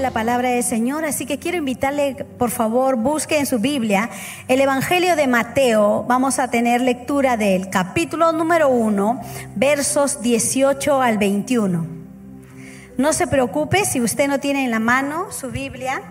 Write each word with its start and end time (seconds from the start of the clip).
La 0.00 0.10
palabra 0.10 0.50
del 0.50 0.62
Señor, 0.62 1.04
así 1.04 1.26
que 1.26 1.38
quiero 1.38 1.58
invitarle, 1.58 2.24
por 2.38 2.50
favor, 2.50 2.96
busque 2.96 3.38
en 3.38 3.46
su 3.46 3.58
Biblia 3.58 4.10
el 4.46 4.60
Evangelio 4.60 5.16
de 5.16 5.26
Mateo. 5.26 6.04
Vamos 6.06 6.38
a 6.38 6.48
tener 6.48 6.80
lectura 6.80 7.36
del 7.36 7.68
capítulo 7.70 8.32
número 8.32 8.68
1, 8.68 9.20
versos 9.56 10.20
18 10.20 11.02
al 11.02 11.18
21. 11.18 11.86
No 12.96 13.12
se 13.12 13.26
preocupe 13.26 13.84
si 13.84 14.00
usted 14.00 14.28
no 14.28 14.38
tiene 14.40 14.64
en 14.64 14.70
la 14.70 14.80
mano 14.80 15.32
su 15.32 15.50
Biblia, 15.50 16.02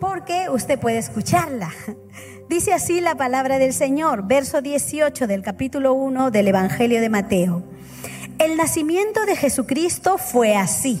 porque 0.00 0.48
usted 0.50 0.78
puede 0.78 0.98
escucharla. 0.98 1.70
Dice 2.48 2.72
así 2.72 3.00
la 3.00 3.16
palabra 3.16 3.58
del 3.58 3.72
Señor, 3.72 4.26
verso 4.26 4.62
18 4.62 5.26
del 5.26 5.42
capítulo 5.42 5.94
1 5.94 6.30
del 6.30 6.48
Evangelio 6.48 7.00
de 7.00 7.08
Mateo. 7.08 7.62
El 8.38 8.56
nacimiento 8.56 9.24
de 9.24 9.34
Jesucristo 9.34 10.18
fue 10.18 10.56
así. 10.56 11.00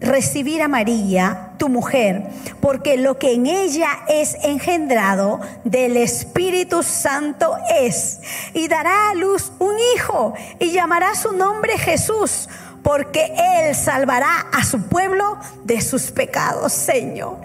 recibir 0.00 0.62
a 0.62 0.68
María, 0.68 1.52
tu 1.58 1.68
mujer, 1.68 2.22
porque 2.60 2.96
lo 2.96 3.18
que 3.18 3.34
en 3.34 3.46
ella 3.46 3.90
es 4.08 4.36
engendrado 4.44 5.40
del 5.64 5.96
Espíritu 5.96 6.82
Santo 6.82 7.56
es, 7.80 8.20
y 8.54 8.68
dará 8.68 9.10
a 9.10 9.14
luz 9.14 9.52
un 9.58 9.74
hijo, 9.94 10.34
y 10.58 10.70
llamará 10.70 11.14
su 11.14 11.32
nombre 11.32 11.78
Jesús, 11.78 12.48
porque 12.82 13.32
él 13.36 13.74
salvará 13.74 14.46
a 14.52 14.64
su 14.64 14.82
pueblo 14.82 15.38
de 15.64 15.80
sus 15.80 16.10
pecados, 16.10 16.72
Señor. 16.72 17.38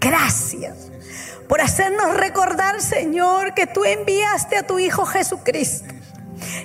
Gracias 0.00 0.90
por 1.48 1.60
hacernos 1.60 2.16
recordar, 2.16 2.80
Señor, 2.80 3.54
que 3.54 3.66
tú 3.66 3.84
enviaste 3.84 4.56
a 4.56 4.66
tu 4.66 4.78
Hijo 4.78 5.04
Jesucristo. 5.04 5.94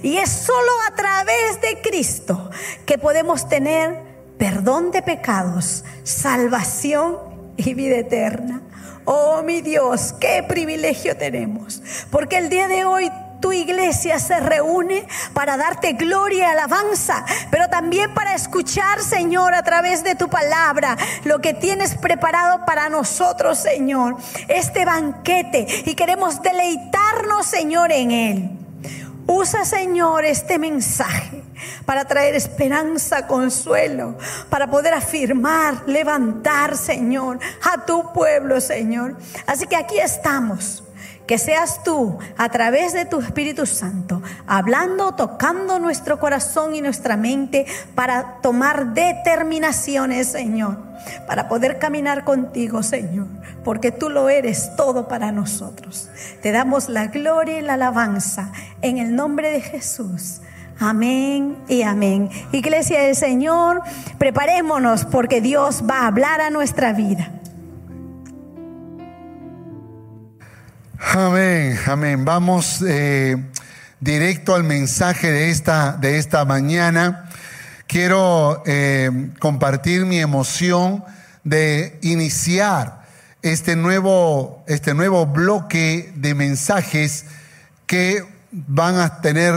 Y 0.03 0.17
es 0.17 0.29
solo 0.29 0.71
a 0.87 0.95
través 0.95 1.61
de 1.61 1.81
Cristo 1.81 2.49
que 2.85 2.97
podemos 2.97 3.47
tener 3.47 4.10
perdón 4.41 4.89
de 4.89 5.03
pecados, 5.03 5.85
salvación 6.01 7.15
y 7.57 7.75
vida 7.75 7.97
eterna. 7.97 8.63
Oh 9.05 9.43
mi 9.43 9.61
Dios, 9.61 10.15
qué 10.19 10.41
privilegio 10.41 11.15
tenemos. 11.15 11.83
Porque 12.09 12.39
el 12.39 12.49
día 12.49 12.67
de 12.67 12.83
hoy 12.83 13.11
tu 13.39 13.53
iglesia 13.53 14.17
se 14.17 14.39
reúne 14.39 15.05
para 15.33 15.57
darte 15.57 15.93
gloria 15.93 16.39
y 16.39 16.49
alabanza, 16.49 17.23
pero 17.51 17.67
también 17.67 18.15
para 18.15 18.33
escuchar, 18.33 19.03
Señor, 19.03 19.53
a 19.53 19.61
través 19.61 20.03
de 20.03 20.15
tu 20.15 20.27
palabra, 20.27 20.97
lo 21.23 21.39
que 21.39 21.53
tienes 21.53 21.93
preparado 21.93 22.65
para 22.65 22.89
nosotros, 22.89 23.59
Señor, 23.59 24.17
este 24.47 24.85
banquete. 24.85 25.67
Y 25.85 25.93
queremos 25.93 26.41
deleitarnos, 26.41 27.45
Señor, 27.45 27.91
en 27.91 28.09
él. 28.09 28.60
Usa, 29.27 29.65
Señor, 29.65 30.25
este 30.25 30.57
mensaje 30.57 31.43
para 31.85 32.05
traer 32.05 32.35
esperanza, 32.35 33.27
consuelo, 33.27 34.17
para 34.49 34.69
poder 34.69 34.93
afirmar, 34.93 35.83
levantar, 35.87 36.75
Señor, 36.75 37.39
a 37.71 37.85
tu 37.85 38.11
pueblo, 38.13 38.59
Señor. 38.61 39.15
Así 39.45 39.67
que 39.67 39.75
aquí 39.75 39.99
estamos. 39.99 40.83
Que 41.27 41.37
seas 41.37 41.81
tú, 41.83 42.17
a 42.35 42.49
través 42.49 42.91
de 42.91 43.05
tu 43.05 43.21
Espíritu 43.21 43.65
Santo, 43.65 44.21
hablando, 44.47 45.13
tocando 45.13 45.79
nuestro 45.79 46.19
corazón 46.19 46.75
y 46.75 46.81
nuestra 46.81 47.15
mente 47.15 47.65
para 47.95 48.41
tomar 48.41 48.93
determinaciones, 48.93 50.29
Señor, 50.29 50.77
para 51.27 51.47
poder 51.47 51.79
caminar 51.79 52.23
contigo, 52.23 52.83
Señor, 52.83 53.27
porque 53.63 53.91
tú 53.91 54.09
lo 54.09 54.29
eres 54.29 54.75
todo 54.75 55.07
para 55.07 55.31
nosotros. 55.31 56.09
Te 56.41 56.51
damos 56.51 56.89
la 56.89 57.07
gloria 57.07 57.59
y 57.59 57.61
la 57.61 57.73
alabanza 57.73 58.51
en 58.81 58.97
el 58.97 59.15
nombre 59.15 59.51
de 59.51 59.61
Jesús. 59.61 60.41
Amén 60.79 61.57
y 61.67 61.83
amén. 61.83 62.29
Iglesia 62.51 63.01
del 63.01 63.15
Señor, 63.15 63.83
preparémonos 64.17 65.05
porque 65.05 65.39
Dios 65.39 65.83
va 65.87 65.99
a 65.99 66.07
hablar 66.07 66.41
a 66.41 66.49
nuestra 66.49 66.93
vida. 66.93 67.31
Amén, 71.13 71.77
amén. 71.87 72.25
Vamos 72.25 72.81
eh, 72.87 73.35
directo 73.99 74.55
al 74.55 74.63
mensaje 74.63 75.31
de 75.31 75.51
esta, 75.51 75.93
de 75.93 76.17
esta 76.17 76.45
mañana. 76.45 77.29
Quiero 77.91 78.63
eh, 78.65 79.31
compartir 79.39 80.05
mi 80.05 80.17
emoción 80.19 81.03
de 81.43 81.99
iniciar 82.01 83.01
este 83.41 83.75
nuevo, 83.75 84.63
este 84.65 84.93
nuevo 84.93 85.25
bloque 85.25 86.13
de 86.15 86.33
mensajes 86.33 87.25
que 87.87 88.23
van 88.53 88.97
a 88.97 89.19
tener 89.19 89.53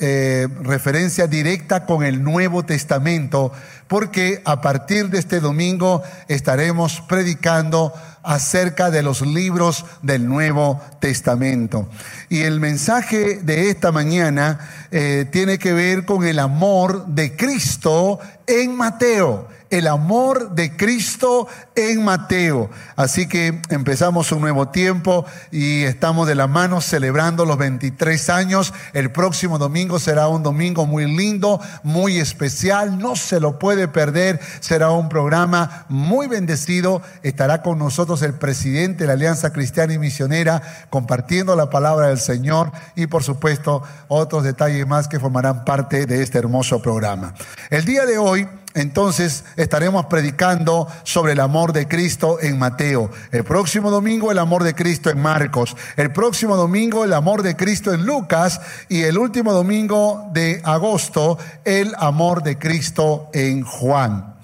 eh, 0.00 0.48
referencia 0.62 1.28
directa 1.28 1.86
con 1.86 2.02
el 2.02 2.24
Nuevo 2.24 2.64
Testamento, 2.64 3.52
porque 3.86 4.42
a 4.44 4.60
partir 4.60 5.08
de 5.08 5.20
este 5.20 5.38
domingo 5.38 6.02
estaremos 6.26 7.00
predicando 7.02 7.94
acerca 8.26 8.90
de 8.90 9.02
los 9.02 9.22
libros 9.22 9.86
del 10.02 10.28
Nuevo 10.28 10.80
Testamento. 11.00 11.88
Y 12.28 12.42
el 12.42 12.60
mensaje 12.60 13.36
de 13.36 13.70
esta 13.70 13.92
mañana 13.92 14.58
eh, 14.90 15.26
tiene 15.30 15.58
que 15.58 15.72
ver 15.72 16.04
con 16.04 16.26
el 16.26 16.40
amor 16.40 17.06
de 17.06 17.36
Cristo 17.36 18.18
en 18.46 18.76
Mateo 18.76 19.48
el 19.70 19.86
amor 19.88 20.52
de 20.54 20.76
Cristo 20.76 21.48
en 21.74 22.04
Mateo. 22.04 22.70
Así 22.94 23.26
que 23.26 23.60
empezamos 23.68 24.30
un 24.32 24.40
nuevo 24.40 24.68
tiempo 24.68 25.26
y 25.50 25.82
estamos 25.82 26.28
de 26.28 26.34
la 26.34 26.46
mano 26.46 26.80
celebrando 26.80 27.44
los 27.44 27.58
23 27.58 28.30
años. 28.30 28.72
El 28.92 29.10
próximo 29.10 29.58
domingo 29.58 29.98
será 29.98 30.28
un 30.28 30.42
domingo 30.42 30.86
muy 30.86 31.06
lindo, 31.06 31.60
muy 31.82 32.18
especial, 32.18 32.98
no 32.98 33.16
se 33.16 33.40
lo 33.40 33.58
puede 33.58 33.88
perder. 33.88 34.40
Será 34.60 34.90
un 34.90 35.08
programa 35.08 35.86
muy 35.88 36.26
bendecido. 36.26 37.02
Estará 37.22 37.62
con 37.62 37.78
nosotros 37.78 38.15
el 38.22 38.34
presidente 38.34 39.04
de 39.04 39.08
la 39.08 39.14
Alianza 39.14 39.52
Cristiana 39.52 39.94
y 39.94 39.98
Misionera 39.98 40.62
compartiendo 40.90 41.56
la 41.56 41.70
palabra 41.70 42.08
del 42.08 42.18
Señor 42.18 42.72
y 42.94 43.06
por 43.06 43.22
supuesto 43.22 43.82
otros 44.08 44.44
detalles 44.44 44.86
más 44.86 45.08
que 45.08 45.20
formarán 45.20 45.64
parte 45.64 46.06
de 46.06 46.22
este 46.22 46.38
hermoso 46.38 46.80
programa. 46.80 47.34
El 47.70 47.84
día 47.84 48.06
de 48.06 48.18
hoy 48.18 48.48
entonces 48.76 49.44
estaremos 49.56 50.04
predicando 50.04 50.86
sobre 51.02 51.32
el 51.32 51.40
amor 51.40 51.72
de 51.72 51.88
Cristo 51.88 52.38
en 52.42 52.58
Mateo. 52.58 53.10
El 53.32 53.42
próximo 53.42 53.90
domingo 53.90 54.30
el 54.30 54.38
amor 54.38 54.64
de 54.64 54.74
Cristo 54.74 55.08
en 55.08 55.18
Marcos. 55.18 55.74
El 55.96 56.12
próximo 56.12 56.56
domingo 56.56 57.02
el 57.02 57.14
amor 57.14 57.42
de 57.42 57.56
Cristo 57.56 57.94
en 57.94 58.04
Lucas. 58.04 58.60
Y 58.90 59.04
el 59.04 59.16
último 59.16 59.54
domingo 59.54 60.28
de 60.34 60.60
agosto 60.62 61.38
el 61.64 61.94
amor 61.96 62.42
de 62.42 62.58
Cristo 62.58 63.30
en 63.32 63.62
Juan. 63.62 64.34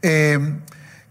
Eh, 0.00 0.38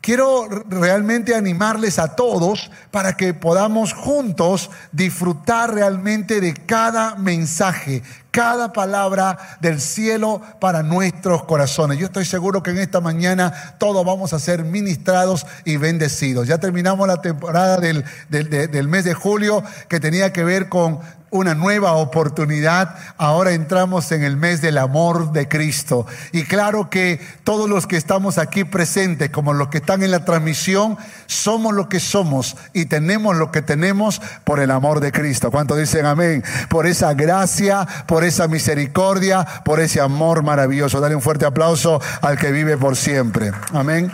quiero 0.06 0.48
realmente 0.69 1.34
animarles 1.34 1.98
a 1.98 2.16
todos 2.16 2.69
para 2.92 3.18
que 3.18 3.34
podamos 3.34 3.92
juntos 3.92 4.69
disfrutar 4.92 5.74
realmente 5.74 6.40
de 6.42 6.54
cada 6.54 7.16
mensaje, 7.16 8.04
cada 8.30 8.72
palabra 8.72 9.57
del 9.62 9.81
cielo 9.81 10.44
para 10.62 10.84
nuestros 10.84 11.46
corazones. 11.46 11.98
Yo 11.98 12.06
estoy 12.06 12.25
seguro 12.25 12.62
que 12.62 12.69
en 12.69 12.78
esta 12.78 13.02
mañana 13.02 13.75
todos 13.80 14.06
vamos 14.06 14.31
a 14.34 14.38
ser 14.38 14.63
ministrados 14.63 15.48
y 15.66 15.78
bendecidos. 15.78 16.48
Ya 16.48 16.60
terminamos 16.60 17.07
la 17.07 17.24
temporada 17.24 17.78
del, 17.78 18.06
del, 18.30 18.88
mes 18.88 19.06
de 19.06 19.16
julio 19.16 19.63
que 19.88 20.00
tenía 20.00 20.31
que 20.31 20.44
ver 20.44 20.69
con 20.69 21.00
una 21.36 21.54
nueva 21.54 21.94
oportunidad. 21.94 22.96
Ahora 23.18 23.52
entramos 23.52 24.12
en 24.12 24.24
el 24.24 24.38
mes 24.38 24.62
del 24.62 24.78
amor 24.78 25.32
de 25.32 25.48
Cristo. 25.48 26.06
Y 26.32 26.44
claro 26.44 26.90
que 26.90 27.20
todos 27.44 27.70
los 27.70 27.88
que 27.88 27.98
estamos 27.98 28.38
aquí 28.38 28.64
presentes, 28.64 29.30
como 29.30 29.54
los 29.54 29.68
que 29.70 29.78
están 29.80 30.04
en 30.04 30.12
la 30.12 30.26
transmisión, 30.26 30.98
somos 31.28 31.74
lo 31.74 31.90
que 31.90 32.00
somos 32.00 32.56
y 32.74 32.86
tenemos 32.86 33.36
lo 33.36 33.52
que 33.52 33.62
tenemos 33.62 34.22
por 34.44 34.60
el 34.60 34.72
amor 34.72 35.00
de 35.00 35.12
Cristo. 35.12 35.52
¿Cuánto 35.52 35.76
dicen 35.76 36.06
amén? 36.06 36.44
Por 36.70 36.88
esa 36.88 37.14
gracia, 37.14 37.88
por 38.08 38.24
esa 38.24 38.48
misericordia, 38.48 39.46
por 39.64 39.80
ese 39.80 40.02
amor 40.02 40.44
maravilloso. 40.44 41.00
Dale 41.00 41.16
un 41.16 41.22
fuerte 41.22 41.46
aplauso 41.46 42.02
al 42.22 42.38
que 42.38 42.52
vive 42.52 42.78
por 42.78 42.96
siempre. 42.96 43.52
Amén. 43.74 44.12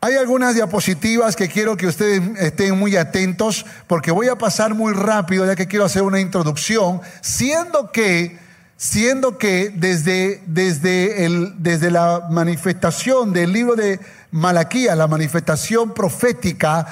Hay 0.00 0.14
algunas 0.14 0.54
diapositivas 0.54 1.34
que 1.34 1.48
quiero 1.48 1.76
que 1.76 1.88
ustedes 1.88 2.22
estén 2.38 2.78
muy 2.78 2.94
atentos 2.94 3.66
porque 3.88 4.12
voy 4.12 4.28
a 4.28 4.38
pasar 4.38 4.72
muy 4.72 4.92
rápido 4.92 5.44
ya 5.44 5.56
que 5.56 5.66
quiero 5.66 5.84
hacer 5.84 6.02
una 6.02 6.20
introducción, 6.20 7.00
siendo 7.20 7.90
que, 7.90 8.38
siendo 8.76 9.38
que 9.38 9.70
desde, 9.74 10.40
desde, 10.46 11.24
el, 11.24 11.54
desde 11.58 11.90
la 11.90 12.28
manifestación 12.30 13.32
del 13.32 13.52
libro 13.52 13.74
de 13.74 13.98
Malaquía, 14.30 14.94
la 14.94 15.08
manifestación 15.08 15.92
profética, 15.94 16.86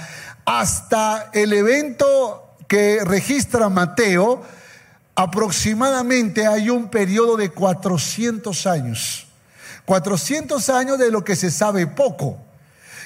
hasta 0.45 1.31
el 1.33 1.53
evento 1.53 2.57
que 2.67 3.05
registra 3.05 3.69
Mateo, 3.69 4.43
aproximadamente 5.15 6.49
hay 6.49 6.71
un 6.71 6.89
periodo 6.89 7.37
de 7.37 7.51
400 7.51 8.67
años. 8.67 9.29
400 9.85 10.69
años 10.71 10.99
de 10.99 11.13
lo 11.13 11.23
que 11.23 11.37
se 11.37 11.53
sabe 11.53 11.87
poco. 11.87 12.46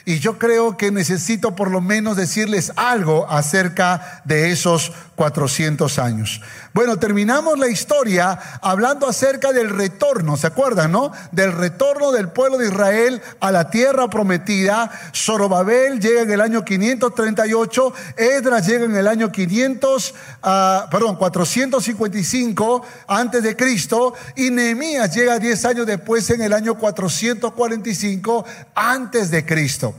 Y 0.05 0.19
yo 0.19 0.39
creo 0.39 0.77
que 0.77 0.91
necesito 0.91 1.55
por 1.55 1.71
lo 1.71 1.81
menos 1.81 2.17
decirles 2.17 2.73
algo 2.77 3.29
acerca 3.31 4.23
de 4.25 4.51
esos 4.51 4.93
400 5.17 5.99
años. 5.99 6.41
Bueno, 6.73 6.99
terminamos 6.99 7.59
la 7.59 7.67
historia 7.67 8.39
hablando 8.63 9.09
acerca 9.09 9.53
del 9.53 9.71
retorno, 9.71 10.37
¿se 10.37 10.47
acuerdan, 10.47 10.93
no? 10.93 11.11
Del 11.33 11.53
retorno 11.53 12.13
del 12.13 12.29
pueblo 12.29 12.59
de 12.59 12.69
Israel 12.69 13.21
a 13.41 13.51
la 13.51 13.71
tierra 13.71 14.09
prometida. 14.09 14.89
Zorobabel 15.13 15.99
llega 15.99 16.23
en 16.23 16.31
el 16.31 16.41
año 16.41 16.65
538, 16.65 17.93
Edras 18.17 18.67
llega 18.69 18.85
en 18.85 18.95
el 18.95 19.09
año 19.09 19.33
500, 19.33 20.15
ah, 20.45 20.87
perdón, 20.93 21.17
455 21.17 22.87
antes 23.09 23.43
de 23.43 23.57
Cristo 23.57 24.15
y 24.37 24.51
Nehemías 24.51 25.13
llega 25.13 25.41
10 25.41 25.65
años 25.65 25.87
después 25.87 26.31
en 26.31 26.41
el 26.41 26.53
año 26.53 26.77
445 26.79 28.45
antes 28.77 29.33
de 29.33 29.45
Cristo. 29.45 29.93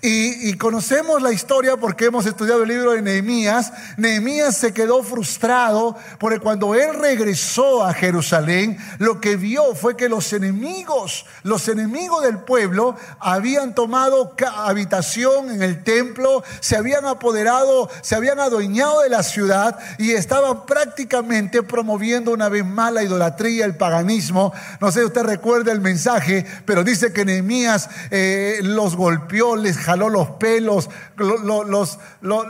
Y, 0.00 0.54
conocemos 0.58 1.20
la 1.22 1.32
historia 1.32 1.76
porque 1.76 2.04
hemos 2.04 2.24
estudiado 2.24 2.62
el 2.62 2.68
libro 2.68 2.92
de 2.92 3.02
Nehemías. 3.02 3.72
Nehemías 3.96 4.56
se 4.56 4.72
quedó 4.72 5.02
frustrado 5.02 5.96
porque 6.20 6.38
cuando 6.38 6.76
él 6.76 6.94
regresó 6.94 7.84
a 7.84 7.92
Jerusalén, 7.92 8.78
lo 8.98 9.20
que 9.20 9.34
vio 9.34 9.74
fue 9.74 9.96
que 9.96 10.08
los 10.08 10.32
enemigos, 10.32 11.26
los 11.42 11.66
enemigos 11.66 12.22
del 12.22 12.38
pueblo, 12.38 12.94
habían 13.18 13.74
tomado 13.74 14.36
habitación 14.58 15.50
en 15.50 15.62
el 15.62 15.82
templo, 15.82 16.44
se 16.60 16.76
habían 16.76 17.04
apoderado, 17.04 17.90
se 18.00 18.14
habían 18.14 18.38
adueñado 18.38 19.00
de 19.00 19.08
la 19.08 19.24
ciudad 19.24 19.80
y 19.98 20.12
estaban 20.12 20.64
prácticamente 20.64 21.64
promoviendo 21.64 22.30
una 22.30 22.48
vez 22.48 22.64
más 22.64 22.92
la 22.92 23.02
idolatría, 23.02 23.64
el 23.64 23.74
paganismo. 23.74 24.52
No 24.80 24.92
sé 24.92 25.00
si 25.00 25.06
usted 25.06 25.22
recuerda 25.22 25.72
el 25.72 25.80
mensaje, 25.80 26.46
pero 26.64 26.84
dice 26.84 27.12
que 27.12 27.24
Nehemías 27.24 27.90
eh, 28.12 28.60
los 28.62 28.94
golpeó, 28.94 29.56
les 29.56 29.87
jaló 29.88 30.10
los 30.10 30.32
pelos, 30.32 30.90
los, 31.16 31.98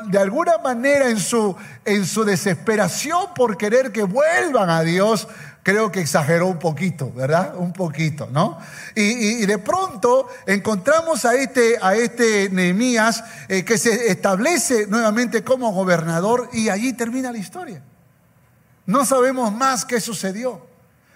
de 0.06 0.18
alguna 0.18 0.58
manera 0.58 1.08
en 1.08 1.20
su, 1.20 1.54
en 1.84 2.04
su 2.04 2.24
desesperación 2.24 3.32
por 3.32 3.56
querer 3.56 3.92
que 3.92 4.02
vuelvan 4.02 4.68
a 4.70 4.82
Dios, 4.82 5.28
creo 5.62 5.92
que 5.92 6.00
exageró 6.00 6.48
un 6.48 6.58
poquito, 6.58 7.12
¿verdad? 7.12 7.54
Un 7.56 7.72
poquito, 7.72 8.28
¿no? 8.32 8.58
Y, 8.96 9.46
de 9.46 9.56
pronto 9.58 10.26
encontramos 10.46 11.24
a 11.24 11.36
este, 11.36 11.78
a 11.80 11.94
este 11.94 12.50
Nehemías 12.50 13.22
eh, 13.46 13.64
que 13.64 13.78
se 13.78 14.10
establece 14.10 14.88
nuevamente 14.88 15.44
como 15.44 15.70
gobernador 15.70 16.50
y 16.52 16.70
allí 16.70 16.92
termina 16.92 17.30
la 17.30 17.38
historia. 17.38 17.84
No 18.84 19.04
sabemos 19.04 19.52
más 19.52 19.84
qué 19.84 20.00
sucedió, 20.00 20.66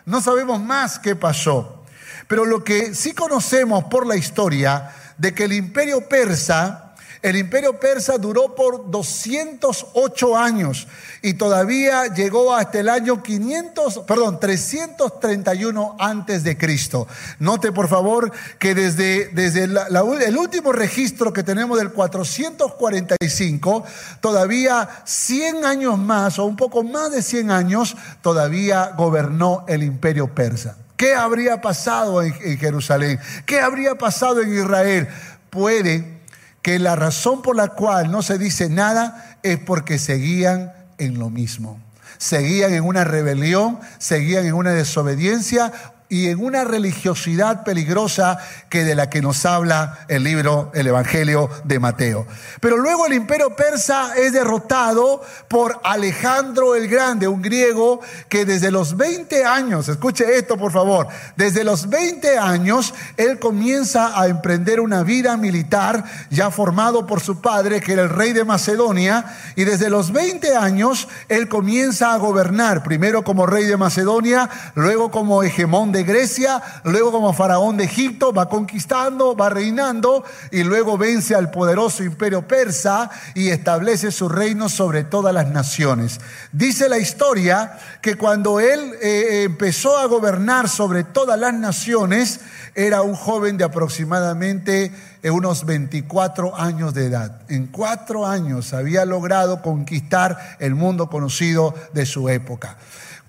no 0.06 0.20
sabemos 0.20 0.60
más 0.60 1.00
qué 1.00 1.16
pasó. 1.16 1.82
Pero 2.28 2.44
lo 2.44 2.62
que 2.62 2.94
sí 2.94 3.12
conocemos 3.12 3.84
por 3.84 4.06
la 4.06 4.14
historia 4.14 4.94
de 5.19 5.35
que 5.35 5.44
el 5.44 5.53
imperio 5.53 6.09
persa, 6.09 6.93
el 7.23 7.37
imperio 7.37 7.79
persa 7.79 8.19
duró 8.19 8.55
por 8.56 8.91
208 8.91 10.37
años 10.37 10.88
y 11.23 11.35
todavía 11.35 12.12
llegó 12.12 12.53
hasta 12.53 12.81
el 12.81 12.88
año 12.88 13.23
500, 13.23 14.00
perdón, 14.00 14.41
331 14.41 15.97
antes 16.00 16.43
de 16.43 16.59
Cristo. 16.59 17.06
Note 17.38 17.70
por 17.70 17.87
favor 17.87 18.32
que 18.59 18.75
desde, 18.75 19.29
desde 19.29 19.64
el 19.64 20.37
último 20.37 20.73
registro 20.73 21.32
que 21.32 21.44
tenemos 21.44 21.79
del 21.79 21.93
445, 21.93 23.85
todavía 24.20 24.88
100 25.05 25.64
años 25.64 25.97
más 25.99 26.41
o 26.41 26.44
un 26.44 26.56
poco 26.56 26.82
más 26.82 27.12
de 27.12 27.23
100 27.23 27.53
años, 27.53 27.97
todavía 28.20 28.94
gobernó 28.97 29.64
el 29.69 29.85
imperio 29.85 30.35
persa. 30.35 30.81
¿Qué 31.02 31.14
habría 31.16 31.60
pasado 31.60 32.22
en, 32.22 32.32
Jerusalén? 32.58 33.19
¿Qué 33.44 33.58
habría 33.58 33.96
pasado 33.96 34.40
en 34.40 34.54
Israel? 34.54 35.08
Puede 35.50 36.20
que 36.62 36.78
la 36.78 36.94
razón 36.94 37.43
por 37.43 37.56
la 37.56 37.70
cual 37.70 38.12
no 38.12 38.22
se 38.22 38.38
dice 38.38 38.69
nada 38.69 39.37
es 39.43 39.58
porque 39.58 39.99
seguían 39.99 40.72
en 40.99 41.19
lo 41.19 41.28
mismo. 41.28 41.81
Seguían 42.19 42.72
en 42.72 42.84
una 42.84 43.02
rebelión, 43.02 43.81
seguían 43.99 44.46
en 44.46 44.52
una 44.52 44.70
desobediencia 44.70 45.72
y 46.12 46.29
en 46.29 46.44
una 46.44 46.62
religiosidad 46.62 47.64
peligrosa 47.64 48.37
que 48.69 48.85
de 48.85 48.94
la 48.94 49.09
que 49.09 49.23
nos 49.23 49.47
habla 49.47 50.00
el 50.09 50.23
libro, 50.23 50.70
el 50.75 50.87
Evangelio 50.87 51.49
de 51.64 51.79
Mateo. 51.79 52.26
Pero 52.61 52.76
luego 52.76 53.06
el 53.06 53.14
imperio 53.14 53.56
persa 53.56 54.12
es 54.14 54.35
derrotado 54.35 55.23
por 55.49 55.81
Alejandro 55.82 56.76
el 56.76 56.87
Grande, 56.87 57.29
un 57.29 57.41
griego 57.41 58.03
que 58.29 58.44
desde 58.44 58.70
los 58.70 58.99
20 58.99 59.47
años, 59.47 59.88
escuche 59.88 60.37
esto 60.37 60.59
por 60.59 60.70
favor, 60.70 61.09
desde 61.37 61.64
los 61.64 61.88
20 61.88 62.37
años 62.37 62.93
él 63.17 63.38
comienza 63.38 64.20
a 64.20 64.26
emprender 64.26 64.81
una 64.81 65.05
vida 65.05 65.38
militar 65.38 66.05
ya 66.29 66.50
formado 66.50 67.06
por 67.06 67.20
su 67.20 67.41
padre, 67.41 67.81
que 67.81 67.94
era 67.94 68.03
el 68.03 68.11
rey 68.11 68.35
de 68.35 68.44
Macedonia, 68.44 69.25
y 69.56 69.64
desde 69.64 69.88
los 69.88 70.12
20 70.12 70.56
años 70.56 71.09
él 71.31 71.49
comienza 71.49 72.12
a 72.12 72.19
gobernar, 72.19 72.82
primero 72.82 73.25
como 73.25 73.47
rey 73.47 73.64
de 73.64 73.79
Macedonia, 73.79 74.50
luego 74.75 75.11
como 75.11 75.43
hegemón 75.43 75.91
de 75.91 76.01
Grecia, 76.02 76.62
luego 76.84 77.12
como 77.12 77.32
faraón 77.32 77.76
de 77.76 77.84
Egipto, 77.84 78.32
va 78.32 78.49
conquistando, 78.49 79.37
va 79.37 79.49
reinando 79.49 80.25
y 80.50 80.62
luego 80.62 80.99
vence 80.99 81.34
al 81.34 81.50
poderoso 81.50 82.02
imperio 82.02 82.46
persa 82.46 83.11
y 83.35 83.50
establece 83.50 84.11
su 84.11 84.28
reino 84.28 84.68
sobre 84.68 85.04
todas 85.04 85.35
las 85.35 85.49
naciones. 85.49 86.21
Dice 86.52 86.88
la 86.88 86.99
historia 86.99 87.78
que 88.00 88.16
cuando 88.16 88.61
él 88.61 88.92
eh, 89.00 89.44
empezó 89.44 89.99
a 89.99 90.06
gobernar 90.06 90.68
sobre 90.68 91.04
todas 91.04 91.38
las 91.38 91.54
naciones, 91.54 92.40
era 92.75 93.02
un 93.02 93.14
joven 93.14 93.59
de 93.59 93.64
aproximadamente 93.64 94.92
eh, 95.23 95.31
unos 95.31 95.64
24 95.64 96.57
años 96.57 96.95
de 96.95 97.07
edad. 97.07 97.43
En 97.49 97.69
cuatro 97.69 98.26
años 98.26 98.73
había 98.73 99.05
logrado 99.05 99.62
conquistar 99.62 100.57
el 100.59 100.75
mundo 100.75 101.09
conocido 101.09 101.75
de 101.93 102.07
su 102.07 102.29
época. 102.29 102.76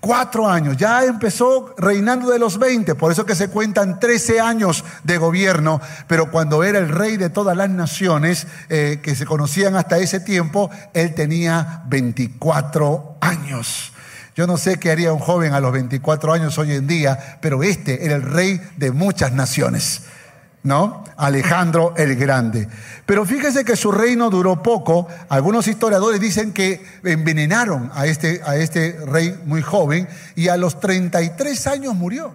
Cuatro 0.00 0.46
años, 0.46 0.76
ya 0.76 1.02
empezó 1.04 1.74
reinando 1.78 2.30
de 2.30 2.38
los 2.38 2.58
20, 2.58 2.94
por 2.94 3.10
eso 3.10 3.24
que 3.24 3.34
se 3.34 3.48
cuentan 3.48 4.00
13 4.00 4.38
años 4.38 4.84
de 5.02 5.16
gobierno, 5.16 5.80
pero 6.06 6.30
cuando 6.30 6.62
era 6.62 6.78
el 6.78 6.90
rey 6.90 7.16
de 7.16 7.30
todas 7.30 7.56
las 7.56 7.70
naciones 7.70 8.46
eh, 8.68 9.00
que 9.02 9.14
se 9.14 9.24
conocían 9.24 9.76
hasta 9.76 9.96
ese 9.96 10.20
tiempo, 10.20 10.68
él 10.92 11.14
tenía 11.14 11.84
24 11.86 13.16
años. 13.22 13.94
Yo 14.36 14.46
no 14.46 14.58
sé 14.58 14.78
qué 14.78 14.90
haría 14.90 15.12
un 15.12 15.20
joven 15.20 15.54
a 15.54 15.60
los 15.60 15.72
24 15.72 16.34
años 16.34 16.58
hoy 16.58 16.72
en 16.72 16.86
día, 16.86 17.38
pero 17.40 17.62
este 17.62 18.04
era 18.04 18.16
el 18.16 18.22
rey 18.22 18.60
de 18.76 18.90
muchas 18.90 19.32
naciones. 19.32 20.02
¿No? 20.64 21.04
Alejandro 21.16 21.94
el 21.96 22.16
Grande. 22.16 22.68
Pero 23.06 23.24
fíjese 23.24 23.64
que 23.64 23.76
su 23.76 23.92
reino 23.92 24.30
duró 24.30 24.62
poco. 24.62 25.06
Algunos 25.28 25.68
historiadores 25.68 26.20
dicen 26.20 26.52
que 26.52 26.84
envenenaron 27.04 27.90
a 27.94 28.06
este, 28.06 28.40
a 28.44 28.56
este 28.56 28.98
rey 29.06 29.38
muy 29.44 29.62
joven 29.62 30.08
y 30.34 30.48
a 30.48 30.56
los 30.56 30.80
33 30.80 31.66
años 31.68 31.94
murió. 31.94 32.34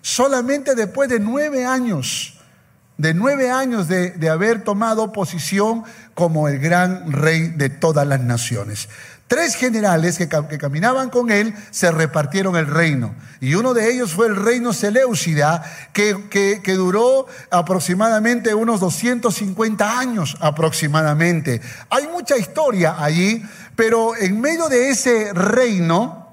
Solamente 0.00 0.76
después 0.76 1.10
de 1.10 1.18
nueve 1.18 1.66
años, 1.66 2.38
de 2.96 3.12
nueve 3.12 3.50
años 3.50 3.88
de, 3.88 4.12
de 4.12 4.30
haber 4.30 4.62
tomado 4.62 5.12
posición 5.12 5.82
como 6.14 6.48
el 6.48 6.60
gran 6.60 7.12
rey 7.12 7.48
de 7.48 7.68
todas 7.68 8.06
las 8.06 8.20
naciones. 8.20 8.88
Tres 9.28 9.56
generales 9.56 10.16
que, 10.16 10.26
caminaban 10.26 11.10
con 11.10 11.30
él 11.30 11.54
se 11.70 11.90
repartieron 11.90 12.56
el 12.56 12.66
reino. 12.66 13.14
Y 13.40 13.54
uno 13.54 13.74
de 13.74 13.92
ellos 13.92 14.14
fue 14.14 14.26
el 14.26 14.34
reino 14.34 14.72
Seleucida, 14.72 15.62
que, 15.92 16.28
que, 16.30 16.72
duró 16.72 17.26
aproximadamente 17.50 18.54
unos 18.54 18.80
250 18.80 19.98
años 19.98 20.38
aproximadamente. 20.40 21.60
Hay 21.90 22.08
mucha 22.08 22.38
historia 22.38 22.96
allí, 22.98 23.44
pero 23.76 24.16
en 24.16 24.40
medio 24.40 24.70
de 24.70 24.88
ese 24.88 25.34
reino 25.34 26.27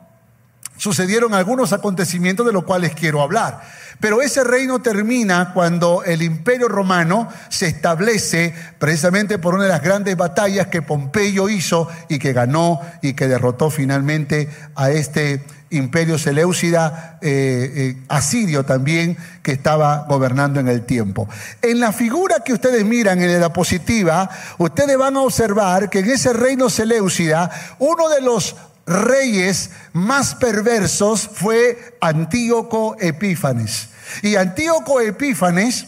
sucedieron 0.78 1.34
algunos 1.34 1.74
acontecimientos 1.74 2.46
de 2.46 2.54
los 2.54 2.64
cuales 2.64 2.94
quiero 2.94 3.22
hablar. 3.22 3.62
Pero 4.00 4.22
ese 4.22 4.44
reino 4.44 4.82
termina 4.82 5.52
cuando 5.54 6.04
el 6.04 6.22
imperio 6.22 6.68
romano 6.68 7.30
se 7.50 7.68
establece 7.68 8.54
precisamente 8.78 9.38
por 9.38 9.56
una 9.56 9.64
de 9.64 9.70
las 9.70 9.82
grandes 9.82 10.18
batallas 10.18 10.68
que 10.68 10.82
Pompeyo 10.82 11.50
hizo 11.50 11.88
y 12.10 12.20
que 12.20 12.34
ganó 12.34 12.82
y 13.02 13.14
que 13.14 13.28
derrotó 13.28 13.70
finalmente 13.70 14.50
a 14.76 14.92
este 14.92 15.44
imperio 15.72 16.18
Seleucida 16.18 17.18
eh, 17.22 17.72
eh, 17.76 18.04
asirio 18.08 18.66
también 18.66 19.18
que 19.42 19.52
estaba 19.52 20.06
gobernando 20.08 20.60
en 20.60 20.68
el 20.68 20.86
tiempo. 20.86 21.28
En 21.62 21.80
la 21.80 21.92
figura 21.92 22.38
que 22.44 22.54
ustedes 22.54 22.86
miran 22.86 23.22
en 23.22 23.32
la 23.32 23.38
diapositiva, 23.38 24.30
ustedes 24.58 24.98
van 24.98 25.18
a 25.18 25.22
observar 25.22 25.90
que 25.90 26.00
en 26.00 26.12
ese 26.12 26.34
reino 26.34 26.70
Seleucida, 26.70 27.50
uno 27.80 28.10
de 28.10 28.22
los 28.22 28.56
reyes 28.86 29.72
más 29.94 30.36
perversos 30.36 31.30
fue 31.34 31.98
Antíoco 32.02 32.96
Epífanes. 33.00 33.90
Y 34.22 34.36
Antíoco 34.36 35.02
Epífanes 35.02 35.88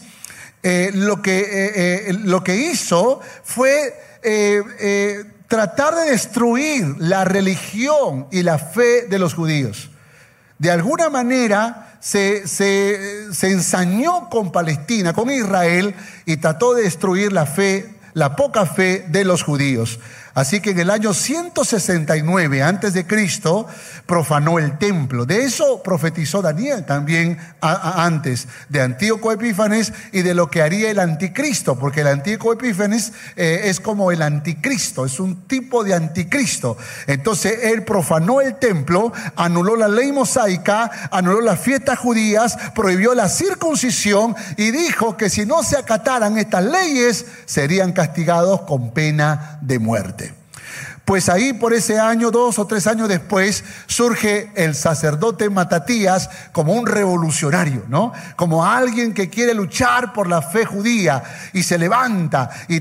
eh, 0.62 0.90
lo, 0.92 1.22
que, 1.22 1.38
eh, 1.38 2.08
eh, 2.10 2.12
lo, 2.12 2.42
que, 2.42 2.56
hizo 2.56 3.20
fue 3.44 3.94
tratar 5.46 5.94
de 5.94 6.10
destruir 6.10 6.96
la 6.98 7.24
religión 7.24 8.26
y 8.32 8.42
la 8.42 8.58
fe 8.58 9.06
de 9.08 9.18
los 9.18 9.34
judíos. 9.34 9.90
De 10.58 10.72
alguna 10.72 11.08
manera 11.10 11.96
se, 12.00 12.48
se, 12.48 13.32
se 13.32 13.50
ensañó 13.52 14.28
con 14.28 14.50
Palestina, 14.50 15.12
con 15.12 15.30
Israel, 15.30 15.94
y 16.26 16.38
trató 16.38 16.74
de 16.74 16.82
destruir 16.82 17.32
la 17.32 17.46
fe, 17.46 17.94
la 18.14 18.34
poca 18.34 18.66
fe 18.66 19.06
de 19.08 19.24
los 19.24 19.44
judíos. 19.44 20.00
Así 20.38 20.60
que 20.60 20.70
en 20.70 20.78
el 20.78 20.90
año 20.90 21.14
169 21.14 22.62
antes 22.62 22.94
de 22.94 23.08
Cristo 23.08 23.66
profanó 24.06 24.60
el 24.60 24.78
templo. 24.78 25.26
De 25.26 25.42
eso 25.42 25.82
profetizó 25.82 26.42
Daniel 26.42 26.86
también 26.86 27.38
antes 27.60 28.46
de 28.68 28.80
Antíoco 28.80 29.32
Epífanes 29.32 29.92
y 30.12 30.22
de 30.22 30.34
lo 30.34 30.48
que 30.48 30.62
haría 30.62 30.92
el 30.92 31.00
anticristo, 31.00 31.76
porque 31.76 32.02
el 32.02 32.06
Antíoco 32.06 32.52
Epífanes 32.52 33.12
eh, 33.34 33.62
es 33.64 33.80
como 33.80 34.12
el 34.12 34.22
anticristo, 34.22 35.04
es 35.04 35.18
un 35.18 35.48
tipo 35.48 35.82
de 35.82 35.94
anticristo. 35.94 36.78
Entonces 37.08 37.58
él 37.64 37.82
profanó 37.82 38.40
el 38.40 38.60
templo, 38.60 39.12
anuló 39.34 39.74
la 39.74 39.88
ley 39.88 40.12
mosaica, 40.12 41.08
anuló 41.10 41.40
las 41.40 41.58
fiestas 41.58 41.98
judías, 41.98 42.56
prohibió 42.76 43.12
la 43.12 43.28
circuncisión 43.28 44.36
y 44.56 44.70
dijo 44.70 45.16
que 45.16 45.30
si 45.30 45.44
no 45.46 45.64
se 45.64 45.76
acataran 45.76 46.38
estas 46.38 46.62
leyes 46.62 47.26
serían 47.44 47.92
castigados 47.92 48.62
con 48.62 48.92
pena 48.92 49.58
de 49.62 49.80
muerte. 49.80 50.27
Pues 51.08 51.30
ahí 51.30 51.54
por 51.54 51.72
ese 51.72 51.98
año, 51.98 52.30
dos 52.30 52.58
o 52.58 52.66
tres 52.66 52.86
años 52.86 53.08
después, 53.08 53.64
surge 53.86 54.50
el 54.54 54.74
sacerdote 54.74 55.48
Matatías 55.48 56.28
como 56.52 56.74
un 56.74 56.86
revolucionario, 56.86 57.86
¿no? 57.88 58.12
Como 58.36 58.66
alguien 58.66 59.14
que 59.14 59.30
quiere 59.30 59.54
luchar 59.54 60.12
por 60.12 60.28
la 60.28 60.42
fe 60.42 60.66
judía 60.66 61.22
y 61.54 61.62
se 61.62 61.78
levanta 61.78 62.50
y, 62.68 62.80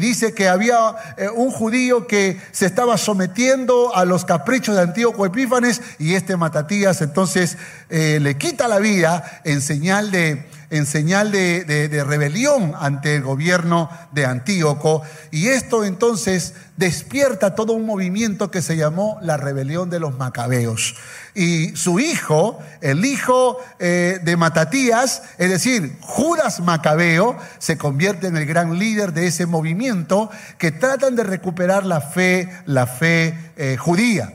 dice 0.00 0.34
que 0.34 0.48
había 0.48 0.96
eh, 1.16 1.28
un 1.32 1.52
judío 1.52 2.08
que 2.08 2.40
se 2.50 2.66
estaba 2.66 2.98
sometiendo 2.98 3.94
a 3.94 4.04
los 4.04 4.24
caprichos 4.24 4.74
de 4.74 4.82
Antíoco 4.82 5.24
Epífanes 5.24 5.80
y 6.00 6.14
este 6.14 6.36
Matatías 6.36 7.00
entonces 7.00 7.58
eh, 7.90 8.18
le 8.20 8.36
quita 8.38 8.66
la 8.66 8.80
vida 8.80 9.40
en 9.44 9.60
señal 9.60 10.10
de 10.10 10.48
en 10.72 10.86
señal 10.86 11.30
de, 11.30 12.04
rebelión 12.08 12.72
ante 12.80 13.14
el 13.14 13.22
gobierno 13.22 13.90
de 14.10 14.24
Antíoco. 14.24 15.02
Y 15.30 15.48
esto 15.48 15.84
entonces 15.84 16.54
despierta 16.78 17.54
todo 17.54 17.74
un 17.74 17.84
movimiento 17.84 18.50
que 18.50 18.62
se 18.62 18.78
llamó 18.78 19.18
la 19.20 19.36
rebelión 19.36 19.90
de 19.90 20.00
los 20.00 20.16
macabeos. 20.16 20.96
Y 21.34 21.76
su 21.76 22.00
hijo, 22.00 22.58
el 22.80 23.04
hijo 23.04 23.58
eh, 23.78 24.18
de 24.24 24.36
Matatías, 24.38 25.22
es 25.36 25.50
decir, 25.50 25.98
Judas 26.00 26.60
Macabeo, 26.60 27.36
se 27.58 27.76
convierte 27.76 28.28
en 28.28 28.38
el 28.38 28.46
gran 28.46 28.78
líder 28.78 29.12
de 29.12 29.26
ese 29.26 29.44
movimiento 29.44 30.30
que 30.56 30.72
tratan 30.72 31.16
de 31.16 31.24
recuperar 31.24 31.84
la 31.84 32.00
fe, 32.00 32.48
la 32.64 32.86
fe 32.86 33.52
eh, 33.58 33.76
judía. 33.78 34.32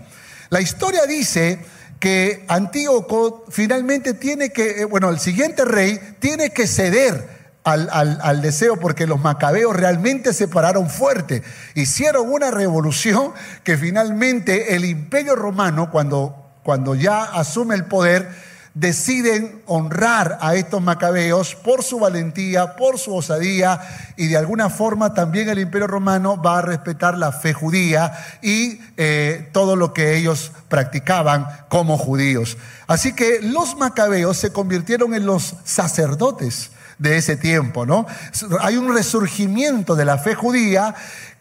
La 0.49 0.61
historia 0.61 1.07
dice 1.07 1.65
que 1.99 2.45
Antíoco 2.47 3.45
finalmente 3.49 4.13
tiene 4.13 4.51
que, 4.51 4.81
eh, 4.81 4.85
bueno, 4.85 5.09
el 5.09 5.19
siguiente 5.19 5.65
rey 5.65 5.99
tiene 6.19 6.51
que 6.51 6.67
ceder 6.67 7.37
al, 7.63 8.41
deseo 8.41 8.77
porque 8.77 9.07
los 9.07 9.19
macabeos 9.19 9.75
realmente 9.75 10.33
se 10.33 10.47
pararon 10.47 10.89
fuerte. 10.89 11.43
Hicieron 11.75 12.31
una 12.31 12.49
revolución 12.49 13.33
que 13.63 13.77
finalmente 13.77 14.75
el 14.75 14.85
imperio 14.85 15.35
romano, 15.35 15.91
cuando, 15.91 16.53
cuando 16.63 16.95
ya 16.95 17.23
asume 17.23 17.75
el 17.75 17.85
poder, 17.85 18.29
deciden 18.79 19.63
honrar 19.65 20.37
a 20.39 20.53
estos 20.53 20.83
macabeos 20.83 21.55
por 21.55 21.83
su 21.83 21.99
valentía, 21.99 22.75
por 22.75 22.99
su 22.99 23.15
osadía 23.15 23.81
y 24.17 24.27
de 24.27 24.37
alguna 24.37 24.69
forma 24.69 25.15
también 25.15 25.49
el 25.49 25.57
imperio 25.57 25.87
romano 25.87 26.39
va 26.39 26.59
a 26.59 26.61
respetar 26.61 27.17
la 27.17 27.31
fe 27.31 27.53
judía 27.53 28.13
y 28.43 28.79
eh, 28.97 29.49
todo 29.51 29.75
lo 29.75 29.93
que 29.93 30.15
ellos 30.15 30.51
practicaban 30.69 31.47
como 31.69 31.97
judíos. 31.97 32.57
Así 32.85 33.13
que 33.13 33.39
los 33.41 33.75
macabeos 33.77 34.37
se 34.37 34.53
convirtieron 34.53 35.15
en 35.15 35.25
los 35.25 35.55
sacerdotes 35.63 36.69
de 36.99 37.17
ese 37.17 37.35
tiempo, 37.35 37.85
¿no? 37.85 38.05
Hay 38.59 38.77
un 38.77 38.93
resurgimiento 38.93 39.95
de 39.95 40.05
la 40.05 40.17
fe 40.17 40.35
judía 40.35 40.95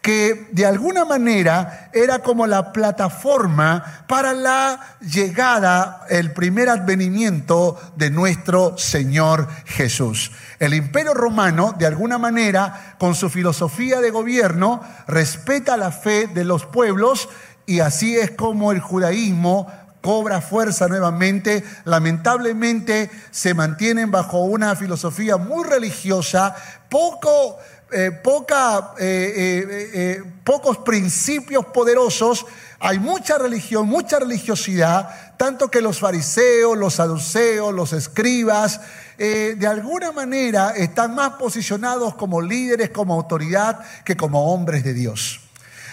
que 0.07 0.47
de 0.53 0.65
alguna 0.65 1.03
manera 1.03 1.89
era 1.91 2.19
como 2.19 2.47
la 2.47 2.71
plataforma 2.71 4.05
para 4.07 4.31
la 4.31 4.95
llegada, 5.01 6.05
el 6.09 6.31
primer 6.31 6.69
advenimiento 6.69 7.77
de 7.97 8.09
nuestro 8.09 8.77
Señor 8.77 9.49
Jesús. 9.65 10.31
El 10.59 10.73
imperio 10.75 11.13
romano, 11.13 11.75
de 11.77 11.87
alguna 11.87 12.17
manera, 12.17 12.95
con 12.99 13.15
su 13.15 13.29
filosofía 13.29 13.99
de 13.99 14.11
gobierno, 14.11 14.81
respeta 15.07 15.75
la 15.75 15.91
fe 15.91 16.27
de 16.27 16.45
los 16.45 16.65
pueblos 16.65 17.27
y 17.65 17.81
así 17.81 18.17
es 18.17 18.31
como 18.31 18.71
el 18.71 18.79
judaísmo 18.79 19.67
cobra 19.99 20.39
fuerza 20.39 20.87
nuevamente, 20.87 21.65
lamentablemente 21.83 23.11
se 23.31 23.53
mantienen 23.53 24.09
bajo 24.09 24.39
una 24.45 24.73
filosofía 24.77 25.35
muy 25.35 25.65
religiosa, 25.65 26.55
poco 26.87 27.57
eh, 27.89 28.21
eh, 28.99 29.89
eh, 29.93 30.23
pocos 30.43 30.79
principios 30.79 31.65
poderosos, 31.67 32.45
hay 32.79 32.99
mucha 32.99 33.37
religión, 33.37 33.87
mucha 33.87 34.19
religiosidad, 34.19 35.35
tanto 35.37 35.69
que 35.69 35.79
los 35.79 35.99
fariseos, 35.99 36.77
los 36.77 36.95
saduceos, 36.95 37.73
los 37.73 37.93
escribas, 37.93 38.81
de 39.17 39.65
alguna 39.65 40.11
manera 40.11 40.71
están 40.75 41.15
más 41.15 41.33
posicionados 41.33 42.13
como 42.15 42.39
líderes, 42.39 42.91
como 42.91 43.15
autoridad, 43.15 43.79
que 44.05 44.15
como 44.15 44.53
hombres 44.53 44.83
de 44.83 44.93
Dios. 44.93 45.39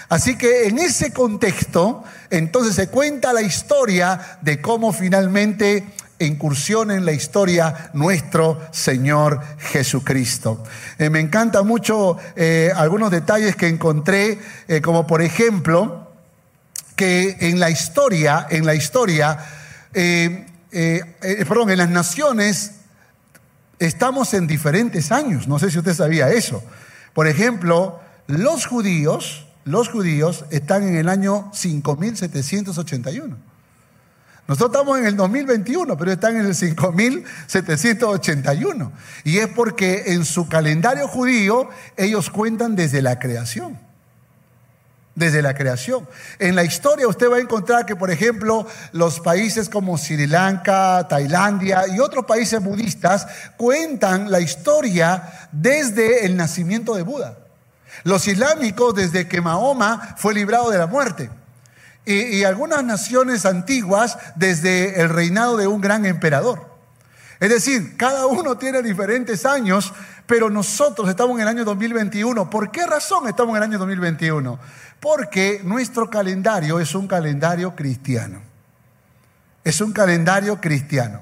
Así 0.08 0.36
que 0.36 0.66
en 0.66 0.78
ese 0.78 1.12
contexto, 1.12 2.04
entonces 2.28 2.74
se 2.74 2.88
cuenta 2.88 3.32
la 3.32 3.40
historia 3.40 4.38
de 4.42 4.60
cómo 4.60 4.92
finalmente 4.92 5.86
incursión 6.24 6.90
en 6.90 7.04
la 7.04 7.12
historia 7.12 7.90
nuestro 7.92 8.60
Señor 8.70 9.40
Jesucristo. 9.58 10.62
Eh, 10.98 11.10
me 11.10 11.20
encanta 11.20 11.62
mucho 11.62 12.16
eh, 12.36 12.72
algunos 12.74 13.10
detalles 13.10 13.56
que 13.56 13.68
encontré, 13.68 14.38
eh, 14.68 14.80
como 14.80 15.06
por 15.06 15.22
ejemplo, 15.22 16.12
que 16.96 17.36
en 17.40 17.60
la 17.60 17.70
historia, 17.70 18.46
en 18.50 18.66
la 18.66 18.74
historia, 18.74 19.38
perdón, 19.92 21.70
en 21.70 21.78
las 21.78 21.90
naciones 21.90 22.72
estamos 23.78 24.34
en 24.34 24.46
diferentes 24.46 25.10
años. 25.10 25.48
No 25.48 25.58
sé 25.58 25.70
si 25.70 25.78
usted 25.78 25.94
sabía 25.94 26.30
eso. 26.30 26.62
Por 27.12 27.26
ejemplo, 27.26 28.00
los 28.26 28.66
judíos, 28.66 29.46
los 29.64 29.88
judíos 29.88 30.44
están 30.50 30.86
en 30.86 30.96
el 30.96 31.08
año 31.08 31.50
5781. 31.52 33.53
Nosotros 34.46 34.72
estamos 34.72 34.98
en 34.98 35.06
el 35.06 35.16
2021, 35.16 35.96
pero 35.96 36.12
están 36.12 36.36
en 36.36 36.44
el 36.44 36.54
5781. 36.54 38.92
Y 39.24 39.38
es 39.38 39.48
porque 39.48 40.12
en 40.12 40.26
su 40.26 40.46
calendario 40.48 41.08
judío 41.08 41.70
ellos 41.96 42.28
cuentan 42.28 42.76
desde 42.76 43.00
la 43.00 43.18
creación. 43.18 43.78
Desde 45.14 45.40
la 45.40 45.54
creación. 45.54 46.06
En 46.38 46.56
la 46.56 46.64
historia 46.64 47.08
usted 47.08 47.30
va 47.30 47.36
a 47.36 47.40
encontrar 47.40 47.86
que, 47.86 47.96
por 47.96 48.10
ejemplo, 48.10 48.66
los 48.92 49.20
países 49.20 49.70
como 49.70 49.96
Sri 49.96 50.26
Lanka, 50.26 51.08
Tailandia 51.08 51.84
y 51.88 52.00
otros 52.00 52.26
países 52.26 52.62
budistas 52.62 53.26
cuentan 53.56 54.30
la 54.30 54.40
historia 54.40 55.48
desde 55.52 56.26
el 56.26 56.36
nacimiento 56.36 56.94
de 56.96 57.02
Buda. 57.02 57.38
Los 58.02 58.28
islámicos 58.28 58.94
desde 58.94 59.26
que 59.26 59.40
Mahoma 59.40 60.16
fue 60.18 60.34
librado 60.34 60.70
de 60.70 60.76
la 60.78 60.86
muerte. 60.86 61.30
Y, 62.06 62.44
algunas 62.44 62.84
naciones 62.84 63.46
antiguas 63.46 64.18
desde 64.36 65.00
el 65.00 65.08
reinado 65.08 65.56
de 65.56 65.66
un 65.66 65.80
gran 65.80 66.04
emperador. 66.04 66.68
Es 67.40 67.50
decir, 67.50 67.96
cada 67.96 68.26
uno 68.26 68.56
tiene 68.58 68.82
diferentes 68.82 69.46
años, 69.46 69.92
pero 70.26 70.50
nosotros 70.50 71.08
estamos 71.08 71.36
en 71.36 71.42
el 71.42 71.48
año 71.48 71.64
2021. 71.64 72.48
¿Por 72.50 72.70
qué 72.70 72.86
razón 72.86 73.28
estamos 73.28 73.56
en 73.56 73.56
el 73.56 73.70
año 73.70 73.78
2021? 73.78 74.58
Porque 75.00 75.60
nuestro 75.64 76.08
calendario 76.08 76.78
es 76.78 76.94
un 76.94 77.06
calendario 77.06 77.74
cristiano. 77.74 78.40
Es 79.62 79.80
un 79.80 79.92
calendario 79.92 80.60
cristiano. 80.60 81.20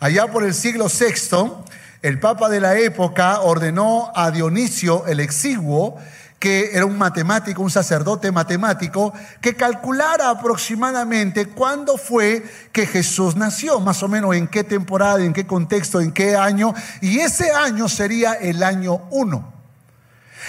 Allá 0.00 0.26
por 0.28 0.44
el 0.44 0.54
siglo 0.54 0.86
VI, 0.86 1.64
el 2.02 2.18
Papa 2.18 2.48
de 2.48 2.60
la 2.60 2.78
época 2.78 3.40
ordenó 3.40 4.12
a 4.14 4.30
Dionisio 4.30 5.06
el 5.06 5.20
Exiguo 5.20 5.98
que 6.40 6.70
era 6.72 6.86
un 6.86 6.96
matemático, 6.96 7.62
un 7.62 7.70
sacerdote 7.70 8.32
matemático, 8.32 9.12
que 9.42 9.54
calculara 9.54 10.30
aproximadamente 10.30 11.46
cuándo 11.46 11.98
fue 11.98 12.42
que 12.72 12.86
Jesús 12.86 13.36
nació, 13.36 13.78
más 13.78 14.02
o 14.02 14.08
menos 14.08 14.34
en 14.34 14.48
qué 14.48 14.64
temporada, 14.64 15.22
en 15.22 15.34
qué 15.34 15.46
contexto, 15.46 16.00
en 16.00 16.12
qué 16.12 16.36
año, 16.36 16.74
y 17.02 17.18
ese 17.18 17.52
año 17.52 17.90
sería 17.90 18.32
el 18.32 18.62
año 18.62 19.02
1. 19.10 19.52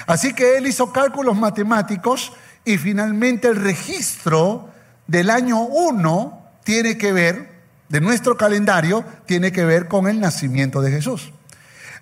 Así 0.08 0.34
que 0.34 0.58
él 0.58 0.66
hizo 0.66 0.94
cálculos 0.94 1.36
matemáticos 1.36 2.32
y 2.64 2.78
finalmente 2.78 3.50
el 3.50 3.58
registro 3.58 4.70
del 5.08 5.30
año 5.30 5.60
1 5.60 6.52
tiene 6.64 6.98
que 6.98 7.12
ver, 7.12 7.52
de 7.90 8.00
nuestro 8.00 8.38
calendario, 8.38 9.04
tiene 9.26 9.52
que 9.52 9.66
ver 9.66 9.90
con 9.90 10.08
el 10.08 10.22
nacimiento 10.22 10.82
de 10.82 10.92
Jesús. 10.92 11.34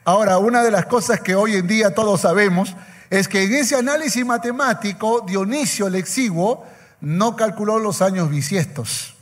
Ahora, 0.05 0.37
una 0.37 0.61
de 0.61 0.69
las 0.69 0.85
cosas 0.85 1.21
que 1.21 1.33
hoy 1.33 1.55
en 1.55 1.65
día 1.65 1.95
todos 1.95 2.21
sabemos 2.21 2.75
es 3.09 3.27
que 3.27 3.43
en 3.43 3.53
ese 3.53 3.75
análisis 3.75 4.25
matemático 4.25 5.23
Dionisio 5.27 5.87
el 5.87 5.95
exiguo 5.95 6.65
no 7.01 7.35
calculó 7.35 7.79
los 7.79 8.01
años 8.01 8.29
bisiestos. 8.29 9.15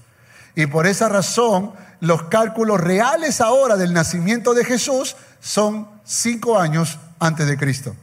Y 0.55 0.65
por 0.65 0.87
esa 0.87 1.07
razón 1.09 1.73
los 1.99 2.23
cálculos 2.23 2.79
reales 2.81 3.41
ahora 3.41 3.77
del 3.77 3.93
nacimiento 3.93 4.53
de 4.53 4.65
Jesús 4.65 5.15
son 5.39 5.87
cinco 6.03 6.59
años 6.59 6.99
antes 7.19 7.47
de 7.47 7.57
Cristo. 7.57 7.95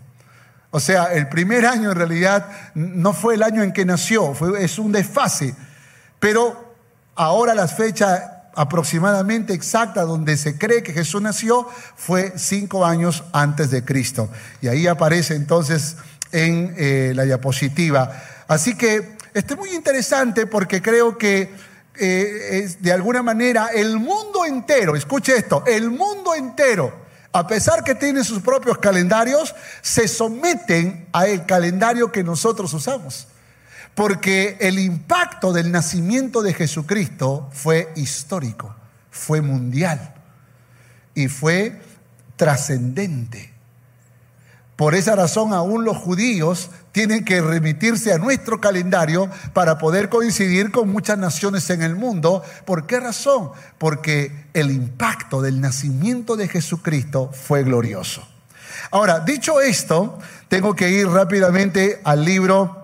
O 0.71 0.81
sea, 0.81 1.05
el 1.13 1.29
primer 1.29 1.67
año 1.67 1.93
en 1.93 1.97
realidad 1.97 2.49
no 2.75 3.13
fue 3.13 3.35
el 3.35 3.43
año 3.43 3.63
en 3.63 3.73
que 3.73 3.85
nació, 3.85 4.35
es 4.57 4.79
un 4.79 4.91
desfase. 4.91 5.55
Pero 6.19 6.75
ahora 7.15 7.55
las 7.55 7.77
fechas 7.77 8.23
aproximadamente 8.57 9.53
exacta 9.53 10.03
donde 10.03 10.37
se 10.37 10.59
cree 10.59 10.83
que 10.83 10.93
Jesús 10.93 11.21
nació 11.23 11.69
fue 11.97 12.33
cinco 12.37 12.85
años 12.85 13.25
antes 13.33 13.71
de 13.71 13.85
Cristo. 13.85 14.29
Y 14.61 14.69
ahí 14.69 14.87
aparece 14.87 15.35
entonces 15.35 15.97
en 16.33 16.75
eh, 16.77 17.13
la 17.15 17.25
diapositiva. 17.25 18.23
Así 18.49 18.77
que 18.77 19.17
este 19.35 19.55
es 19.55 19.59
muy 19.59 19.71
interesante 19.75 20.47
porque 20.47 20.83
creo 20.83 21.19
que 21.19 21.51
eh, 21.97 22.77
de 22.81 22.93
alguna 22.93 23.23
manera 23.23 23.69
el 23.69 23.97
mundo 23.99 24.45
entero, 24.45 24.97
escuche 24.97 25.37
esto, 25.37 25.63
el 25.67 25.91
mundo 25.91 26.35
entero, 26.35 26.93
a 27.33 27.47
pesar 27.47 27.83
que 27.83 27.95
tiene 27.95 28.23
sus 28.23 28.41
propios 28.43 28.79
calendarios, 28.79 29.55
se 29.83 30.07
someten 30.07 31.09
al 31.13 31.47
calendario 31.47 32.13
que 32.13 32.23
nosotros 32.23 32.73
usamos. 32.75 33.27
Porque 33.95 34.57
el 34.61 34.79
impacto 34.79 35.53
del 35.53 35.71
nacimiento 35.71 36.43
de 36.43 36.55
Jesucristo 36.55 37.49
fue 37.53 37.93
histórico, 37.97 38.75
fue 39.11 39.41
mundial 39.41 40.15
y 41.15 41.29
fue 41.29 41.81
trascendente. 42.37 43.55
Por 44.77 44.97
esa 44.97 45.15
razón 45.15 45.53
aún 45.53 45.85
los 45.85 45.97
judíos 45.97 46.71
tienen 46.91 47.25
que 47.25 47.41
remitirse 47.41 48.13
a 48.13 48.19
nuestro 48.19 48.61
calendario 48.61 49.31
para 49.53 49.79
poder 49.79 50.09
coincidir 50.09 50.73
con 50.73 50.89
muchas 50.89 51.17
naciones 51.17 51.71
en 51.71 51.83
el 51.83 51.95
mundo. 51.95 52.43
¿Por 52.65 52.87
qué 52.87 52.99
razón? 52.99 53.51
Porque 53.79 54.47
el 54.53 54.73
impacto 54.73 55.41
del 55.41 55.61
nacimiento 55.61 56.35
de 56.35 56.49
Jesucristo 56.49 57.31
fue 57.33 57.63
glorioso. 57.63 58.27
Ahora, 58.91 59.21
dicho 59.21 59.61
esto, 59.61 60.19
tengo 60.49 60.75
que 60.75 60.91
ir 60.91 61.07
rápidamente 61.07 62.01
al 62.03 62.25
libro 62.25 62.84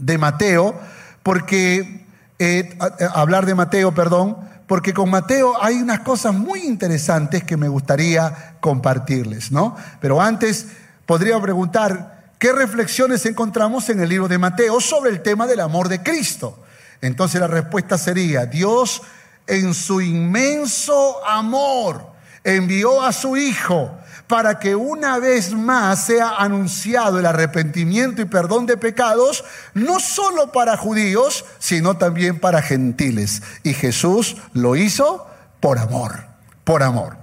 de 0.00 0.18
Mateo, 0.18 0.74
porque, 1.22 2.06
eh, 2.38 2.78
hablar 3.14 3.46
de 3.46 3.54
Mateo, 3.54 3.94
perdón, 3.94 4.36
porque 4.66 4.94
con 4.94 5.10
Mateo 5.10 5.54
hay 5.60 5.76
unas 5.76 6.00
cosas 6.00 6.34
muy 6.34 6.60
interesantes 6.60 7.44
que 7.44 7.56
me 7.56 7.68
gustaría 7.68 8.56
compartirles, 8.60 9.50
¿no? 9.50 9.76
Pero 10.00 10.20
antes 10.20 10.68
podría 11.06 11.40
preguntar, 11.40 12.32
¿qué 12.38 12.52
reflexiones 12.52 13.26
encontramos 13.26 13.88
en 13.90 14.00
el 14.00 14.08
libro 14.08 14.28
de 14.28 14.38
Mateo 14.38 14.80
sobre 14.80 15.10
el 15.10 15.22
tema 15.22 15.46
del 15.46 15.60
amor 15.60 15.88
de 15.88 16.02
Cristo? 16.02 16.62
Entonces 17.00 17.40
la 17.40 17.46
respuesta 17.46 17.98
sería, 17.98 18.46
Dios 18.46 19.02
en 19.46 19.74
su 19.74 20.00
inmenso 20.00 21.26
amor 21.26 22.09
envió 22.44 23.02
a 23.02 23.12
su 23.12 23.36
Hijo 23.36 23.96
para 24.26 24.60
que 24.60 24.76
una 24.76 25.18
vez 25.18 25.52
más 25.52 26.06
sea 26.06 26.36
anunciado 26.36 27.18
el 27.18 27.26
arrepentimiento 27.26 28.22
y 28.22 28.26
perdón 28.26 28.64
de 28.64 28.76
pecados, 28.76 29.44
no 29.74 29.98
solo 29.98 30.52
para 30.52 30.76
judíos, 30.76 31.44
sino 31.58 31.96
también 31.96 32.38
para 32.38 32.62
gentiles. 32.62 33.42
Y 33.64 33.74
Jesús 33.74 34.36
lo 34.52 34.76
hizo 34.76 35.26
por 35.58 35.80
amor, 35.80 36.24
por 36.62 36.84
amor. 36.84 37.16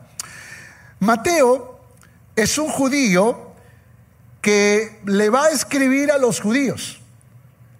Mateo 1.00 1.80
es 2.36 2.58
un 2.58 2.68
judío 2.68 3.54
que 4.42 5.00
le 5.06 5.30
va 5.30 5.46
a 5.46 5.52
escribir 5.52 6.12
a 6.12 6.18
los 6.18 6.42
judíos, 6.42 7.00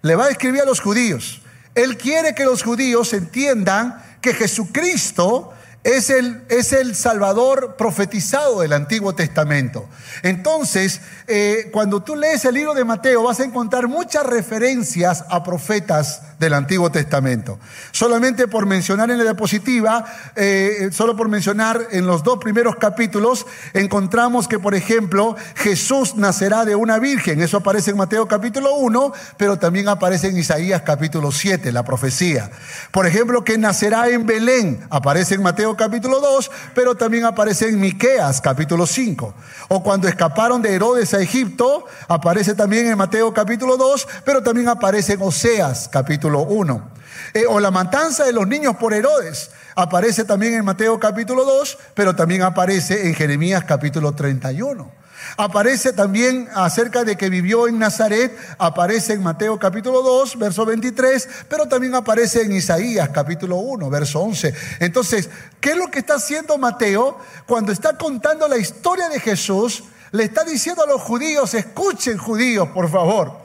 le 0.00 0.16
va 0.16 0.24
a 0.24 0.30
escribir 0.30 0.62
a 0.62 0.64
los 0.64 0.80
judíos. 0.80 1.42
Él 1.74 1.98
quiere 1.98 2.34
que 2.34 2.46
los 2.46 2.62
judíos 2.62 3.12
entiendan 3.12 4.02
que 4.22 4.32
Jesucristo 4.32 5.52
es 5.84 6.10
el, 6.10 6.42
es 6.48 6.72
el 6.72 6.94
Salvador 6.94 7.76
profetizado 7.76 8.60
del 8.60 8.72
Antiguo 8.72 9.14
Testamento. 9.14 9.88
Entonces, 10.22 11.00
eh, 11.26 11.70
cuando 11.72 12.02
tú 12.02 12.16
lees 12.16 12.44
el 12.44 12.54
libro 12.54 12.74
de 12.74 12.84
Mateo, 12.84 13.22
vas 13.22 13.40
a 13.40 13.44
encontrar 13.44 13.88
muchas 13.88 14.26
referencias 14.26 15.24
a 15.28 15.42
profetas 15.44 16.22
del 16.38 16.54
Antiguo 16.54 16.90
Testamento. 16.90 17.58
Solamente 17.90 18.48
por 18.48 18.66
mencionar 18.66 19.10
en 19.10 19.18
la 19.18 19.24
diapositiva, 19.24 20.04
eh, 20.36 20.90
solo 20.92 21.16
por 21.16 21.28
mencionar 21.28 21.88
en 21.90 22.06
los 22.06 22.22
dos 22.22 22.38
primeros 22.38 22.76
capítulos, 22.76 23.46
encontramos 23.74 24.46
que, 24.46 24.58
por 24.58 24.74
ejemplo, 24.74 25.36
Jesús 25.56 26.16
nacerá 26.16 26.64
de 26.64 26.74
una 26.74 26.98
virgen. 26.98 27.40
Eso 27.40 27.56
aparece 27.56 27.90
en 27.90 27.96
Mateo 27.96 28.28
capítulo 28.28 28.74
1, 28.74 29.12
pero 29.36 29.58
también 29.58 29.88
aparece 29.88 30.28
en 30.28 30.38
Isaías 30.38 30.82
capítulo 30.82 31.32
7, 31.32 31.72
la 31.72 31.84
profecía. 31.84 32.50
Por 32.92 33.06
ejemplo, 33.06 33.42
que 33.44 33.58
nacerá 33.58 34.08
en 34.08 34.26
Belén, 34.26 34.86
aparece 34.90 35.34
en 35.34 35.42
Mateo 35.42 35.67
capítulo 35.76 36.20
2, 36.20 36.50
pero 36.74 36.94
también 36.94 37.24
aparece 37.24 37.68
en 37.68 37.80
Miqueas 37.80 38.40
capítulo 38.40 38.86
5. 38.86 39.34
O 39.68 39.82
cuando 39.82 40.08
escaparon 40.08 40.62
de 40.62 40.74
Herodes 40.74 41.14
a 41.14 41.20
Egipto, 41.20 41.86
aparece 42.08 42.54
también 42.54 42.86
en 42.86 42.98
Mateo 42.98 43.32
capítulo 43.32 43.76
2, 43.76 44.08
pero 44.24 44.42
también 44.42 44.68
aparece 44.68 45.14
en 45.14 45.22
Oseas 45.22 45.88
capítulo 45.88 46.42
1. 46.42 46.90
Eh, 47.34 47.44
o 47.48 47.60
la 47.60 47.70
matanza 47.70 48.24
de 48.24 48.32
los 48.32 48.46
niños 48.46 48.76
por 48.76 48.94
Herodes, 48.94 49.50
aparece 49.74 50.24
también 50.24 50.54
en 50.54 50.64
Mateo 50.64 50.98
capítulo 50.98 51.44
2, 51.44 51.78
pero 51.94 52.14
también 52.16 52.42
aparece 52.42 53.06
en 53.06 53.14
Jeremías 53.14 53.64
capítulo 53.64 54.12
31. 54.12 54.90
Aparece 55.36 55.92
también 55.92 56.48
acerca 56.54 57.04
de 57.04 57.16
que 57.16 57.28
vivió 57.28 57.68
en 57.68 57.78
Nazaret, 57.78 58.36
aparece 58.58 59.12
en 59.12 59.22
Mateo 59.22 59.58
capítulo 59.58 60.02
2, 60.02 60.38
verso 60.38 60.64
23, 60.64 61.28
pero 61.48 61.66
también 61.66 61.94
aparece 61.94 62.42
en 62.42 62.52
Isaías 62.52 63.10
capítulo 63.10 63.56
1, 63.56 63.90
verso 63.90 64.20
11. 64.20 64.54
Entonces, 64.80 65.28
¿qué 65.60 65.70
es 65.70 65.76
lo 65.76 65.90
que 65.90 66.00
está 66.00 66.14
haciendo 66.14 66.58
Mateo 66.58 67.18
cuando 67.46 67.72
está 67.72 67.96
contando 67.96 68.48
la 68.48 68.58
historia 68.58 69.08
de 69.08 69.20
Jesús? 69.20 69.84
Le 70.10 70.24
está 70.24 70.44
diciendo 70.44 70.82
a 70.82 70.86
los 70.86 71.02
judíos, 71.02 71.52
escuchen 71.54 72.18
judíos, 72.18 72.68
por 72.70 72.90
favor, 72.90 73.38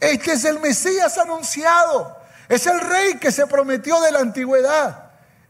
este 0.00 0.32
es 0.32 0.44
el 0.44 0.60
Mesías 0.60 1.18
anunciado, 1.18 2.16
es 2.48 2.66
el 2.66 2.80
rey 2.80 3.18
que 3.18 3.32
se 3.32 3.46
prometió 3.46 4.00
de 4.00 4.12
la 4.12 4.20
antigüedad. 4.20 5.05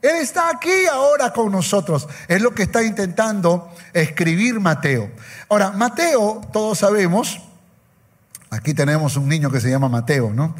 Él 0.06 0.16
está 0.16 0.50
aquí 0.50 0.86
ahora 0.90 1.32
con 1.32 1.50
nosotros. 1.50 2.08
Es 2.28 2.40
lo 2.40 2.54
que 2.54 2.64
está 2.64 2.82
intentando 2.82 3.72
escribir 3.92 4.60
Mateo. 4.60 5.10
Ahora, 5.48 5.72
Mateo, 5.72 6.40
todos 6.52 6.78
sabemos, 6.78 7.40
aquí 8.50 8.72
tenemos 8.72 9.16
un 9.16 9.28
niño 9.28 9.50
que 9.50 9.60
se 9.60 9.70
llama 9.70 9.88
Mateo, 9.88 10.32
¿no? 10.32 10.54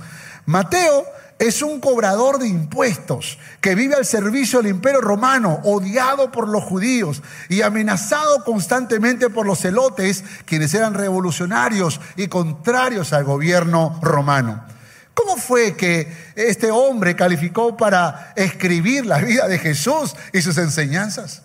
Mateo 0.47 1.05
es 1.39 1.61
un 1.63 1.81
cobrador 1.81 2.39
de 2.39 2.49
impuestos 2.49 3.39
que 3.61 3.75
vive 3.75 3.95
al 3.95 4.07
servicio 4.07 4.61
del 4.61 4.71
imperio 4.71 5.01
romano, 5.01 5.61
odiado 5.65 6.33
por 6.33 6.49
los 6.49 6.65
judíos 6.65 7.23
y 7.49 7.63
amenazado 7.63 8.43
constantemente 8.43 9.29
por 9.29 9.47
los 9.47 9.61
celotes, 9.61 10.25
quienes 10.47 10.73
eran 10.73 10.95
revolucionarios 10.95 12.01
y 12.17 12.29
contrarios 12.29 13.13
al 13.13 13.25
gobierno 13.25 13.99
romano. 14.03 14.76
¿Cómo 15.16 15.38
fue 15.38 15.74
que 15.76 16.12
este 16.35 16.70
hombre 16.70 17.16
calificó 17.16 17.74
para 17.74 18.35
escribir 18.37 19.07
la 19.07 19.16
vida 19.16 19.48
de 19.48 19.59
Jesús 19.59 20.14
y 20.31 20.42
sus 20.42 20.59
enseñanzas? 20.59 21.40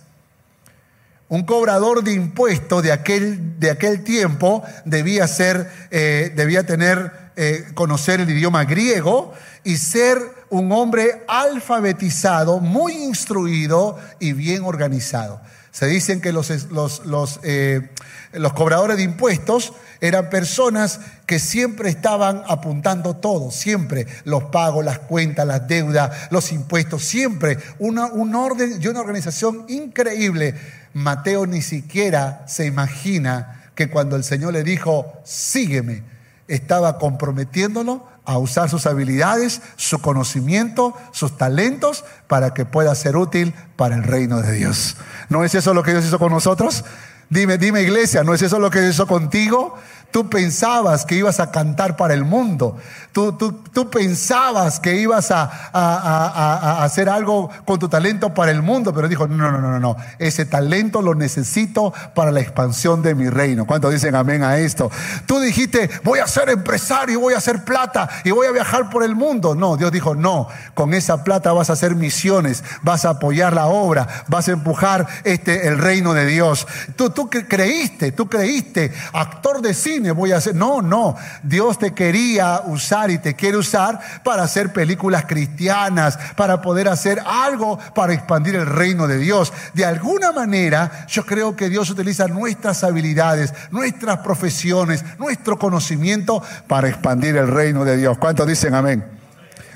Un 1.29 1.45
cobrador 1.45 2.03
de 2.03 2.11
impuestos 2.11 2.83
de 2.83 2.91
aquel, 2.91 3.57
de 3.61 3.71
aquel 3.71 4.03
tiempo 4.03 4.61
debía, 4.83 5.25
ser, 5.25 5.71
eh, 5.89 6.33
debía 6.35 6.65
tener 6.65 7.31
eh, 7.37 7.65
conocer 7.73 8.19
el 8.19 8.29
idioma 8.29 8.65
griego 8.65 9.33
y 9.63 9.77
ser 9.77 10.17
un 10.49 10.69
hombre 10.73 11.23
alfabetizado, 11.29 12.59
muy 12.59 12.91
instruido 12.91 13.97
y 14.19 14.33
bien 14.33 14.63
organizado. 14.65 15.39
Se 15.71 15.87
dicen 15.87 16.19
que 16.19 16.33
los, 16.33 16.49
los, 16.69 17.39
eh, 17.43 17.89
los, 18.33 18.53
cobradores 18.53 18.97
de 18.97 19.03
impuestos 19.03 19.71
eran 20.01 20.29
personas 20.29 20.99
que 21.25 21.39
siempre 21.39 21.89
estaban 21.89 22.43
apuntando 22.45 23.15
todo, 23.15 23.51
siempre 23.51 24.05
los 24.25 24.45
pagos, 24.45 24.83
las 24.83 24.99
cuentas, 24.99 25.47
las 25.47 25.69
deudas, 25.69 26.29
los 26.29 26.51
impuestos, 26.51 27.03
siempre 27.03 27.57
una, 27.79 28.07
un 28.07 28.35
orden 28.35 28.81
y 28.81 28.87
una 28.87 28.99
organización 28.99 29.63
increíble. 29.69 30.55
Mateo 30.93 31.45
ni 31.45 31.61
siquiera 31.61 32.43
se 32.47 32.65
imagina 32.65 33.71
que 33.73 33.89
cuando 33.89 34.17
el 34.17 34.25
Señor 34.25 34.51
le 34.51 34.63
dijo, 34.63 35.21
sígueme, 35.23 36.03
estaba 36.49 36.97
comprometiéndolo 36.97 38.10
a 38.25 38.37
usar 38.37 38.69
sus 38.69 38.85
habilidades, 38.85 39.61
su 39.75 39.99
conocimiento, 39.99 40.95
sus 41.11 41.37
talentos 41.37 42.05
para 42.27 42.53
que 42.53 42.65
pueda 42.65 42.93
ser 42.95 43.17
útil 43.17 43.53
para 43.75 43.95
el 43.95 44.03
reino 44.03 44.41
de 44.41 44.53
Dios. 44.53 44.97
¿No 45.29 45.43
es 45.43 45.55
eso 45.55 45.73
lo 45.73 45.83
que 45.83 45.91
Dios 45.91 46.05
hizo 46.05 46.19
con 46.19 46.31
nosotros? 46.31 46.83
Dime, 47.29 47.57
dime 47.57 47.81
iglesia, 47.81 48.23
¿no 48.23 48.33
es 48.33 48.41
eso 48.41 48.59
lo 48.59 48.69
que 48.69 48.87
hizo 48.87 49.07
contigo? 49.07 49.77
Tú 50.11 50.29
pensabas 50.29 51.05
que 51.05 51.15
ibas 51.15 51.39
a 51.39 51.51
cantar 51.51 51.95
para 51.95 52.13
el 52.13 52.25
mundo. 52.25 52.77
Tú, 53.11 53.33
tú, 53.33 53.51
tú 53.73 53.89
pensabas 53.89 54.79
que 54.79 54.95
ibas 54.95 55.31
a, 55.31 55.43
a, 55.73 56.83
hacer 56.83 57.09
algo 57.09 57.49
con 57.65 57.77
tu 57.77 57.89
talento 57.89 58.33
para 58.33 58.51
el 58.51 58.61
mundo, 58.61 58.93
pero 58.93 59.09
dijo, 59.09 59.27
no, 59.27 59.51
no, 59.51 59.59
no, 59.59 59.69
no, 59.69 59.79
no. 59.81 59.97
Ese 60.17 60.45
talento 60.45 61.01
lo 61.01 61.13
necesito 61.13 61.93
para 62.15 62.31
la 62.31 62.39
expansión 62.39 63.01
de 63.01 63.13
mi 63.13 63.29
reino. 63.29 63.65
¿Cuántos 63.65 63.91
dicen 63.91 64.15
amén 64.15 64.43
a 64.43 64.59
esto? 64.59 64.89
Tú 65.25 65.41
dijiste, 65.41 65.89
voy 66.05 66.19
a 66.19 66.27
ser 66.27 66.49
empresario, 66.49 67.19
voy 67.19 67.33
a 67.33 67.39
hacer 67.39 67.65
plata 67.65 68.07
y 68.23 68.31
voy 68.31 68.47
a 68.47 68.51
viajar 68.51 68.89
por 68.89 69.03
el 69.03 69.13
mundo. 69.13 69.55
No, 69.55 69.75
Dios 69.75 69.91
dijo, 69.91 70.15
no, 70.15 70.47
con 70.73 70.93
esa 70.93 71.25
plata 71.25 71.51
vas 71.51 71.69
a 71.69 71.73
hacer 71.73 71.95
misiones, 71.95 72.63
vas 72.81 73.03
a 73.03 73.09
apoyar 73.09 73.53
la 73.53 73.65
obra, 73.65 74.07
vas 74.29 74.47
a 74.47 74.53
empujar 74.53 75.05
este, 75.25 75.67
el 75.67 75.79
reino 75.79 76.13
de 76.13 76.25
Dios. 76.27 76.65
Tú, 76.95 77.09
tú 77.09 77.29
creíste, 77.29 78.13
tú 78.13 78.29
creíste, 78.29 78.93
actor 79.11 79.61
de 79.61 79.73
cine 79.73 80.11
voy 80.11 80.31
a 80.31 80.37
hacer. 80.37 80.55
No, 80.55 80.81
no. 80.81 81.17
Dios 81.43 81.77
te 81.77 81.93
quería 81.93 82.61
usar 82.65 83.00
y 83.09 83.17
te 83.17 83.35
quiere 83.35 83.57
usar 83.57 83.99
para 84.23 84.43
hacer 84.43 84.71
películas 84.71 85.25
cristianas, 85.25 86.17
para 86.35 86.61
poder 86.61 86.87
hacer 86.87 87.21
algo 87.25 87.79
para 87.95 88.13
expandir 88.13 88.55
el 88.55 88.65
reino 88.65 89.07
de 89.07 89.17
Dios. 89.17 89.51
De 89.73 89.85
alguna 89.85 90.31
manera, 90.31 91.05
yo 91.07 91.25
creo 91.25 91.55
que 91.55 91.69
Dios 91.69 91.89
utiliza 91.89 92.27
nuestras 92.27 92.83
habilidades, 92.83 93.53
nuestras 93.71 94.19
profesiones, 94.19 95.03
nuestro 95.17 95.57
conocimiento 95.57 96.43
para 96.67 96.89
expandir 96.89 97.37
el 97.37 97.47
reino 97.47 97.85
de 97.85 97.97
Dios. 97.97 98.17
¿Cuántos 98.17 98.47
dicen 98.47 98.75
amén? 98.75 99.03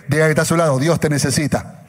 Diga 0.07 0.25
que 0.25 0.31
está 0.31 0.43
a 0.43 0.45
su 0.45 0.57
lado, 0.57 0.77
Dios 0.77 0.99
te 0.99 1.09
necesita. 1.09 1.81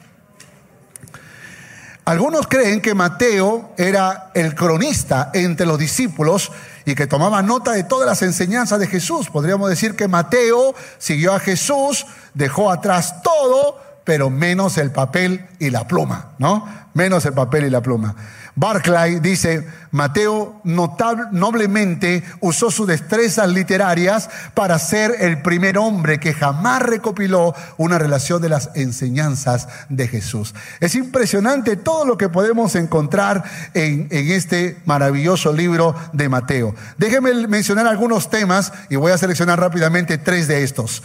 Algunos 2.07 2.47
creen 2.47 2.79
que 2.79 2.95
Mateo 2.95 3.73
era 3.77 4.31
el 4.33 4.55
cronista 4.55 5.29
entre 5.33 5.65
los 5.65 5.77
discípulos 5.77 6.53
y 6.87 6.95
que 6.95 7.05
tomaba 7.05 7.41
nota 7.41 7.73
de 7.73 7.83
todas 7.83 8.07
las 8.07 8.21
enseñanzas 8.21 8.79
de 8.79 8.87
Jesús. 8.87 9.29
Podríamos 9.29 9.69
decir 9.69 9.97
que 9.97 10.07
Mateo 10.07 10.73
siguió 10.97 11.33
a 11.33 11.39
Jesús, 11.41 12.05
dejó 12.33 12.71
atrás 12.71 13.21
todo, 13.21 13.77
pero 14.07 14.29
menos 14.29 14.77
el 14.77 14.91
papel 14.91 15.45
y 15.59 15.69
la 15.69 15.85
pluma, 15.85 16.29
¿no? 16.39 16.65
Menos 16.93 17.25
el 17.25 17.33
papel 17.33 17.65
y 17.65 17.69
la 17.69 17.81
pluma. 17.81 18.15
Barclay 18.55 19.19
dice, 19.19 19.67
Mateo 19.91 20.61
noblemente 20.63 22.23
usó 22.39 22.71
sus 22.71 22.87
destrezas 22.87 23.49
literarias 23.49 24.29
para 24.53 24.79
ser 24.79 25.13
el 25.19 25.41
primer 25.41 25.77
hombre 25.77 26.21
que 26.21 26.33
jamás 26.33 26.83
recopiló 26.83 27.53
una 27.75 27.99
relación 27.99 28.41
de 28.41 28.47
las 28.47 28.69
enseñanzas 28.75 29.67
de 29.89 30.07
Jesús. 30.07 30.55
Es 30.79 30.95
impresionante 30.95 31.75
todo 31.75 32.05
lo 32.05 32.17
que 32.17 32.29
podemos 32.29 32.75
encontrar 32.75 33.43
en, 33.73 34.07
en 34.09 34.31
este 34.31 34.77
maravilloso 34.85 35.51
libro 35.51 35.95
de 36.13 36.29
Mateo. 36.29 36.73
Déjenme 36.97 37.45
mencionar 37.47 37.85
algunos 37.87 38.29
temas 38.29 38.71
y 38.89 38.95
voy 38.95 39.11
a 39.11 39.17
seleccionar 39.17 39.59
rápidamente 39.59 40.17
tres 40.17 40.47
de 40.47 40.63
estos. 40.63 41.03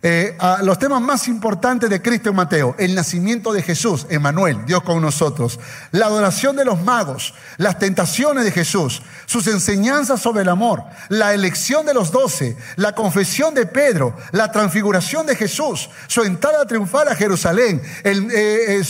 Eh, 0.00 0.38
los 0.62 0.78
temas 0.78 1.00
más 1.00 1.26
importantes 1.26 1.90
de 1.90 2.00
Cristo 2.00 2.30
en 2.30 2.36
Mateo, 2.36 2.76
el 2.78 2.94
nacimiento 2.94 3.52
de 3.52 3.62
Jesús, 3.62 4.06
Emanuel, 4.08 4.64
Dios 4.64 4.82
con 4.84 5.02
nosotros, 5.02 5.58
la 5.90 6.06
adoración 6.06 6.54
de 6.54 6.64
los 6.64 6.80
magos, 6.82 7.34
las 7.56 7.80
tentaciones 7.80 8.44
de 8.44 8.52
Jesús, 8.52 9.02
sus 9.26 9.48
enseñanzas 9.48 10.20
sobre 10.20 10.42
el 10.42 10.50
amor, 10.50 10.84
la 11.08 11.34
elección 11.34 11.84
de 11.84 11.94
los 11.94 12.12
doce, 12.12 12.56
la 12.76 12.94
confesión 12.94 13.54
de 13.54 13.66
Pedro, 13.66 14.14
la 14.30 14.52
transfiguración 14.52 15.26
de 15.26 15.34
Jesús, 15.34 15.90
su 16.06 16.22
entrada 16.22 16.64
triunfal 16.64 17.08
a 17.08 17.16
Jerusalén, 17.16 17.82
el, 18.04 18.30
eh, 18.30 18.80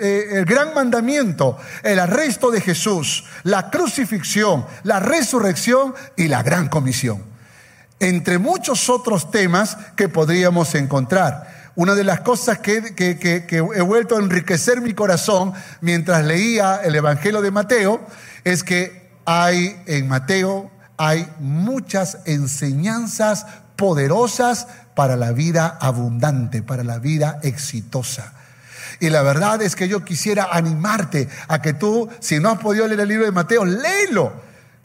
eh, 0.00 0.28
el 0.32 0.44
gran 0.46 0.74
mandamiento, 0.74 1.58
el 1.84 2.00
arresto 2.00 2.50
de 2.50 2.60
Jesús, 2.60 3.24
la 3.44 3.70
crucifixión, 3.70 4.66
la 4.82 4.98
resurrección 4.98 5.94
y 6.16 6.26
la 6.26 6.42
gran 6.42 6.68
comisión 6.68 7.35
entre 8.00 8.38
muchos 8.38 8.88
otros 8.88 9.30
temas 9.30 9.76
que 9.96 10.08
podríamos 10.08 10.74
encontrar. 10.74 11.72
Una 11.76 11.94
de 11.94 12.04
las 12.04 12.20
cosas 12.20 12.58
que, 12.58 12.94
he 12.96 13.80
vuelto 13.82 14.16
a 14.16 14.20
enriquecer 14.20 14.80
mi 14.80 14.94
corazón 14.94 15.52
mientras 15.80 16.24
leía 16.24 16.80
el 16.82 16.94
Evangelio 16.94 17.42
de 17.42 17.50
Mateo 17.50 18.00
es 18.44 18.64
que 18.64 19.10
hay 19.26 19.82
en 19.86 20.08
Mateo 20.08 20.70
hay 20.96 21.28
muchas 21.40 22.18
enseñanzas 22.24 23.46
poderosas 23.76 24.66
para 24.94 25.16
la 25.16 25.32
vida 25.32 25.76
abundante, 25.80 26.62
para 26.62 26.84
la 26.84 26.98
vida 26.98 27.38
exitosa. 27.42 28.32
Y 28.98 29.10
la 29.10 29.22
verdad 29.22 29.60
es 29.60 29.76
que 29.76 29.88
yo 29.88 30.04
quisiera 30.04 30.48
animarte 30.50 31.28
a 31.48 31.60
que 31.60 31.74
tú, 31.74 32.08
si 32.20 32.40
no 32.40 32.50
has 32.50 32.58
podido 32.58 32.86
leer 32.86 33.00
el 33.00 33.08
libro 33.08 33.26
de 33.26 33.32
Mateo, 33.32 33.66
léelo 33.66 34.32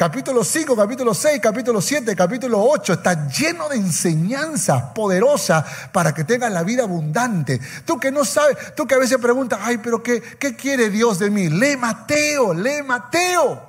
Capítulo 0.01 0.43
5, 0.43 0.75
capítulo 0.75 1.13
6, 1.13 1.39
capítulo 1.39 1.79
7, 1.79 2.15
capítulo 2.15 2.59
8 2.59 2.93
está 2.93 3.27
lleno 3.27 3.69
de 3.69 3.75
enseñanzas 3.75 4.81
poderosas 4.95 5.63
para 5.91 6.11
que 6.11 6.23
tengas 6.23 6.51
la 6.51 6.63
vida 6.63 6.85
abundante. 6.85 7.61
Tú 7.85 7.99
que 7.99 8.09
no 8.09 8.25
sabes, 8.25 8.73
tú 8.75 8.87
que 8.87 8.95
a 8.95 8.97
veces 8.97 9.19
preguntas, 9.19 9.59
ay, 9.61 9.77
pero 9.77 10.01
¿qué, 10.01 10.19
qué 10.19 10.55
quiere 10.55 10.89
Dios 10.89 11.19
de 11.19 11.29
mí? 11.29 11.49
Lee 11.49 11.77
Mateo, 11.77 12.51
lee 12.51 12.81
Mateo. 12.83 13.61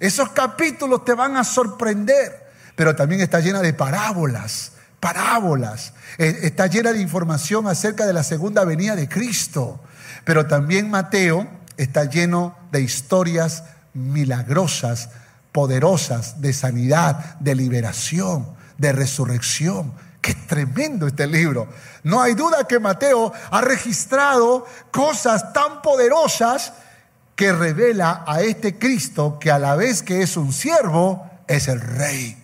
Esos 0.00 0.30
capítulos 0.30 1.04
te 1.04 1.12
van 1.12 1.36
a 1.36 1.44
sorprender, 1.44 2.46
pero 2.74 2.96
también 2.96 3.20
está 3.20 3.40
llena 3.40 3.60
de 3.60 3.74
parábolas, 3.74 4.72
parábolas. 5.00 5.92
Eh, 6.16 6.34
está 6.44 6.66
llena 6.66 6.94
de 6.94 7.02
información 7.02 7.68
acerca 7.68 8.06
de 8.06 8.14
la 8.14 8.22
segunda 8.22 8.64
venida 8.64 8.96
de 8.96 9.06
Cristo. 9.06 9.80
Pero 10.24 10.46
también 10.46 10.88
Mateo 10.88 11.46
está 11.76 12.04
lleno 12.04 12.56
de 12.72 12.80
historias 12.80 13.64
milagrosas 13.92 15.10
poderosas 15.56 16.42
de 16.42 16.52
sanidad, 16.52 17.36
de 17.40 17.54
liberación, 17.54 18.46
de 18.76 18.92
resurrección. 18.92 19.94
Qué 20.20 20.34
tremendo 20.34 21.06
este 21.06 21.26
libro. 21.26 21.66
No 22.02 22.20
hay 22.20 22.34
duda 22.34 22.68
que 22.68 22.78
Mateo 22.78 23.32
ha 23.50 23.62
registrado 23.62 24.66
cosas 24.90 25.54
tan 25.54 25.80
poderosas 25.80 26.74
que 27.34 27.54
revela 27.54 28.22
a 28.26 28.42
este 28.42 28.76
Cristo 28.76 29.38
que 29.40 29.50
a 29.50 29.58
la 29.58 29.76
vez 29.76 30.02
que 30.02 30.20
es 30.20 30.36
un 30.36 30.52
siervo, 30.52 31.26
es 31.48 31.68
el 31.68 31.80
rey. 31.80 32.36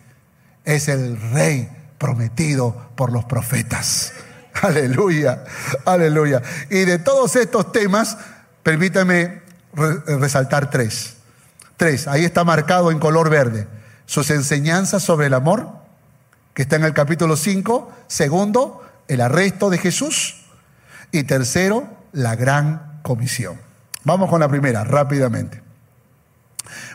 Es 0.64 0.88
el 0.88 1.20
rey 1.32 1.70
prometido 1.98 2.92
por 2.96 3.12
los 3.12 3.26
profetas. 3.26 4.14
Aleluya, 4.62 5.44
aleluya. 5.84 6.40
Y 6.70 6.86
de 6.86 6.98
todos 6.98 7.36
estos 7.36 7.72
temas, 7.72 8.16
permítame 8.62 9.42
resaltar 10.06 10.70
tres. 10.70 11.16
Tres, 11.82 12.06
ahí 12.06 12.24
está 12.24 12.44
marcado 12.44 12.92
en 12.92 13.00
color 13.00 13.28
verde. 13.28 13.66
Sus 14.06 14.30
enseñanzas 14.30 15.02
sobre 15.02 15.26
el 15.26 15.34
amor, 15.34 15.66
que 16.54 16.62
está 16.62 16.76
en 16.76 16.84
el 16.84 16.94
capítulo 16.94 17.36
5. 17.36 17.90
Segundo, 18.06 18.84
el 19.08 19.20
arresto 19.20 19.68
de 19.68 19.78
Jesús. 19.78 20.44
Y 21.10 21.24
tercero, 21.24 21.88
la 22.12 22.36
gran 22.36 23.00
comisión. 23.02 23.60
Vamos 24.04 24.30
con 24.30 24.38
la 24.38 24.48
primera, 24.48 24.84
rápidamente. 24.84 25.60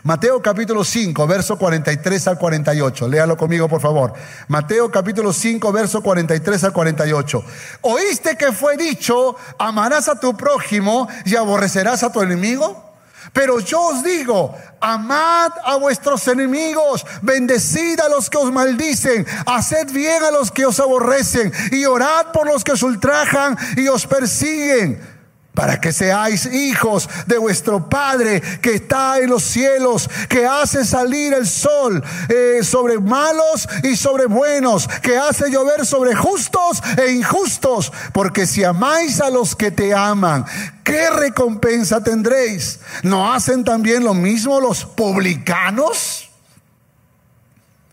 Mateo 0.04 0.40
capítulo 0.40 0.82
5, 0.82 1.26
verso 1.26 1.58
43 1.58 2.26
al 2.26 2.38
48. 2.38 3.08
Léalo 3.08 3.36
conmigo, 3.36 3.68
por 3.68 3.82
favor. 3.82 4.14
Mateo 4.46 4.90
capítulo 4.90 5.34
5, 5.34 5.70
verso 5.70 6.00
43 6.00 6.64
al 6.64 6.72
48. 6.72 7.44
¿Oíste 7.82 8.38
que 8.38 8.52
fue 8.52 8.78
dicho, 8.78 9.36
amarás 9.58 10.08
a 10.08 10.18
tu 10.18 10.34
prójimo 10.34 11.08
y 11.26 11.36
aborrecerás 11.36 12.02
a 12.04 12.10
tu 12.10 12.22
enemigo? 12.22 12.87
Pero 13.32 13.60
yo 13.60 13.80
os 13.80 14.02
digo, 14.02 14.54
amad 14.80 15.52
a 15.64 15.76
vuestros 15.76 16.26
enemigos, 16.28 17.04
bendecid 17.22 18.00
a 18.00 18.08
los 18.08 18.30
que 18.30 18.38
os 18.38 18.52
maldicen, 18.52 19.26
haced 19.46 19.90
bien 19.92 20.22
a 20.22 20.30
los 20.30 20.50
que 20.50 20.66
os 20.66 20.80
aborrecen 20.80 21.52
y 21.72 21.84
orad 21.84 22.32
por 22.32 22.46
los 22.46 22.64
que 22.64 22.72
os 22.72 22.82
ultrajan 22.82 23.56
y 23.76 23.88
os 23.88 24.06
persiguen 24.06 25.17
para 25.58 25.80
que 25.80 25.92
seáis 25.92 26.46
hijos 26.46 27.10
de 27.26 27.36
vuestro 27.36 27.88
Padre 27.88 28.40
que 28.62 28.74
está 28.74 29.18
en 29.18 29.28
los 29.28 29.42
cielos, 29.42 30.08
que 30.28 30.46
hace 30.46 30.84
salir 30.84 31.34
el 31.34 31.48
sol 31.48 32.00
eh, 32.28 32.60
sobre 32.62 33.00
malos 33.00 33.68
y 33.82 33.96
sobre 33.96 34.26
buenos, 34.26 34.86
que 34.86 35.18
hace 35.18 35.50
llover 35.50 35.84
sobre 35.84 36.14
justos 36.14 36.80
e 36.96 37.10
injustos, 37.10 37.92
porque 38.12 38.46
si 38.46 38.62
amáis 38.62 39.20
a 39.20 39.30
los 39.30 39.56
que 39.56 39.72
te 39.72 39.92
aman, 39.92 40.44
¿qué 40.84 41.10
recompensa 41.10 42.04
tendréis? 42.04 42.78
¿No 43.02 43.32
hacen 43.32 43.64
también 43.64 44.04
lo 44.04 44.14
mismo 44.14 44.60
los 44.60 44.84
publicanos? 44.84 46.30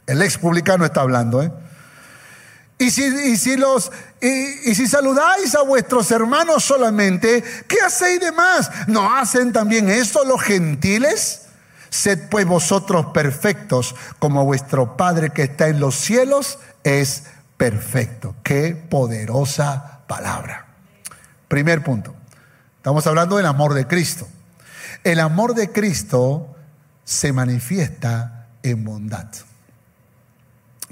El 0.06 0.22
ex 0.22 0.38
publicano 0.38 0.86
está 0.86 1.02
hablando, 1.02 1.42
¿eh? 1.42 1.52
Y 2.78 2.92
si, 2.92 3.38
si 3.38 3.56
los, 3.56 3.92
y, 4.20 4.76
si 4.76 4.88
saludáis 4.88 5.56
a 5.56 5.62
vuestros 5.62 6.12
hermanos 6.12 6.64
solamente, 6.64 7.44
¿qué 7.68 7.78
hacéis 7.86 8.20
de 8.20 8.32
más? 8.32 8.70
¿No 8.88 9.16
hacen 9.16 9.54
también 9.54 9.90
eso 9.90 10.26
los 10.26 10.42
gentiles? 10.42 11.44
Sed 11.90 12.28
pues 12.30 12.46
vosotros 12.46 13.08
perfectos, 13.14 13.96
como 14.20 14.44
vuestro 14.44 14.98
Padre 14.98 15.30
que 15.30 15.44
está 15.44 15.70
en 15.70 15.80
los 15.80 15.96
cielos 15.96 16.60
es 16.84 17.24
perfecto. 17.56 18.36
Qué 18.44 18.76
poderosa 18.90 20.02
palabra. 20.08 20.66
Primer 21.48 21.82
punto. 21.84 22.14
Estamos 22.78 23.08
hablando 23.08 23.38
del 23.38 23.46
amor 23.46 23.74
de 23.74 23.88
Cristo. 23.88 24.28
El 25.06 25.22
amor 25.22 25.56
de 25.56 25.72
Cristo 25.72 26.56
se 27.06 27.32
manifiesta 27.32 28.48
en 28.64 28.84
bondad. 28.84 29.28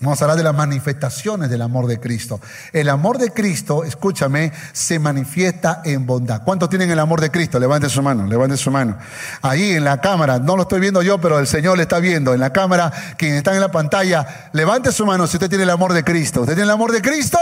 Vamos 0.04 0.22
a 0.22 0.26
hablar 0.26 0.38
de 0.38 0.44
las 0.44 0.54
manifestaciones 0.54 1.50
del 1.50 1.62
amor 1.62 1.88
de 1.88 1.98
Cristo. 1.98 2.42
El 2.74 2.89
amor 2.89 3.18
de 3.18 3.32
Cristo, 3.32 3.86
escúchame, 3.86 4.52
se 4.74 5.00
manifiesta 5.00 5.82
en 5.86 6.06
bondad. 6.06 6.44
¿Cuántos 6.44 6.68
tienen 6.68 6.92
el 6.92 7.00
amor 7.00 7.22
de 7.22 7.32
Cristo? 7.32 7.58
Levante 7.58 7.88
su 7.88 8.02
mano, 8.02 8.28
levante 8.28 8.58
su 8.58 8.70
mano. 8.70 8.98
Ahí 9.42 9.72
en 9.72 9.86
la 9.86 10.02
cámara, 10.02 10.39
no 10.39 10.58
lo 10.58 10.63
estoy 10.63 10.82
viendo 10.82 11.02
yo, 11.02 11.22
pero 11.22 11.39
el 11.39 11.48
Señor 11.48 11.78
le 11.78 11.84
está 11.84 12.00
viendo. 12.00 12.34
En 12.34 12.42
la 12.42 12.52
cámara, 12.52 12.92
quienes 13.18 13.38
están 13.38 13.56
en 13.56 13.62
la 13.62 13.72
pantalla, 13.72 14.50
levante 14.52 14.92
su 14.92 15.06
mano 15.06 15.26
si 15.26 15.38
usted 15.38 15.48
tiene 15.48 15.63
el 15.63 15.70
amor 15.70 15.94
de 15.94 16.04
Cristo. 16.04 16.42
¿Usted 16.42 16.56
tiene 16.56 16.66
el 16.66 16.72
amor 16.72 16.92
de 16.92 17.02
Cristo? 17.02 17.39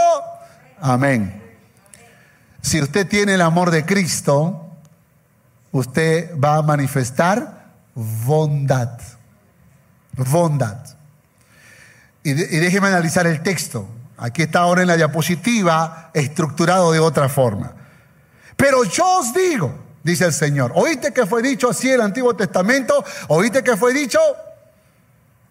Amén. 0.80 1.42
Si 2.60 2.80
usted 2.80 3.08
tiene 3.08 3.34
el 3.34 3.40
amor 3.40 3.72
de 3.72 3.84
Cristo, 3.84 4.70
usted 5.72 6.38
va 6.38 6.58
a 6.58 6.62
manifestar 6.62 7.72
bondad. 7.96 9.00
Bondad. 10.12 10.91
Y, 12.22 12.34
déjeme 12.34 12.88
analizar 12.88 13.26
el 13.26 13.42
texto. 13.42 13.88
Aquí 14.16 14.42
está 14.42 14.60
ahora 14.60 14.82
en 14.82 14.88
la 14.88 14.96
diapositiva, 14.96 16.10
estructurado 16.14 16.92
de 16.92 17.00
otra 17.00 17.28
forma. 17.28 17.72
Pero 18.56 18.84
yo 18.84 19.18
os 19.18 19.34
digo, 19.34 19.74
dice 20.04 20.26
el 20.26 20.32
Señor, 20.32 20.72
oíste 20.74 21.12
que 21.12 21.26
fue 21.26 21.42
dicho 21.42 21.70
así 21.70 21.90
el 21.90 22.00
Antiguo 22.00 22.34
Testamento, 22.36 23.04
oíste 23.28 23.64
que 23.64 23.76
fue 23.76 23.92
dicho, 23.92 24.20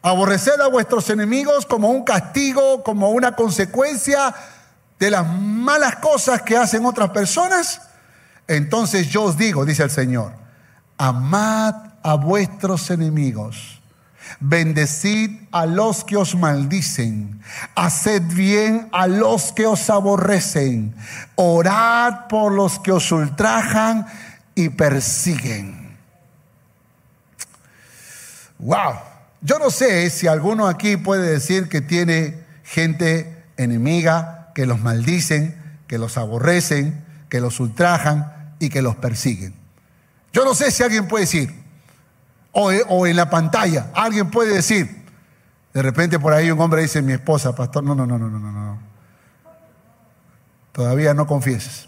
aborreced 0.01 0.62
a 0.62 0.67
vuestros 0.67 1.10
enemigos 1.10 1.65
como 1.65 1.89
un 1.89 2.03
castigo, 2.05 2.84
como 2.84 3.10
una 3.10 3.36
consecuencia 3.36 4.34
de 4.97 5.12
las 5.12 5.27
malas 5.27 5.97
cosas 5.97 6.43
que 6.43 6.55
hacen 6.55 6.86
otras 6.86 7.10
personas. 7.10 7.81
Entonces 8.47 9.10
yo 9.10 9.23
os 9.23 9.38
digo, 9.38 9.65
dice 9.65 9.84
el 9.84 9.91
Señor, 9.91 10.31
amad 10.97 11.75
a 12.03 12.13
vuestros 12.15 12.89
enemigos 12.89 13.81
Bendecid 14.39 15.32
a 15.52 15.65
los 15.65 16.04
que 16.04 16.17
os 16.17 16.36
maldicen, 16.36 17.41
haced 17.76 18.22
bien 18.34 18.89
a 18.91 19.08
los 19.08 19.52
que 19.52 19.65
os 19.65 19.89
aborrecen, 19.89 20.96
orad 21.36 22.28
por 22.28 22.52
los 22.52 22.80
que 22.80 22.91
os 22.91 23.12
ultrajan 23.12 24.08
y 24.56 24.70
persiguen. 24.70 25.98
Wow, 28.60 28.94
yo 29.41 29.58
no 29.60 29.70
sé 29.70 30.10
si 30.10 30.28
alguno 30.28 30.67
aquí 30.67 30.98
puede 30.98 31.32
decir 31.32 31.67
que 31.67 31.82
tiene 31.82 32.44
gente 32.63 33.44
enemiga, 33.58 34.52
que 34.54 34.65
los 34.65 34.80
maldicen, 34.80 35.56
que 35.88 35.98
los 35.98 36.17
aborrecen, 36.17 37.04
que 37.30 37.41
los 37.41 37.60
ultrajan 37.60 38.56
y 38.60 38.70
que 38.70 38.82
los 38.82 38.96
persiguen. 38.96 39.54
Yo 40.34 40.46
no 40.46 40.54
sé 40.54 40.72
si 40.72 40.84
alguien 40.84 41.08
puede 41.08 41.26
decir, 41.26 41.61
o, 42.51 43.07
en 43.07 43.15
la 43.15 43.29
pantalla. 43.29 43.91
Alguien 43.93 44.29
puede 44.29 44.55
decir, 44.55 45.05
de 45.73 45.81
repente 45.81 46.19
por 46.19 46.33
ahí 46.33 46.51
un 46.51 46.59
hombre 46.59 46.81
dice, 46.81 47.01
mi 47.01 47.13
esposa, 47.13 47.55
pastor, 47.55 47.83
no, 47.83 47.95
no, 47.95 48.05
no, 48.05 48.17
no, 48.17 48.29
no, 48.29 48.39
no. 48.39 48.79
Todavía 50.71 51.13
no 51.13 51.27
confieses. 51.27 51.87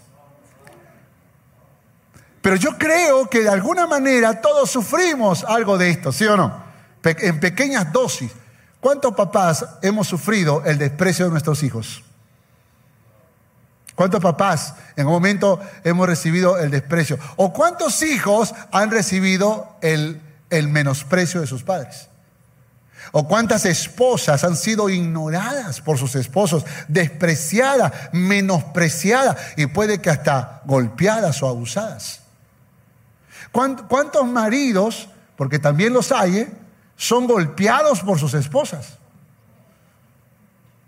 Pero 2.42 2.56
yo 2.56 2.76
creo 2.76 3.28
que 3.30 3.40
de 3.40 3.48
alguna 3.48 3.86
manera 3.86 4.40
todos 4.40 4.70
sufrimos 4.70 5.44
algo 5.44 5.78
de 5.78 5.90
esto, 5.90 6.12
¿sí 6.12 6.26
o 6.26 6.36
no? 6.36 6.62
en 7.02 7.40
pequeñas 7.40 7.92
dosis. 7.92 8.30
¿Cuántos 8.80 9.14
papás 9.14 9.64
hemos 9.82 10.06
sufrido 10.06 10.62
el 10.64 10.78
desprecio 10.78 11.26
de 11.26 11.30
nuestros 11.30 11.62
hijos? 11.62 12.02
¿Cuántos 13.94 14.20
papás 14.20 14.74
en 14.96 15.06
un 15.06 15.12
momento 15.12 15.60
hemos 15.84 16.06
recibido 16.06 16.58
el 16.58 16.70
desprecio? 16.70 17.18
¿O 17.36 17.52
cuántos 17.52 18.02
hijos 18.02 18.54
han 18.72 18.90
recibido 18.90 19.76
el 19.80 20.20
el 20.58 20.68
menosprecio 20.68 21.40
de 21.40 21.46
sus 21.46 21.62
padres. 21.62 22.08
O 23.12 23.28
cuántas 23.28 23.66
esposas 23.66 24.44
han 24.44 24.56
sido 24.56 24.88
ignoradas 24.88 25.80
por 25.80 25.98
sus 25.98 26.14
esposos, 26.14 26.64
despreciadas, 26.88 27.92
menospreciadas 28.12 29.36
y 29.56 29.66
puede 29.66 30.00
que 30.00 30.10
hasta 30.10 30.62
golpeadas 30.64 31.42
o 31.42 31.48
abusadas. 31.48 32.20
¿Cuántos 33.52 34.26
maridos, 34.26 35.08
porque 35.36 35.58
también 35.58 35.92
los 35.92 36.10
hay, 36.10 36.38
eh, 36.38 36.52
son 36.96 37.26
golpeados 37.26 38.00
por 38.00 38.18
sus 38.18 38.34
esposas? 38.34 38.98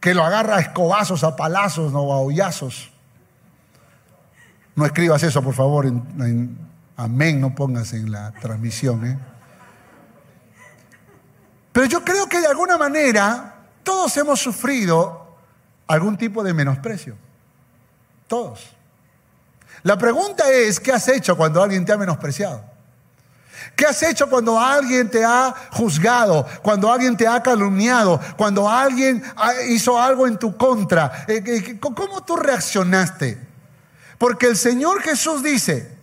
Que 0.01 0.15
lo 0.15 0.25
agarra 0.25 0.57
a 0.57 0.61
escobazos, 0.61 1.23
a 1.23 1.37
palazos, 1.37 1.93
no 1.93 2.13
a 2.13 2.19
hoyazos. 2.19 2.91
No 4.75 4.85
escribas 4.85 5.23
eso, 5.23 5.43
por 5.43 5.55
favor, 5.55 5.87
amén, 6.97 7.41
no 7.41 7.55
pongas 7.55 7.93
en 7.93 8.11
la 8.11 8.33
transmisión. 8.33 9.07
¿eh? 9.07 9.19
Pero 11.77 11.89
yo 11.89 12.03
creo 12.03 12.27
que 12.27 12.41
de 12.41 12.47
alguna 12.47 12.79
manera 12.79 13.55
todos 13.83 14.17
hemos 14.17 14.41
sufrido 14.41 15.37
algún 15.87 16.17
tipo 16.17 16.43
de 16.43 16.55
menosprecio. 16.55 17.19
Todos. 18.27 18.75
La 19.83 19.99
pregunta 19.99 20.51
es, 20.51 20.81
¿qué 20.81 20.91
has 20.91 21.07
hecho 21.09 21.37
cuando 21.37 21.63
alguien 21.63 21.85
te 21.85 21.93
ha 21.93 21.99
menospreciado? 21.99 22.65
¿Qué 23.77 23.85
has 23.85 24.03
hecho 24.03 24.31
cuando 24.31 24.59
alguien 24.59 25.11
te 25.11 25.23
ha 25.23 25.55
juzgado, 25.73 26.47
cuando 26.63 26.91
alguien 26.91 27.15
te 27.15 27.29
ha 27.29 27.43
calumniado, 27.43 28.23
cuando 28.39 28.71
alguien 28.71 29.23
hizo 29.69 30.01
algo 30.01 30.27
en 30.27 30.39
tu 30.39 30.57
contra? 30.57 31.27
Eh, 31.29 31.45
eh, 31.45 31.79
¿Cómo 31.79 32.25
tú 32.25 32.37
reaccionaste? 32.37 33.39
Porque 34.17 34.47
el 34.47 34.57
Señor 34.57 35.03
Jesús 35.03 35.43
dice 35.43 35.95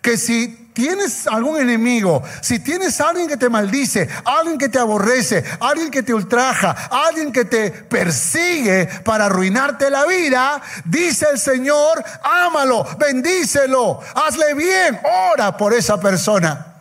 que 0.00 0.18
si 0.18 0.65
tienes 0.76 1.26
algún 1.26 1.58
enemigo, 1.58 2.22
si 2.42 2.58
tienes 2.58 3.00
alguien 3.00 3.26
que 3.26 3.38
te 3.38 3.48
maldice, 3.48 4.10
alguien 4.26 4.58
que 4.58 4.68
te 4.68 4.78
aborrece, 4.78 5.42
alguien 5.58 5.90
que 5.90 6.02
te 6.02 6.12
ultraja, 6.12 6.70
alguien 6.90 7.32
que 7.32 7.46
te 7.46 7.70
persigue 7.70 8.86
para 9.02 9.24
arruinarte 9.24 9.88
la 9.88 10.04
vida, 10.04 10.60
dice 10.84 11.28
el 11.32 11.38
Señor, 11.38 12.04
ámalo, 12.22 12.86
bendícelo, 12.98 14.00
hazle 14.14 14.52
bien, 14.52 15.00
ora 15.32 15.56
por 15.56 15.72
esa 15.72 15.98
persona. 15.98 16.74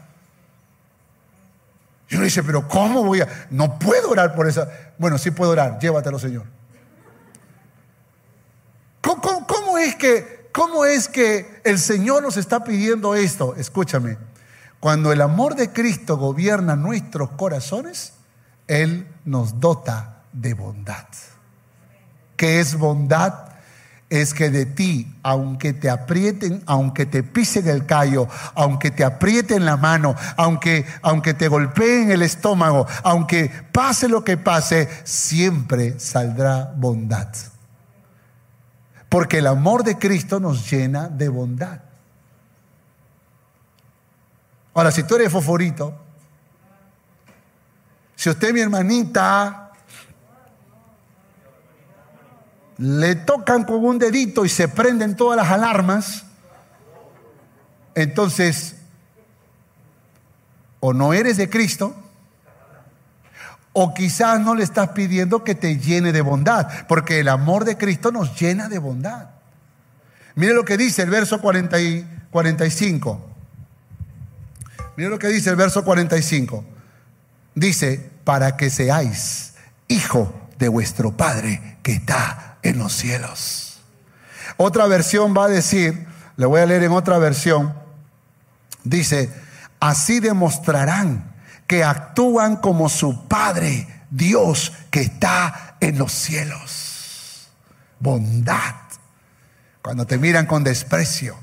Y 2.10 2.16
uno 2.16 2.26
dice, 2.26 2.44
pero 2.44 2.68
¿cómo 2.68 3.02
voy 3.02 3.22
a...? 3.22 3.48
No 3.50 3.80
puedo 3.80 4.10
orar 4.10 4.36
por 4.36 4.46
esa... 4.50 4.68
Bueno, 4.98 5.18
sí 5.18 5.32
puedo 5.32 5.52
orar, 5.52 5.80
llévatelo, 5.80 6.20
Señor. 6.20 6.44
cómo 9.02 9.78
es 9.78 9.96
que 9.96 10.35
¿Cómo 10.56 10.86
es 10.86 11.10
que 11.10 11.60
el 11.66 11.78
Señor 11.78 12.24
nos 12.24 12.38
está 12.38 12.64
pidiendo 12.64 13.14
esto? 13.14 13.56
Escúchame, 13.58 14.18
cuando 14.80 15.12
el 15.12 15.20
amor 15.20 15.56
de 15.56 15.74
Cristo 15.74 16.16
gobierna 16.16 16.78
nuestros 16.78 17.32
corazones, 17.32 18.14
Él 18.66 19.06
nos 19.26 19.60
dota 19.60 20.22
de 20.32 20.54
bondad. 20.54 21.08
¿Qué 22.38 22.62
es 22.62 22.78
bondad? 22.78 23.34
Es 24.10 24.34
que 24.34 24.50
de 24.50 24.66
ti, 24.66 25.14
aunque 25.24 25.74
te 25.74 25.90
aprieten, 25.90 26.64
aunque 26.68 27.06
te 27.06 27.22
pisen 27.22 27.68
el 27.68 27.86
callo, 27.86 28.30
aunque 28.54 28.92
te 28.92 29.04
aprieten 29.04 29.66
la 29.66 29.76
mano, 29.76 30.16
aunque, 30.38 30.86
aunque 31.02 31.34
te 31.34 31.50
golpeen 31.50 32.12
el 32.12 32.22
estómago, 32.22 32.88
aunque 33.04 33.52
pase 33.74 34.08
lo 34.08 34.24
que 34.24 34.38
pase, 34.38 34.88
siempre 35.04 36.00
saldrá 36.00 36.72
bondad. 36.78 37.28
Porque 39.16 39.38
el 39.38 39.48
amor 39.48 39.86
de 39.86 39.98
Cristo 39.98 40.42
nos 40.42 40.70
llena 40.70 41.08
de 41.08 41.30
bondad. 41.30 41.80
Ahora, 44.74 44.92
si 44.92 45.04
tú 45.04 45.16
eres 45.16 45.32
foforito, 45.32 45.98
si 48.14 48.30
usted, 48.30 48.52
mi 48.52 48.60
hermanita, 48.60 49.72
le 52.78 53.16
tocan 53.16 53.64
con 53.64 53.86
un 53.86 53.98
dedito 53.98 54.44
y 54.44 54.50
se 54.50 54.68
prenden 54.68 55.16
todas 55.16 55.38
las 55.38 55.50
alarmas, 55.50 56.26
entonces 57.94 58.76
o 60.82 60.92
no 60.92 61.14
eres 61.14 61.38
de 61.38 61.50
Cristo, 61.50 61.96
o 63.78 63.94
quizás 63.94 64.40
no 64.40 64.56
le 64.56 64.64
estás 64.64 64.90
pidiendo 64.90 65.44
que 65.44 65.54
te 65.54 65.78
llene 65.78 66.14
de 66.14 66.22
bondad, 66.22 66.66
porque 66.88 67.20
el 67.20 67.28
amor 67.28 67.66
de 67.66 67.78
Cristo 67.78 68.10
nos 68.10 68.40
llena 68.40 68.70
de 68.70 68.80
bondad. 68.80 69.32
Mire 70.36 70.54
lo 70.54 70.64
que 70.64 70.78
dice 70.78 71.02
el 71.02 71.10
verso 71.10 71.42
40 71.42 71.82
y 71.82 72.08
45. 72.32 73.30
Mire 74.96 75.10
lo 75.10 75.20
que 75.20 75.28
dice 75.28 75.50
el 75.50 75.58
verso 75.58 75.84
45. 75.84 76.64
Dice, 77.54 78.12
para 78.24 78.56
que 78.56 78.70
seáis 78.70 79.56
hijo 79.90 80.34
de 80.58 80.70
vuestro 80.70 81.12
Padre 81.18 81.78
que 81.84 81.92
está 81.92 82.58
en 82.62 82.80
los 82.80 82.94
cielos. 82.94 83.82
Otra 84.56 84.88
versión 84.88 85.36
va 85.38 85.46
a 85.46 85.50
decir, 85.50 86.08
le 86.38 86.46
voy 86.46 86.62
a 86.62 86.66
leer 86.66 86.84
en 86.84 86.94
otra 86.94 87.18
versión, 87.18 87.74
dice, 88.86 89.34
así 89.82 90.22
demostrarán 90.22 91.35
que 91.68 91.84
actúan 91.84 92.58
como 92.58 92.90
su 92.90 93.28
Padre, 93.28 94.04
Dios 94.10 94.74
que 94.92 95.02
está 95.02 95.78
en 95.80 95.98
los 95.98 96.12
cielos. 96.12 97.50
Bondad. 98.00 98.76
Cuando 99.82 100.06
te 100.06 100.18
miran 100.18 100.46
con 100.46 100.64
desprecio, 100.64 101.36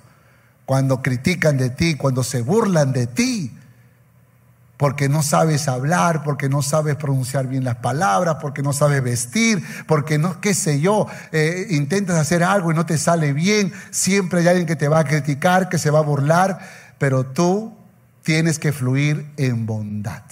cuando 0.64 1.02
critican 1.02 1.58
de 1.58 1.70
ti, 1.70 1.94
cuando 1.94 2.24
se 2.24 2.42
burlan 2.42 2.92
de 2.92 3.06
ti, 3.06 3.56
porque 4.76 5.08
no 5.08 5.22
sabes 5.22 5.68
hablar, 5.68 6.24
porque 6.24 6.48
no 6.48 6.61
sabes 6.61 6.96
pronunciar 6.96 7.46
bien 7.46 7.62
las 7.62 7.76
palabras, 7.76 8.38
porque 8.40 8.62
no 8.62 8.72
sabes 8.72 9.00
vestir, 9.00 9.62
porque 9.87 10.18
no, 10.18 10.40
qué 10.40 10.54
sé 10.54 10.80
yo, 10.80 11.06
eh, 11.30 11.68
intentas 11.70 12.18
hacer 12.18 12.42
algo 12.42 12.72
y 12.72 12.74
no 12.74 12.85
te 12.85 12.98
sale 12.98 13.32
bien, 13.32 13.72
siempre 13.92 14.40
hay 14.40 14.48
alguien 14.48 14.66
que 14.66 14.74
te 14.74 14.88
va 14.88 14.98
a 14.98 15.04
criticar, 15.04 15.68
que 15.68 15.78
se 15.78 15.90
va 15.90 16.00
a 16.00 16.02
burlar, 16.02 16.58
pero 16.98 17.24
tú 17.24 17.76
tienes 18.22 18.58
que 18.58 18.72
fluir 18.72 19.32
en 19.37 19.66
bondad. 19.66 20.22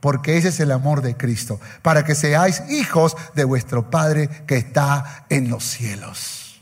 Porque 0.00 0.36
ese 0.36 0.48
es 0.48 0.60
el 0.60 0.70
amor 0.70 1.02
de 1.02 1.16
Cristo, 1.16 1.60
para 1.82 2.04
que 2.04 2.14
seáis 2.14 2.62
hijos 2.70 3.16
de 3.34 3.44
vuestro 3.44 3.90
Padre 3.90 4.28
que 4.46 4.56
está 4.56 5.24
en 5.28 5.50
los 5.50 5.64
cielos. 5.64 6.60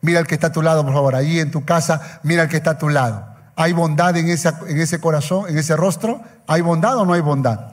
Mira 0.00 0.18
al 0.18 0.26
que 0.26 0.34
está 0.34 0.48
a 0.48 0.52
tu 0.52 0.62
lado, 0.62 0.84
por 0.84 0.92
favor, 0.92 1.14
allí 1.14 1.40
en 1.40 1.50
tu 1.50 1.64
casa, 1.64 2.20
mira 2.22 2.42
al 2.42 2.48
que 2.48 2.56
está 2.56 2.70
a 2.70 2.78
tu 2.78 2.88
lado. 2.88 3.26
¿Hay 3.54 3.72
bondad 3.72 4.16
en, 4.16 4.28
en 4.28 4.80
ese 4.80 5.00
corazón, 5.00 5.48
en 5.48 5.56
ese 5.56 5.76
rostro? 5.76 6.22
¿Hay 6.46 6.60
bondad 6.60 6.96
o 6.98 7.06
no 7.06 7.14
hay 7.14 7.20
bondad? 7.20 7.72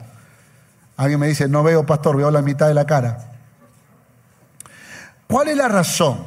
Alguien 0.96 1.20
me 1.20 1.26
dice, 1.26 1.48
no 1.48 1.62
veo, 1.62 1.84
pastor, 1.84 2.16
veo 2.16 2.30
la 2.30 2.40
mitad 2.40 2.68
de 2.68 2.74
la 2.74 2.86
cara. 2.86 3.18
¿Cuál 5.26 5.48
es 5.48 5.56
la 5.56 5.68
razón? 5.68 6.24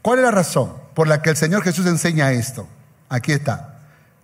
¿Cuál 0.00 0.20
es 0.20 0.24
la 0.24 0.30
razón 0.30 0.72
por 0.94 1.08
la 1.08 1.20
que 1.20 1.30
el 1.30 1.36
Señor 1.36 1.62
Jesús 1.62 1.86
enseña 1.86 2.30
esto? 2.32 2.68
Aquí 3.08 3.32
está. 3.32 3.71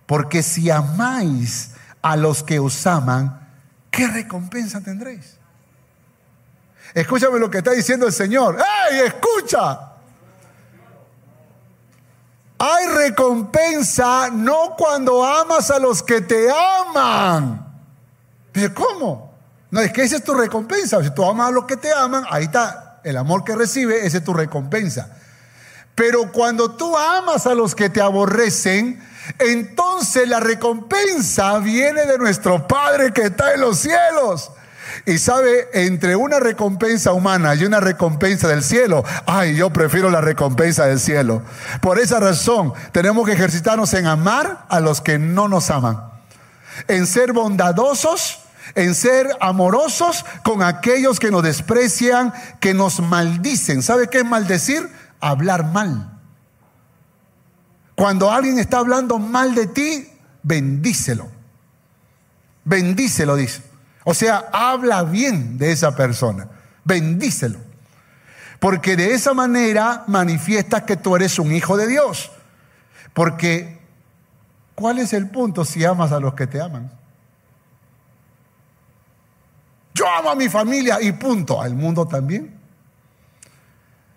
Porque 0.09 0.41
si 0.41 0.71
amáis 0.71 1.69
a 2.01 2.17
los 2.17 2.41
que 2.41 2.57
os 2.57 2.87
aman, 2.87 3.47
¿qué 3.91 4.07
recompensa 4.07 4.81
tendréis? 4.81 5.37
Escúchame 6.95 7.37
lo 7.37 7.51
que 7.51 7.59
está 7.59 7.73
diciendo 7.73 8.07
el 8.07 8.11
Señor. 8.11 8.57
¡Ey, 8.89 9.01
escucha! 9.01 9.91
Hay 12.57 12.87
recompensa 12.87 14.31
no 14.31 14.75
cuando 14.75 15.23
amas 15.23 15.69
a 15.69 15.77
los 15.77 16.01
que 16.01 16.21
te 16.21 16.47
aman. 16.49 17.71
¿Pero 18.51 18.73
cómo? 18.73 19.37
No, 19.69 19.79
es 19.79 19.93
que 19.93 20.01
esa 20.01 20.15
es 20.15 20.23
tu 20.23 20.33
recompensa. 20.33 21.03
Si 21.03 21.11
tú 21.11 21.23
amas 21.23 21.49
a 21.49 21.51
los 21.51 21.65
que 21.65 21.77
te 21.77 21.93
aman, 21.93 22.23
ahí 22.31 22.45
está 22.45 22.99
el 23.03 23.15
amor 23.15 23.43
que 23.43 23.55
recibe, 23.55 24.07
esa 24.07 24.17
es 24.17 24.23
tu 24.23 24.33
recompensa. 24.33 25.15
Pero 25.93 26.31
cuando 26.31 26.71
tú 26.71 26.97
amas 26.97 27.45
a 27.45 27.53
los 27.53 27.75
que 27.75 27.91
te 27.91 28.01
aborrecen, 28.01 29.07
entonces 29.37 30.27
la 30.27 30.39
recompensa 30.39 31.59
viene 31.59 32.05
de 32.05 32.17
nuestro 32.17 32.67
Padre 32.67 33.13
que 33.13 33.23
está 33.23 33.53
en 33.53 33.61
los 33.61 33.79
cielos. 33.79 34.51
Y 35.05 35.17
sabe, 35.17 35.69
entre 35.73 36.15
una 36.15 36.39
recompensa 36.39 37.13
humana 37.13 37.55
y 37.55 37.63
una 37.63 37.79
recompensa 37.79 38.47
del 38.47 38.63
cielo, 38.63 39.03
ay, 39.25 39.55
yo 39.55 39.69
prefiero 39.69 40.09
la 40.09 40.21
recompensa 40.21 40.85
del 40.85 40.99
cielo. 40.99 41.43
Por 41.81 41.99
esa 41.99 42.19
razón, 42.19 42.73
tenemos 42.91 43.25
que 43.25 43.33
ejercitarnos 43.33 43.93
en 43.93 44.07
amar 44.07 44.65
a 44.67 44.79
los 44.79 45.01
que 45.01 45.19
no 45.19 45.47
nos 45.47 45.69
aman, 45.69 46.01
en 46.87 47.05
ser 47.05 47.33
bondadosos, 47.33 48.39
en 48.75 48.95
ser 48.95 49.29
amorosos 49.39 50.25
con 50.43 50.63
aquellos 50.63 51.19
que 51.19 51.31
nos 51.31 51.43
desprecian, 51.43 52.33
que 52.59 52.73
nos 52.73 52.99
maldicen. 52.99 53.81
¿Sabe 53.81 54.07
qué 54.07 54.19
es 54.19 54.25
maldecir? 54.25 54.89
Hablar 55.19 55.65
mal. 55.65 56.18
Cuando 57.99 58.31
alguien 58.31 58.57
está 58.59 58.77
hablando 58.77 59.19
mal 59.19 59.53
de 59.53 59.67
ti, 59.67 60.07
bendícelo. 60.41 61.27
Bendícelo, 62.63 63.35
dice. 63.35 63.61
O 64.05 64.13
sea, 64.13 64.45
habla 64.53 65.03
bien 65.03 65.57
de 65.57 65.73
esa 65.73 65.93
persona. 65.97 66.47
Bendícelo. 66.85 67.59
Porque 68.61 68.95
de 68.95 69.13
esa 69.13 69.33
manera 69.33 70.05
manifiestas 70.07 70.83
que 70.83 70.95
tú 70.95 71.13
eres 71.17 71.39
un 71.39 71.51
hijo 71.51 71.75
de 71.75 71.87
Dios. 71.87 72.31
Porque, 73.13 73.81
¿cuál 74.75 74.99
es 74.99 75.11
el 75.11 75.29
punto 75.29 75.65
si 75.65 75.83
amas 75.83 76.13
a 76.13 76.21
los 76.21 76.35
que 76.35 76.47
te 76.47 76.61
aman? 76.61 76.89
Yo 79.93 80.05
amo 80.07 80.29
a 80.29 80.35
mi 80.35 80.47
familia 80.47 81.01
y 81.01 81.11
punto. 81.11 81.61
Al 81.61 81.75
mundo 81.75 82.07
también. 82.07 82.57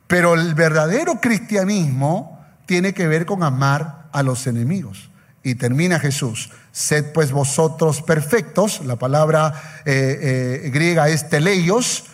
Pero 0.07 0.35
el 0.35 0.55
verdadero 0.55 1.21
cristianismo 1.21 2.32
tiene 2.67 2.95
que 2.95 3.07
ver 3.07 3.27
con 3.27 3.43
amar 3.43 4.09
a 4.13 4.23
los 4.23 4.47
enemigos. 4.47 5.11
Y 5.43 5.57
termina 5.57 5.99
Jesús, 5.99 6.51
sed 6.71 7.13
pues 7.13 7.33
vosotros 7.33 8.03
perfectos, 8.03 8.81
la 8.85 8.97
palabra 8.97 9.83
eh, 9.85 10.63
eh, 10.65 10.71
griega 10.71 11.09
es 11.09 11.29
teleios, 11.29 12.05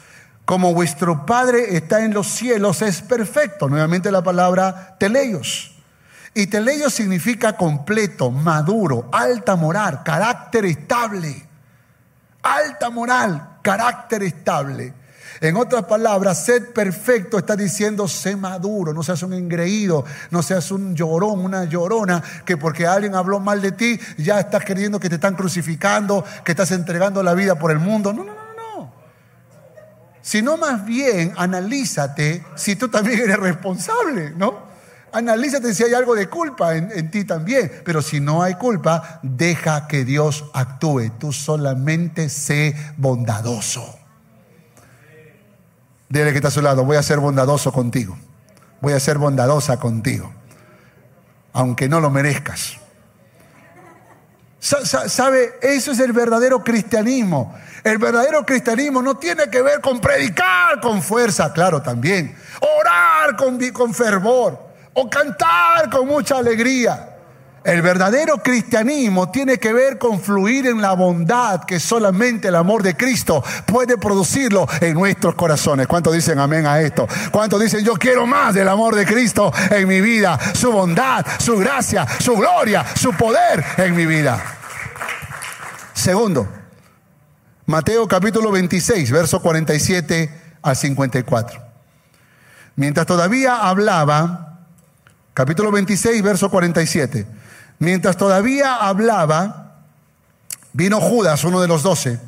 como 0.47 0.73
vuestro 0.73 1.27
Padre 1.27 1.77
está 1.77 2.03
en 2.03 2.15
los 2.15 2.27
cielos 2.27 2.81
es 2.81 3.03
perfecto, 3.03 3.69
nuevamente 3.69 4.11
la 4.11 4.23
palabra 4.23 4.97
teleios. 4.99 5.75
Y 6.33 6.47
teleios 6.47 6.95
significa 6.95 7.55
completo, 7.55 8.31
maduro, 8.31 9.09
alta 9.13 9.57
moral, 9.57 10.03
carácter 10.05 10.65
estable. 10.65 11.47
Alta 12.43 12.89
moral, 12.89 13.59
carácter 13.61 14.23
estable. 14.23 14.95
En 15.41 15.57
otras 15.57 15.85
palabras, 15.85 16.45
sed 16.45 16.73
perfecto 16.73 17.39
está 17.39 17.55
diciendo, 17.55 18.09
sé 18.09 18.35
maduro, 18.37 18.93
no 18.93 19.03
seas 19.03 19.23
un 19.23 19.33
engreído, 19.33 20.05
no 20.31 20.43
seas 20.43 20.71
un 20.71 20.97
llorón, 20.97 21.41
una 21.41 21.65
llorona, 21.65 22.23
que 22.45 22.57
porque 22.57 22.87
alguien 22.87 23.15
habló 23.15 23.39
mal 23.39 23.63
de 23.63 23.73
ti, 23.73 23.99
ya 24.17 24.41
estás 24.41 24.65
creyendo 24.65 24.99
que 24.99 25.09
te 25.09 25.15
están 25.15 25.37
crucificando, 25.37 26.25
que 26.45 26.53
estás 26.53 26.73
entregando 26.73 27.23
la 27.23 27.35
vida 27.35 27.57
por 27.57 27.71
el 27.71 27.79
mundo. 27.79 28.13
No, 28.13 28.25
no, 28.25 28.35
no, 28.35 28.77
no. 28.77 28.93
Sino 30.21 30.57
más 30.57 30.85
bien, 30.85 31.33
analízate 31.37 32.45
si 32.57 32.75
tú 32.75 32.89
también 32.89 33.21
eres 33.21 33.39
responsable, 33.39 34.33
¿no? 34.37 34.67
Analízate 35.13 35.73
si 35.73 35.85
hay 35.85 35.95
algo 35.95 36.15
de 36.15 36.29
culpa 36.29 36.77
en, 36.77 36.91
en, 36.93 37.11
ti 37.11 37.25
también. 37.25 37.73
Pero 37.85 38.03
si 38.03 38.21
no 38.21 38.43
hay 38.43 38.57
culpa, 38.57 39.21
deja 39.23 39.87
que 39.87 40.05
Dios 40.05 40.45
actúe. 40.53 41.13
Tú 41.19 41.33
solamente 41.33 42.29
sé 42.29 42.77
bondadoso. 42.99 43.98
Dile 46.09 46.31
que 46.31 46.39
está 46.39 46.49
a 46.49 46.53
su 46.53 46.63
lado, 46.63 46.85
voy 46.85 46.97
a 46.97 47.03
ser 47.03 47.19
bondadoso 47.19 47.73
contigo. 47.73 48.17
Voy 48.81 48.93
a 48.93 49.01
ser 49.01 49.19
bondadosa 49.19 49.79
contigo. 49.79 50.33
Aunque 51.53 51.89
no 51.89 52.01
lo 52.01 52.11
merezcas. 52.11 52.79
¿Sabe? 54.61 55.59
Eso 55.63 55.93
es 55.93 56.01
el 56.01 56.13
verdadero 56.13 56.65
cristianismo. 56.65 57.55
El 57.85 57.99
verdadero 57.99 58.45
cristianismo 58.45 59.03
no 59.03 59.17
tiene 59.17 59.49
que 59.49 59.63
ver 59.63 59.81
con 59.81 60.01
predicar 60.01 60.81
con 60.81 61.03
fuerza, 61.03 61.53
claro, 61.53 61.81
también. 61.81 62.37
Orar 62.61 63.37
con, 63.37 63.59
con 63.71 63.95
fervor. 63.95 64.67
O 64.95 65.09
cantar 65.09 65.89
con 65.91 66.07
mucha 66.07 66.39
alegría. 66.39 67.08
El 67.69 67.83
verdadero 67.83 68.39
cristianismo 68.39 69.31
tiene 69.31 69.59
que 69.59 69.75
ver 69.75 69.99
con 69.99 70.23
fluir 70.23 70.67
en 70.67 70.81
la 70.81 70.95
bondad 70.95 71.65
que 71.65 71.79
solamente 71.79 72.49
el 72.49 72.55
amor 72.55 72.83
de 72.83 72.97
Cristo 72.97 73.45
puede 73.67 73.99
producirlo 73.99 74.67
en 74.81 74.95
nuestros 74.95 75.35
corazones. 75.35 75.87
¿Cuántos 75.87 76.15
dicen 76.15 76.39
amén 76.39 76.65
a 76.67 76.81
esto? 76.81 77.07
¿Cuántos 77.31 77.61
dicen 77.61 77.85
yo 77.85 77.93
quiero 77.93 78.27
más 78.27 78.55
del 78.55 78.69
amor 78.69 78.95
de 78.95 79.05
Cristo 79.05 79.53
en 79.71 79.87
mi 79.87 80.01
vida? 80.01 80.39
Su 80.55 80.73
bondad, 80.73 81.27
su 81.39 81.59
gracia, 81.59 82.07
su 82.19 82.37
gloria, 82.37 82.87
su 82.97 83.13
poder 83.13 83.63
en 83.77 83.95
mi 83.95 84.07
vida. 84.07 84.43
Segundo, 85.93 86.49
Mateo 87.67 88.09
capítulo 88.09 88.51
26, 88.51 89.11
verso 89.11 89.43
47 89.43 90.31
al 90.63 90.75
54. 90.75 91.61
Mientras 92.77 93.07
todavía 93.07 93.57
hablaba, 93.57 94.61
capítulo 95.35 95.71
26, 95.71 96.23
verso 96.23 96.49
47. 96.49 97.27
Mientras 97.79 98.17
todavía 98.17 98.77
hablaba, 98.77 99.83
vino 100.73 101.01
Judas, 101.01 101.45
uno 101.45 101.61
de 101.61 101.69
los 101.69 101.83
doce, 101.83 102.21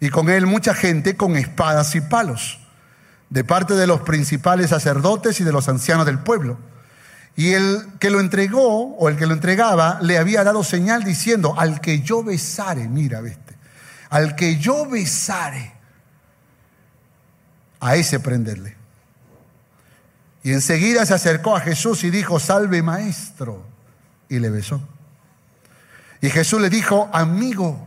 y 0.00 0.08
con 0.08 0.30
él 0.30 0.46
mucha 0.46 0.74
gente 0.74 1.16
con 1.16 1.36
espadas 1.36 1.94
y 1.94 2.00
palos, 2.00 2.58
de 3.28 3.44
parte 3.44 3.74
de 3.74 3.86
los 3.86 4.00
principales 4.00 4.70
sacerdotes 4.70 5.40
y 5.40 5.44
de 5.44 5.52
los 5.52 5.68
ancianos 5.68 6.06
del 6.06 6.18
pueblo. 6.18 6.58
Y 7.36 7.52
el 7.52 7.86
que 8.00 8.10
lo 8.10 8.20
entregó, 8.20 8.96
o 8.96 9.08
el 9.08 9.16
que 9.16 9.26
lo 9.26 9.34
entregaba, 9.34 9.98
le 10.02 10.18
había 10.18 10.42
dado 10.44 10.64
señal 10.64 11.04
diciendo, 11.04 11.54
al 11.58 11.80
que 11.80 12.00
yo 12.00 12.24
besare, 12.24 12.88
mira, 12.88 13.20
viste, 13.20 13.56
al 14.08 14.34
que 14.34 14.56
yo 14.56 14.86
besare, 14.86 15.74
a 17.80 17.96
ese 17.96 18.20
prenderle. 18.20 18.76
Y 20.42 20.52
enseguida 20.52 21.04
se 21.04 21.14
acercó 21.14 21.56
a 21.56 21.60
Jesús 21.60 22.04
y 22.04 22.10
dijo, 22.10 22.38
salve 22.38 22.82
maestro, 22.82 23.64
y 24.30 24.38
le 24.38 24.48
besó. 24.48 24.80
Y 26.22 26.30
Jesús 26.30 26.60
le 26.60 26.70
dijo, 26.70 27.10
amigo, 27.12 27.86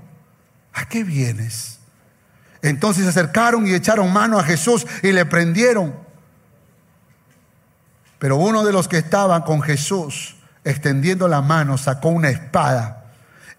¿a 0.74 0.88
qué 0.88 1.04
vienes? 1.04 1.80
Entonces 2.62 3.04
se 3.04 3.10
acercaron 3.10 3.66
y 3.66 3.74
echaron 3.74 4.14
mano 4.14 4.38
a 4.38 4.44
Jesús 4.44 4.86
y 5.02 5.12
le 5.12 5.26
prendieron. 5.26 5.96
Pero 8.20 8.38
uno 8.38 8.64
de 8.64 8.72
los 8.72 8.88
que 8.88 8.98
estaban 8.98 9.42
con 9.42 9.62
Jesús, 9.62 10.36
extendiendo 10.64 11.28
la 11.28 11.42
mano, 11.42 11.78
sacó 11.78 12.10
una 12.10 12.30
espada 12.30 13.06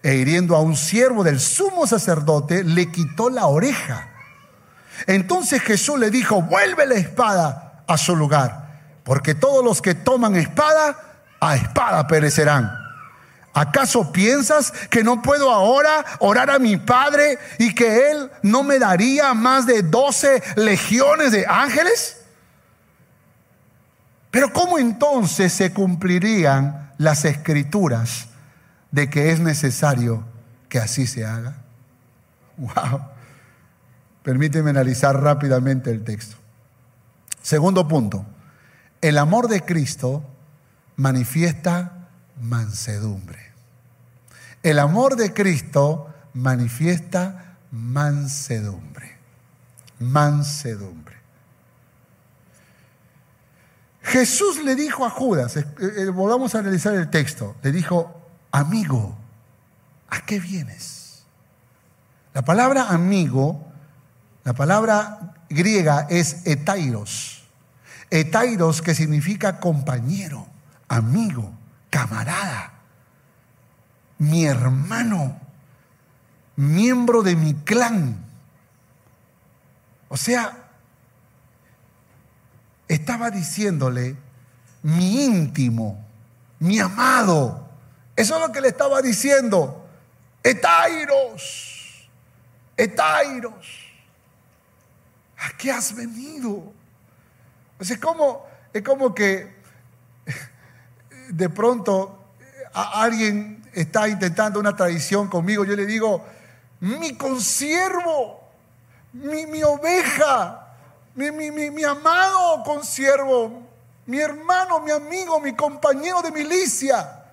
e 0.01 0.15
hiriendo 0.15 0.55
a 0.55 0.61
un 0.61 0.75
siervo 0.75 1.23
del 1.23 1.39
sumo 1.39 1.87
sacerdote, 1.87 2.63
le 2.63 2.91
quitó 2.91 3.29
la 3.29 3.47
oreja. 3.47 4.09
Entonces 5.07 5.61
Jesús 5.61 5.99
le 5.99 6.09
dijo, 6.09 6.41
vuelve 6.41 6.85
la 6.85 6.95
espada 6.95 7.83
a 7.87 7.97
su 7.97 8.15
lugar, 8.15 8.81
porque 9.03 9.35
todos 9.35 9.63
los 9.63 9.81
que 9.81 9.93
toman 9.93 10.35
espada, 10.35 11.14
a 11.49 11.55
espada 11.55 12.07
perecerán. 12.07 12.85
¿Acaso 13.53 14.11
piensas 14.11 14.73
que 14.89 15.01
no 15.01 15.21
puedo 15.21 15.49
ahora 15.49 16.03
orar 16.19 16.49
a 16.49 16.59
mi 16.59 16.75
Padre 16.75 17.39
y 17.57 17.73
que 17.73 18.11
Él 18.11 18.29
no 18.43 18.63
me 18.63 18.79
daría 18.79 19.33
más 19.33 19.65
de 19.65 19.81
doce 19.81 20.43
legiones 20.57 21.31
de 21.31 21.45
ángeles? 21.47 22.21
Pero 24.29 24.51
¿cómo 24.51 24.77
entonces 24.77 25.53
se 25.53 25.71
cumplirían 25.71 26.91
las 26.97 27.23
escrituras 27.23 28.27
de 28.91 29.09
que 29.09 29.31
es 29.31 29.39
necesario 29.39 30.25
que 30.67 30.79
así 30.79 31.07
se 31.07 31.25
haga? 31.25 31.55
Wow. 32.57 33.01
Permíteme 34.21 34.71
analizar 34.71 35.21
rápidamente 35.21 35.91
el 35.91 36.03
texto. 36.03 36.35
Segundo 37.41 37.87
punto, 37.87 38.25
el 38.99 39.17
amor 39.17 39.47
de 39.47 39.61
Cristo 39.61 40.25
manifiesta 40.97 42.09
mansedumbre. 42.41 43.51
El 44.63 44.79
amor 44.79 45.15
de 45.15 45.33
Cristo 45.33 46.13
manifiesta 46.33 47.57
mansedumbre. 47.71 49.17
Mansedumbre. 49.99 51.15
Jesús 54.01 54.63
le 54.63 54.75
dijo 54.75 55.05
a 55.05 55.09
Judas, 55.09 55.57
eh, 55.57 55.65
eh, 55.79 56.05
volvamos 56.09 56.53
a 56.53 56.59
analizar 56.59 56.93
el 56.93 57.09
texto, 57.09 57.55
le 57.63 57.71
dijo, 57.71 58.21
amigo, 58.51 59.17
¿a 60.09 60.21
qué 60.25 60.39
vienes? 60.39 61.25
La 62.33 62.43
palabra 62.43 62.89
amigo, 62.89 63.65
la 64.43 64.53
palabra 64.53 65.33
griega 65.49 66.05
es 66.09 66.45
etairos. 66.45 67.45
Etairos 68.11 68.81
que 68.81 68.93
significa 68.93 69.59
compañero, 69.59 70.47
amigo, 70.87 71.51
camarada, 71.89 72.73
mi 74.17 74.45
hermano, 74.45 75.39
miembro 76.55 77.23
de 77.23 77.35
mi 77.35 77.53
clan. 77.53 78.23
O 80.07 80.17
sea, 80.17 80.69
estaba 82.87 83.31
diciéndole, 83.31 84.15
mi 84.83 85.25
íntimo, 85.25 86.05
mi 86.59 86.79
amado. 86.79 87.67
Eso 88.15 88.35
es 88.35 88.41
lo 88.47 88.51
que 88.51 88.61
le 88.61 88.69
estaba 88.69 89.01
diciendo. 89.01 89.87
Etairos, 90.43 92.07
Etairos, 92.77 93.67
¿a 95.37 95.57
qué 95.57 95.71
has 95.71 95.95
venido? 95.95 96.71
es, 97.79 97.97
como, 97.97 98.45
es 98.73 98.83
como 98.83 99.13
que 99.15 99.54
de 101.29 101.49
pronto 101.49 102.25
alguien 102.73 103.63
está 103.73 104.07
intentando 104.07 104.59
una 104.59 104.75
tradición 104.75 105.27
conmigo, 105.27 105.63
yo 105.65 105.75
le 105.75 105.85
digo, 105.85 106.25
mi 106.79 107.15
consiervo, 107.15 108.43
mi, 109.13 109.45
mi 109.45 109.63
oveja, 109.63 110.65
mi, 111.15 111.31
mi, 111.31 111.83
amado 111.83 112.63
consiervo, 112.63 113.63
mi 114.05 114.19
hermano, 114.19 114.81
mi 114.81 114.91
amigo, 114.91 115.39
mi 115.39 115.55
compañero 115.55 116.21
de 116.21 116.31
milicia, 116.31 117.23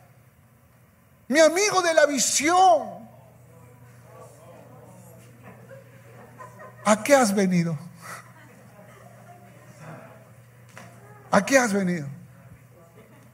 mi 1.28 1.40
amigo 1.40 1.82
de 1.82 1.94
la 1.94 2.06
visión. 2.06 3.02
¿A 6.84 7.02
qué 7.02 7.14
has 7.14 7.34
venido? 7.34 7.78
¿A 11.30 11.44
qué 11.44 11.58
has 11.58 11.72
venido? 11.72 12.06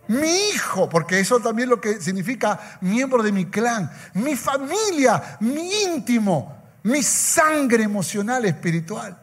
Mi 0.09 0.48
hijo, 0.54 0.88
porque 0.88 1.20
eso 1.20 1.38
también 1.38 1.68
lo 1.68 1.80
que 1.80 2.00
significa 2.00 2.78
miembro 2.80 3.22
de 3.22 3.30
mi 3.30 3.46
clan, 3.46 3.90
mi 4.14 4.36
familia, 4.36 5.36
mi 5.40 5.70
íntimo, 5.82 6.56
mi 6.84 7.02
sangre 7.02 7.82
emocional, 7.82 8.44
espiritual. 8.46 9.18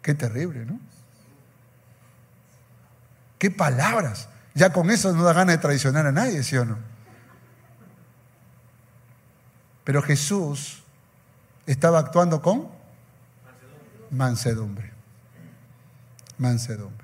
Qué 0.00 0.14
terrible, 0.14 0.64
¿no? 0.64 0.80
Qué 3.38 3.50
palabras. 3.50 4.28
Ya 4.54 4.72
con 4.72 4.90
eso 4.90 5.12
no 5.12 5.22
da 5.22 5.32
ganas 5.32 5.56
de 5.56 5.62
traicionar 5.62 6.06
a 6.06 6.12
nadie, 6.12 6.42
¿sí 6.42 6.56
o 6.56 6.64
no? 6.64 6.78
Pero 9.84 10.00
Jesús 10.00 10.82
estaba 11.66 11.98
actuando 11.98 12.40
con 12.40 12.68
mansedumbre. 14.10 14.92
Mansedumbre. 16.38 17.03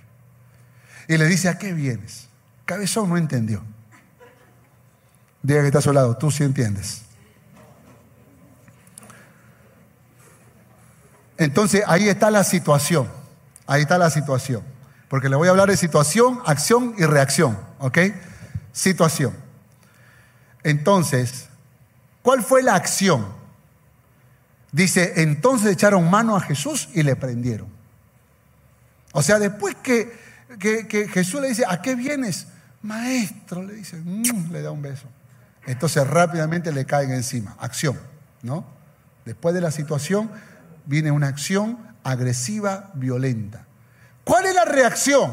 Y 1.10 1.18
le 1.18 1.26
dice, 1.26 1.48
¿a 1.48 1.58
qué 1.58 1.72
vienes? 1.72 2.28
Cabezón 2.64 3.08
no 3.08 3.16
entendió. 3.16 3.64
Diga 5.42 5.60
que 5.60 5.66
está 5.66 5.80
a 5.80 5.82
su 5.82 5.92
lado, 5.92 6.16
tú 6.16 6.30
sí 6.30 6.44
entiendes. 6.44 7.02
Entonces 11.36 11.82
ahí 11.88 12.08
está 12.08 12.30
la 12.30 12.44
situación, 12.44 13.10
ahí 13.66 13.82
está 13.82 13.98
la 13.98 14.08
situación. 14.08 14.62
Porque 15.08 15.28
le 15.28 15.34
voy 15.34 15.48
a 15.48 15.50
hablar 15.50 15.68
de 15.68 15.76
situación, 15.76 16.40
acción 16.46 16.94
y 16.96 17.04
reacción, 17.04 17.58
¿ok? 17.80 17.98
Situación. 18.70 19.34
Entonces, 20.62 21.48
¿cuál 22.22 22.44
fue 22.44 22.62
la 22.62 22.76
acción? 22.76 23.26
Dice, 24.70 25.14
entonces 25.16 25.72
echaron 25.72 26.08
mano 26.08 26.36
a 26.36 26.40
Jesús 26.40 26.88
y 26.94 27.02
le 27.02 27.16
prendieron. 27.16 27.66
O 29.10 29.24
sea, 29.24 29.40
después 29.40 29.74
que, 29.82 30.29
que, 30.58 31.08
Jesús 31.08 31.40
le 31.40 31.48
dice, 31.48 31.64
¿a 31.68 31.80
qué 31.80 31.94
vienes? 31.94 32.46
Maestro, 32.82 33.62
le 33.62 33.74
dice, 33.74 33.96
mm", 33.96 34.50
le 34.52 34.62
da 34.62 34.70
un 34.70 34.82
beso. 34.82 35.06
Entonces 35.66 36.06
rápidamente 36.06 36.72
le 36.72 36.84
caen 36.84 37.12
encima. 37.12 37.56
Acción, 37.60 37.98
¿no? 38.42 38.64
Después 39.24 39.54
de 39.54 39.60
la 39.60 39.70
situación, 39.70 40.30
viene 40.86 41.10
una 41.10 41.28
acción 41.28 41.78
agresiva, 42.02 42.90
violenta. 42.94 43.66
¿Cuál 44.24 44.46
es 44.46 44.54
la 44.54 44.64
reacción? 44.64 45.32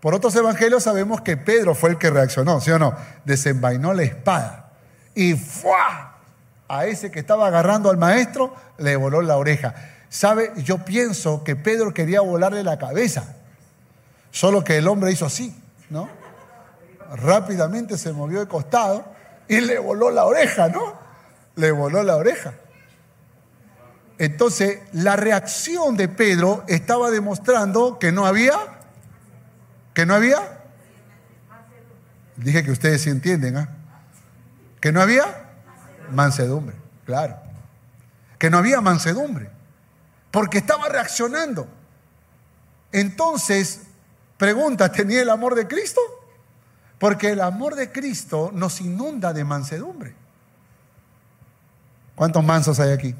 Por 0.00 0.14
otros 0.14 0.34
evangelios 0.36 0.82
sabemos 0.82 1.20
que 1.20 1.36
Pedro 1.36 1.74
fue 1.74 1.90
el 1.90 1.98
que 1.98 2.10
reaccionó, 2.10 2.60
¿sí 2.60 2.70
o 2.70 2.78
no? 2.78 2.94
Desenvainó 3.24 3.94
la 3.94 4.02
espada 4.02 4.72
y 5.14 5.34
¡fua! 5.34 6.16
a 6.68 6.86
ese 6.86 7.10
que 7.10 7.20
estaba 7.20 7.46
agarrando 7.46 7.90
al 7.90 7.96
maestro 7.96 8.54
le 8.78 8.96
voló 8.96 9.22
la 9.22 9.36
oreja. 9.36 9.74
¿Sabe? 10.08 10.52
Yo 10.58 10.84
pienso 10.84 11.44
que 11.44 11.56
Pedro 11.56 11.92
quería 11.92 12.20
volarle 12.20 12.62
la 12.62 12.78
cabeza, 12.78 13.36
solo 14.36 14.62
que 14.62 14.76
el 14.76 14.86
hombre 14.86 15.10
hizo 15.10 15.24
así, 15.24 15.58
¿no? 15.88 16.10
Rápidamente 17.14 17.96
se 17.96 18.12
movió 18.12 18.40
de 18.40 18.46
costado 18.46 19.02
y 19.48 19.62
le 19.62 19.78
voló 19.78 20.10
la 20.10 20.26
oreja, 20.26 20.68
¿no? 20.68 20.92
Le 21.54 21.70
voló 21.72 22.02
la 22.02 22.16
oreja. 22.16 22.52
Entonces, 24.18 24.80
la 24.92 25.16
reacción 25.16 25.96
de 25.96 26.08
Pedro 26.08 26.64
estaba 26.68 27.10
demostrando 27.10 27.98
que 27.98 28.12
no 28.12 28.26
había, 28.26 28.58
que 29.94 30.04
no 30.04 30.14
había. 30.14 30.60
Dije 32.36 32.62
que 32.62 32.72
ustedes 32.72 33.00
sí 33.00 33.08
entienden, 33.08 33.56
¿ah? 33.56 33.70
Que 34.82 34.92
no 34.92 35.00
había 35.00 35.24
mansedumbre, 36.10 36.76
claro. 37.06 37.36
Que 38.38 38.50
no 38.50 38.58
había 38.58 38.82
mansedumbre, 38.82 39.48
porque 40.30 40.58
estaba 40.58 40.90
reaccionando. 40.90 41.66
Entonces, 42.92 43.85
pregunta, 44.36 44.90
¿tenía 44.90 45.22
el 45.22 45.30
amor 45.30 45.54
de 45.54 45.66
Cristo? 45.66 46.00
Porque 46.98 47.30
el 47.30 47.40
amor 47.40 47.74
de 47.74 47.92
Cristo 47.92 48.50
nos 48.52 48.80
inunda 48.80 49.32
de 49.32 49.44
mansedumbre. 49.44 50.14
¿Cuántos 52.14 52.42
mansos 52.42 52.80
hay 52.80 52.92
aquí? 52.92 53.14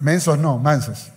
Mensos 0.00 0.38
no, 0.38 0.58
mansos. 0.58 1.12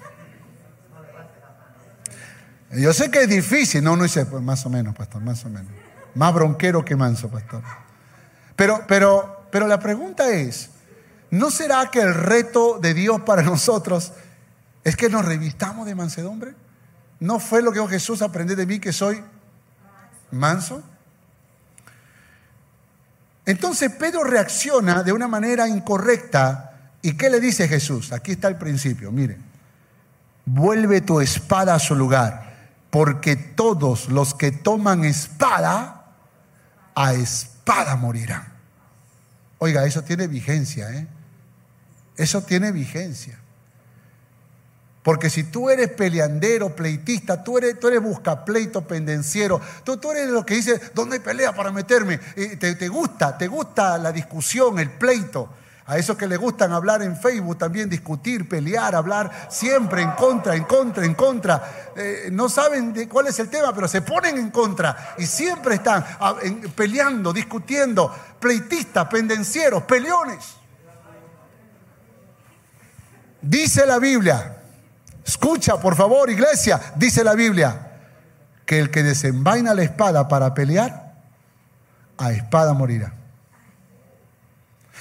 Yo 2.72 2.92
sé 2.92 3.10
que 3.10 3.24
es 3.24 3.30
difícil, 3.30 3.84
no, 3.84 3.96
no 3.96 4.04
dice, 4.04 4.26
pues 4.26 4.42
más 4.42 4.66
o 4.66 4.70
menos, 4.70 4.96
pastor, 4.96 5.22
más 5.22 5.44
o 5.46 5.50
menos. 5.50 5.72
Más 6.16 6.34
bronquero 6.34 6.84
que 6.84 6.96
manso, 6.96 7.30
pastor. 7.30 7.62
Pero, 8.56 8.86
pero, 8.88 9.48
pero 9.52 9.68
la 9.68 9.80
pregunta 9.80 10.30
es, 10.30 10.70
¿no 11.32 11.50
será 11.50 11.90
que 11.92 12.02
el 12.02 12.14
reto 12.14 12.80
de 12.80 12.94
Dios 12.94 13.22
para 13.22 13.42
nosotros 13.44 14.14
es 14.84 14.96
que 14.96 15.10
nos 15.10 15.26
revistamos 15.26 15.86
de 15.86 15.96
mansedumbre? 15.96 16.56
¿No 17.20 17.40
fue 17.40 17.62
lo 17.62 17.72
que 17.72 17.88
Jesús, 17.88 18.22
aprended 18.22 18.58
de 18.58 18.66
mí 18.66 18.80
que 18.80 18.92
soy 18.92 19.24
manso? 20.32 20.84
Entonces 23.46 23.92
Pedro 23.92 24.24
reacciona 24.24 25.04
de 25.04 25.12
una 25.12 25.28
manera 25.28 25.68
incorrecta. 25.68 26.92
¿Y 27.02 27.14
qué 27.14 27.30
le 27.30 27.40
dice 27.40 27.68
Jesús? 27.68 28.12
Aquí 28.12 28.34
está 28.34 28.48
el 28.48 28.58
principio, 28.58 29.12
miren. 29.12 29.44
Vuelve 30.46 31.02
tu 31.02 31.22
espada 31.22 31.76
a 31.76 31.80
su 31.80 31.96
lugar, 31.96 32.54
porque 32.90 33.36
todos 33.36 34.10
los 34.10 34.34
que 34.34 34.52
toman 34.52 35.06
espada, 35.06 36.06
a 36.96 37.14
espada 37.14 37.96
morirán. 37.96 38.54
Oiga, 39.58 39.86
eso 39.86 40.04
tiene 40.04 40.28
vigencia, 40.28 40.92
¿eh? 40.92 41.08
Eso 42.18 42.42
tiene 42.42 42.72
vigencia. 42.72 43.40
Porque 45.04 45.30
si 45.30 45.44
tú 45.44 45.70
eres 45.70 45.90
peleandero, 45.90 46.74
pleitista, 46.74 47.44
tú 47.44 47.58
eres, 47.58 47.78
tú 47.78 47.90
eres 47.90 48.02
buscapleito, 48.02 48.88
pendenciero, 48.88 49.60
tú, 49.84 49.98
tú 49.98 50.12
eres 50.12 50.30
lo 50.30 50.46
que 50.46 50.56
dice, 50.56 50.80
¿dónde 50.96 51.18
hay 51.18 51.22
pelea 51.22 51.54
para 51.54 51.72
meterme? 51.72 52.18
te, 52.18 52.76
te 52.76 52.88
gusta, 52.88 53.38
te 53.38 53.48
gusta 53.48 53.98
la 53.98 54.14
discusión, 54.14 54.80
el 54.80 54.90
pleito. 54.92 55.50
A 55.86 55.98
esos 55.98 56.16
que 56.16 56.28
les 56.28 56.40
gustan 56.40 56.72
hablar 56.72 57.02
en 57.02 57.18
Facebook 57.18 57.58
también, 57.58 57.90
discutir, 57.90 58.48
pelear, 58.48 58.96
hablar 58.96 59.48
siempre 59.50 60.02
en 60.02 60.12
contra, 60.12 60.56
en 60.56 60.64
contra, 60.64 61.04
en 61.04 61.14
contra. 61.14 61.92
Eh, 61.98 62.30
no 62.32 62.48
saben 62.48 62.94
de 62.94 63.10
cuál 63.10 63.28
es 63.28 63.38
el 63.40 63.50
tema, 63.50 63.76
pero 63.76 63.90
se 63.90 64.02
ponen 64.02 64.38
en 64.38 64.50
contra 64.50 65.16
y 65.18 65.26
siempre 65.26 65.76
están 65.76 66.06
ah, 66.22 66.36
peleando, 66.74 67.34
discutiendo, 67.34 68.10
pleitistas, 68.40 69.10
pendencieros, 69.10 69.84
peleones. 69.84 70.56
Dice 73.42 73.86
la 73.86 74.00
Biblia, 74.00 74.63
escucha 75.26 75.80
por 75.80 75.96
favor 75.96 76.30
iglesia, 76.30 76.80
dice 76.96 77.24
la 77.24 77.34
Biblia, 77.34 77.92
que 78.66 78.80
el 78.80 78.92
que 78.92 79.04
desenvaina 79.04 79.74
la 79.74 79.84
espada 79.84 80.28
para 80.28 80.54
pelear, 80.54 81.14
a 82.18 82.32
espada 82.32 82.74
morirá. 82.74 83.14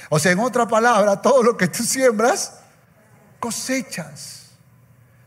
O 0.09 0.19
sea, 0.19 0.33
en 0.33 0.41
otra 0.41 0.67
palabra, 0.67 1.23
todo 1.23 1.43
lo 1.43 1.57
que 1.57 1.69
tú 1.69 1.83
siembras, 1.83 2.61
cosechas. 3.41 4.43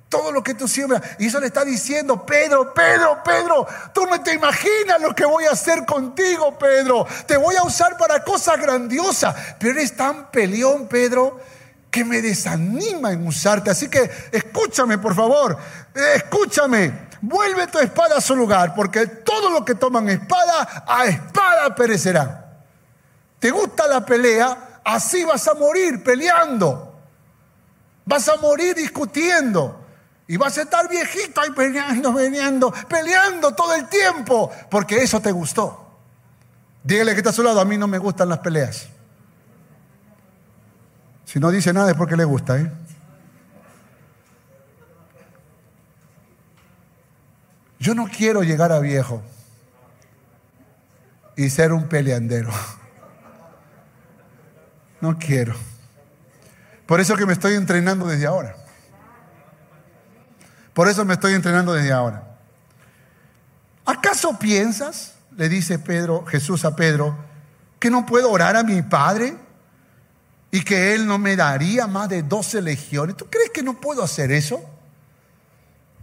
Todo 0.09 0.31
lo 0.31 0.43
que 0.43 0.53
tú 0.53 0.67
siembras. 0.67 1.01
Y 1.17 1.25
eso 1.27 1.39
le 1.39 1.47
está 1.47 1.65
diciendo, 1.65 2.25
Pedro, 2.25 2.73
Pedro, 2.73 3.21
Pedro, 3.23 3.67
tú 3.93 4.05
no 4.05 4.21
te 4.21 4.33
imaginas 4.33 5.01
lo 5.01 5.13
que 5.15 5.25
voy 5.25 5.45
a 5.45 5.51
hacer 5.51 5.85
contigo, 5.85 6.57
Pedro. 6.57 7.05
Te 7.25 7.35
voy 7.35 7.55
a 7.55 7.63
usar 7.63 7.97
para 7.97 8.23
cosas 8.23 8.61
grandiosas. 8.61 9.35
Pero 9.59 9.73
eres 9.73 9.95
tan 9.95 10.29
peleón, 10.29 10.87
Pedro, 10.87 11.39
que 11.95 12.03
me 12.03 12.21
desanima 12.21 13.13
en 13.13 13.25
usarte. 13.25 13.69
Así 13.69 13.87
que 13.87 14.11
escúchame, 14.29 14.97
por 14.97 15.15
favor, 15.15 15.57
escúchame. 16.15 17.07
Vuelve 17.21 17.67
tu 17.67 17.79
espada 17.79 18.17
a 18.17 18.21
su 18.21 18.35
lugar, 18.35 18.75
porque 18.75 19.07
todo 19.07 19.49
lo 19.49 19.63
que 19.63 19.75
toman 19.75 20.09
espada, 20.09 20.83
a 20.85 21.05
espada 21.05 21.73
perecerá. 21.73 22.63
¿Te 23.39 23.49
gusta 23.49 23.87
la 23.87 24.05
pelea? 24.05 24.73
así 24.85 25.23
vas 25.23 25.47
a 25.47 25.53
morir 25.53 26.03
peleando. 26.03 26.93
Vas 28.05 28.27
a 28.29 28.35
morir 28.35 28.75
discutiendo. 28.75 29.81
Y 30.27 30.37
vas 30.37 30.57
a 30.57 30.63
estar 30.63 30.89
viejito 30.89 31.39
ahí 31.39 31.51
peleando, 31.51 32.13
peleando, 32.13 32.73
peleando 32.89 33.55
todo 33.55 33.73
el 33.73 33.87
tiempo, 33.87 34.51
porque 34.69 34.97
eso 34.97 35.21
te 35.21 35.31
gustó. 35.31 35.97
Dígale 36.83 37.13
que 37.13 37.19
está 37.19 37.29
a 37.29 37.33
su 37.33 37.43
lado, 37.43 37.61
a 37.61 37.65
mí 37.65 37.77
no 37.77 37.87
me 37.87 37.99
gustan 37.99 38.29
las 38.29 38.39
peleas. 38.39 38.87
Si 41.25 41.39
no 41.39 41.51
dice 41.51 41.73
nada 41.73 41.91
es 41.91 41.97
porque 41.97 42.15
le 42.15 42.23
gusta, 42.23 42.57
¿eh? 42.57 42.71
Yo 47.79 47.93
no 47.93 48.07
quiero 48.07 48.41
llegar 48.43 48.71
a 48.71 48.79
viejo 48.79 49.21
y 51.35 51.49
ser 51.49 51.73
un 51.73 51.87
peleandero. 51.87 52.51
No 55.01 55.19
quiero. 55.19 55.53
Por 56.85 56.99
eso 56.99 57.15
que 57.15 57.25
me 57.25 57.33
estoy 57.33 57.55
entrenando 57.55 58.07
desde 58.07 58.25
ahora. 58.25 58.55
Por 60.73 60.87
eso 60.87 61.05
me 61.05 61.13
estoy 61.13 61.33
entrenando 61.33 61.73
desde 61.73 61.91
ahora. 61.91 62.23
¿Acaso 63.85 64.39
piensas, 64.39 65.15
le 65.35 65.47
dice 65.47 65.77
Pedro, 65.77 66.25
Jesús 66.25 66.65
a 66.65 66.75
Pedro, 66.75 67.15
que 67.79 67.91
no 67.91 68.05
puedo 68.05 68.31
orar 68.31 68.55
a 68.55 68.63
mi 68.63 68.81
Padre 68.81 69.37
y 70.55 70.63
que 70.63 70.95
Él 70.95 71.05
no 71.05 71.17
me 71.17 71.35
daría 71.35 71.85
más 71.85 72.07
de 72.07 72.23
12 72.23 72.61
legiones? 72.61 73.17
¿Tú 73.17 73.29
crees 73.29 73.49
que 73.49 73.61
no 73.61 73.77
puedo 73.81 74.01
hacer 74.01 74.31
eso? 74.31 74.63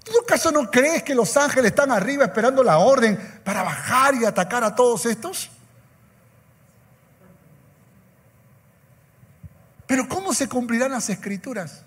¿Tú 0.05 0.13
acaso 0.23 0.53
no 0.53 0.71
crees 0.71 1.03
que 1.03 1.15
los 1.15 1.35
ángeles 1.39 1.71
están 1.71 1.91
arriba 1.91 2.27
esperando 2.27 2.63
la 2.63 2.77
orden 2.77 3.17
para 3.45 3.63
bajar 3.63 4.15
y 4.15 4.27
atacar 4.27 4.63
a 4.63 4.75
todos 4.75 5.07
estos? 5.07 5.49
Pero 9.87 10.07
¿cómo 10.07 10.35
se 10.35 10.47
cumplirán 10.51 10.91
las 10.91 11.09
escrituras? 11.09 11.85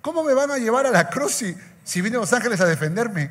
¿Cómo 0.00 0.24
me 0.24 0.32
van 0.32 0.50
a 0.52 0.56
llevar 0.56 0.86
a 0.86 0.90
la 0.90 1.10
cruz 1.10 1.34
si, 1.34 1.54
si 1.84 2.00
vienen 2.00 2.20
los 2.20 2.32
ángeles 2.32 2.62
a 2.62 2.64
defenderme? 2.64 3.28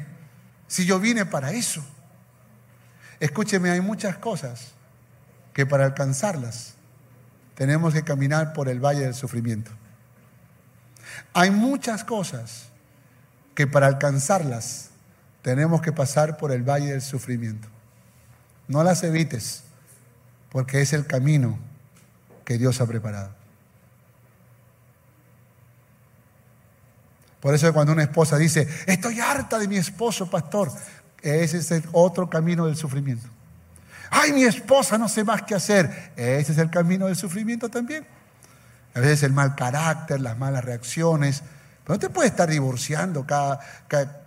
Si 0.68 0.86
yo 0.86 1.00
vine 1.00 1.26
para 1.26 1.54
eso. 1.54 1.84
Escúcheme, 3.20 3.72
hay 3.72 3.82
muchas 3.82 4.18
cosas 4.18 4.74
que 5.56 5.66
para 5.66 5.86
alcanzarlas 5.86 6.76
tenemos 7.56 7.94
que 7.94 8.04
caminar 8.04 8.54
por 8.54 8.70
el 8.70 8.80
valle 8.80 9.02
del 9.02 9.14
sufrimiento. 9.14 9.72
Hay 11.34 11.52
muchas 11.52 12.04
cosas 12.04 12.66
que 13.56 13.68
para 13.68 13.88
alcanzarlas 13.88 14.90
tenemos 15.42 15.82
que 15.82 15.92
pasar 15.92 16.38
por 16.38 16.52
el 16.52 16.64
valle 16.64 16.92
del 16.92 17.02
sufrimiento. 17.02 17.68
No 18.68 18.84
las 18.84 19.04
evites, 19.04 19.64
porque 20.50 20.82
es 20.82 20.94
el 20.94 21.06
camino 21.06 21.60
que 22.46 22.58
Dios 22.58 22.82
ha 22.82 22.88
preparado. 22.88 23.36
Por 27.40 27.54
eso 27.54 27.72
cuando 27.74 27.92
una 27.92 28.04
esposa 28.04 28.38
dice, 28.38 28.68
estoy 28.88 29.20
harta 29.20 29.60
de 29.60 29.68
mi 29.68 29.76
esposo, 29.76 30.30
pastor, 30.30 30.72
ese 31.22 31.58
es 31.58 31.72
el 31.72 31.84
otro 31.92 32.30
camino 32.30 32.66
del 32.66 32.78
sufrimiento. 32.78 33.28
Ay, 34.16 34.32
mi 34.32 34.44
esposa 34.44 34.96
no 35.00 35.10
sé 35.10 35.24
más 35.24 35.42
qué 35.42 35.56
hacer. 35.56 36.12
Ese 36.16 36.52
es 36.52 36.58
el 36.60 36.70
camino 36.70 37.08
del 37.08 37.16
sufrimiento 37.16 37.68
también. 37.68 38.06
A 38.94 39.00
veces 39.00 39.24
el 39.24 39.34
mal 39.34 39.56
carácter, 39.56 40.22
las 40.22 40.38
malas 40.38 40.64
reacciones, 40.64 41.42
pero 41.84 41.96
no 41.96 42.00
te 42.00 42.10
puedes 42.10 42.30
estar 42.30 42.48
divorciando 42.48 43.26
cada, 43.26 43.60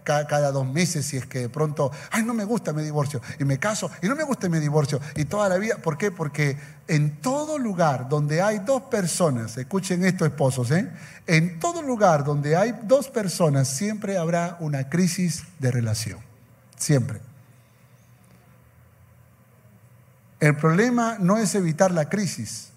cada, 0.02 0.50
dos 0.50 0.66
meses 0.66 1.06
si 1.06 1.16
es 1.16 1.26
que 1.26 1.38
de 1.38 1.48
pronto, 1.48 1.92
ay, 2.10 2.24
no 2.24 2.34
me 2.34 2.42
gusta, 2.42 2.72
me 2.72 2.82
divorcio. 2.82 3.22
Y 3.38 3.44
me 3.44 3.58
caso, 3.58 3.88
y 4.02 4.08
no 4.08 4.16
me 4.16 4.24
gusta, 4.24 4.48
me 4.48 4.58
divorcio. 4.58 5.00
Y 5.14 5.26
toda 5.26 5.48
la 5.48 5.56
vida, 5.56 5.76
¿por 5.76 5.96
qué? 5.96 6.10
Porque 6.10 6.58
en 6.88 7.20
todo 7.20 7.56
lugar 7.56 8.08
donde 8.08 8.42
hay 8.42 8.58
dos 8.58 8.82
personas, 8.82 9.56
escuchen 9.56 10.04
esto 10.04 10.26
esposos, 10.26 10.72
¿eh? 10.72 10.90
en 11.28 11.60
todo 11.60 11.80
lugar 11.80 12.24
donde 12.24 12.56
hay 12.56 12.74
dos 12.82 13.08
personas 13.08 13.68
siempre 13.68 14.18
habrá 14.18 14.56
una 14.58 14.90
crisis 14.90 15.44
de 15.60 15.70
relación. 15.70 16.18
Siempre. 16.76 17.25
El 20.46 20.54
problema 20.54 21.16
no 21.18 21.38
es 21.38 21.56
evitar 21.56 21.90
la 21.90 22.08
crisis, 22.08 22.68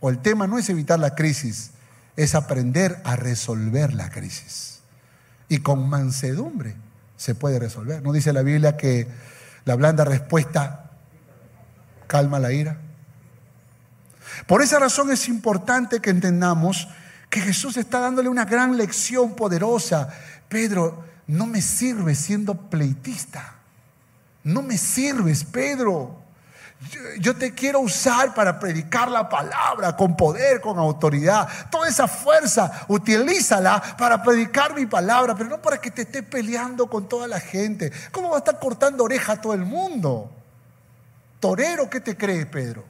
o 0.00 0.10
el 0.10 0.18
tema 0.18 0.48
no 0.48 0.58
es 0.58 0.68
evitar 0.68 0.98
la 0.98 1.14
crisis, 1.14 1.70
es 2.16 2.34
aprender 2.34 3.00
a 3.04 3.14
resolver 3.14 3.94
la 3.94 4.10
crisis. 4.10 4.80
Y 5.48 5.58
con 5.58 5.88
mansedumbre 5.88 6.74
se 7.16 7.36
puede 7.36 7.60
resolver. 7.60 8.02
¿No 8.02 8.12
dice 8.12 8.32
la 8.32 8.42
Biblia 8.42 8.76
que 8.76 9.06
la 9.64 9.76
blanda 9.76 10.04
respuesta 10.04 10.90
calma 12.08 12.40
la 12.40 12.52
ira? 12.52 12.78
Por 14.48 14.60
esa 14.60 14.80
razón 14.80 15.12
es 15.12 15.28
importante 15.28 16.00
que 16.00 16.10
entendamos 16.10 16.88
que 17.30 17.40
Jesús 17.40 17.76
está 17.76 18.00
dándole 18.00 18.30
una 18.30 18.46
gran 18.46 18.76
lección 18.76 19.36
poderosa. 19.36 20.08
Pedro, 20.48 21.04
no 21.28 21.46
me 21.46 21.62
sirves 21.62 22.18
siendo 22.18 22.68
pleitista. 22.68 23.58
No 24.42 24.60
me 24.60 24.76
sirves, 24.76 25.44
Pedro. 25.44 26.21
Yo 27.18 27.36
te 27.36 27.54
quiero 27.54 27.80
usar 27.80 28.34
para 28.34 28.58
predicar 28.58 29.10
la 29.10 29.28
palabra 29.28 29.96
con 29.96 30.16
poder, 30.16 30.60
con 30.60 30.78
autoridad. 30.78 31.48
Toda 31.70 31.88
esa 31.88 32.08
fuerza, 32.08 32.86
utilízala 32.88 33.80
para 33.96 34.22
predicar 34.22 34.74
mi 34.74 34.86
palabra, 34.86 35.34
pero 35.34 35.48
no 35.48 35.62
para 35.62 35.80
que 35.80 35.90
te 35.90 36.02
esté 36.02 36.22
peleando 36.22 36.88
con 36.88 37.08
toda 37.08 37.28
la 37.28 37.38
gente. 37.38 37.92
¿Cómo 38.10 38.30
va 38.30 38.36
a 38.36 38.38
estar 38.38 38.58
cortando 38.58 39.04
oreja 39.04 39.34
a 39.34 39.40
todo 39.40 39.54
el 39.54 39.64
mundo? 39.64 40.30
Torero, 41.38 41.88
¿qué 41.88 42.00
te 42.00 42.16
crees, 42.16 42.46
Pedro? 42.46 42.84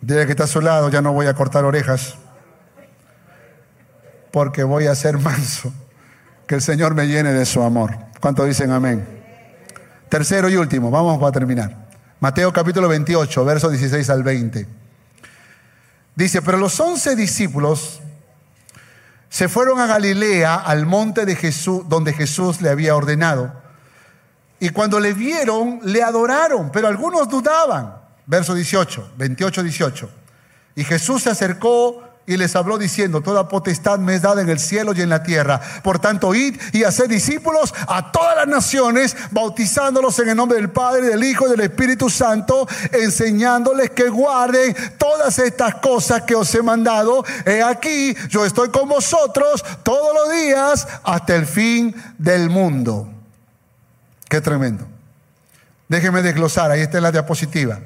Dile 0.00 0.26
que 0.26 0.32
está 0.32 0.44
a 0.44 0.48
su 0.48 0.60
lado, 0.60 0.88
ya 0.88 1.02
no 1.02 1.12
voy 1.12 1.26
a 1.26 1.34
cortar 1.34 1.64
orejas, 1.64 2.14
porque 4.30 4.64
voy 4.64 4.86
a 4.86 4.94
ser 4.94 5.18
manso. 5.18 5.72
Que 6.50 6.56
el 6.56 6.62
Señor 6.62 6.96
me 6.96 7.06
llene 7.06 7.32
de 7.32 7.46
su 7.46 7.62
amor. 7.62 7.96
¿Cuánto 8.18 8.44
dicen 8.44 8.72
amén? 8.72 9.06
Tercero 10.08 10.48
y 10.48 10.56
último, 10.56 10.90
vamos 10.90 11.16
para 11.20 11.30
terminar. 11.30 11.86
Mateo 12.18 12.52
capítulo 12.52 12.88
28, 12.88 13.44
versos 13.44 13.70
16 13.70 14.10
al 14.10 14.24
20. 14.24 14.66
Dice, 16.16 16.42
pero 16.42 16.58
los 16.58 16.80
once 16.80 17.14
discípulos 17.14 18.00
se 19.28 19.48
fueron 19.48 19.78
a 19.78 19.86
Galilea, 19.86 20.56
al 20.56 20.86
monte 20.86 21.24
de 21.24 21.36
Jesús, 21.36 21.88
donde 21.88 22.12
Jesús 22.12 22.60
le 22.60 22.70
había 22.70 22.96
ordenado. 22.96 23.52
Y 24.58 24.70
cuando 24.70 24.98
le 24.98 25.12
vieron, 25.12 25.78
le 25.84 26.02
adoraron, 26.02 26.72
pero 26.72 26.88
algunos 26.88 27.28
dudaban. 27.28 27.94
Verso 28.26 28.56
18, 28.56 29.12
28, 29.16 29.62
18. 29.62 30.10
Y 30.74 30.82
Jesús 30.82 31.22
se 31.22 31.30
acercó 31.30 32.09
y 32.30 32.36
les 32.36 32.54
habló 32.54 32.78
diciendo, 32.78 33.22
toda 33.22 33.48
potestad 33.48 33.98
me 33.98 34.14
es 34.14 34.22
dada 34.22 34.40
en 34.40 34.48
el 34.48 34.60
cielo 34.60 34.92
y 34.94 35.00
en 35.00 35.08
la 35.08 35.24
tierra. 35.24 35.60
Por 35.82 35.98
tanto, 35.98 36.32
id 36.32 36.60
y 36.72 36.84
haced 36.84 37.08
discípulos 37.08 37.74
a 37.88 38.12
todas 38.12 38.36
las 38.36 38.46
naciones, 38.46 39.16
bautizándolos 39.32 40.16
en 40.20 40.28
el 40.28 40.36
nombre 40.36 40.56
del 40.56 40.70
Padre, 40.70 41.08
del 41.08 41.24
Hijo 41.24 41.48
y 41.48 41.50
del 41.50 41.62
Espíritu 41.62 42.08
Santo, 42.08 42.68
enseñándoles 42.92 43.90
que 43.90 44.08
guarden 44.08 44.76
todas 44.96 45.40
estas 45.40 45.74
cosas 45.76 46.22
que 46.22 46.36
os 46.36 46.54
he 46.54 46.62
mandado. 46.62 47.24
He 47.44 47.64
aquí, 47.64 48.14
yo 48.28 48.46
estoy 48.46 48.68
con 48.68 48.88
vosotros 48.88 49.64
todos 49.82 50.14
los 50.14 50.32
días 50.32 50.86
hasta 51.02 51.34
el 51.34 51.46
fin 51.46 51.92
del 52.16 52.48
mundo. 52.48 53.10
Qué 54.28 54.40
tremendo. 54.40 54.86
Déjenme 55.88 56.22
desglosar, 56.22 56.70
ahí 56.70 56.82
está 56.82 56.98
en 56.98 57.02
la 57.02 57.10
diapositiva. 57.10 57.80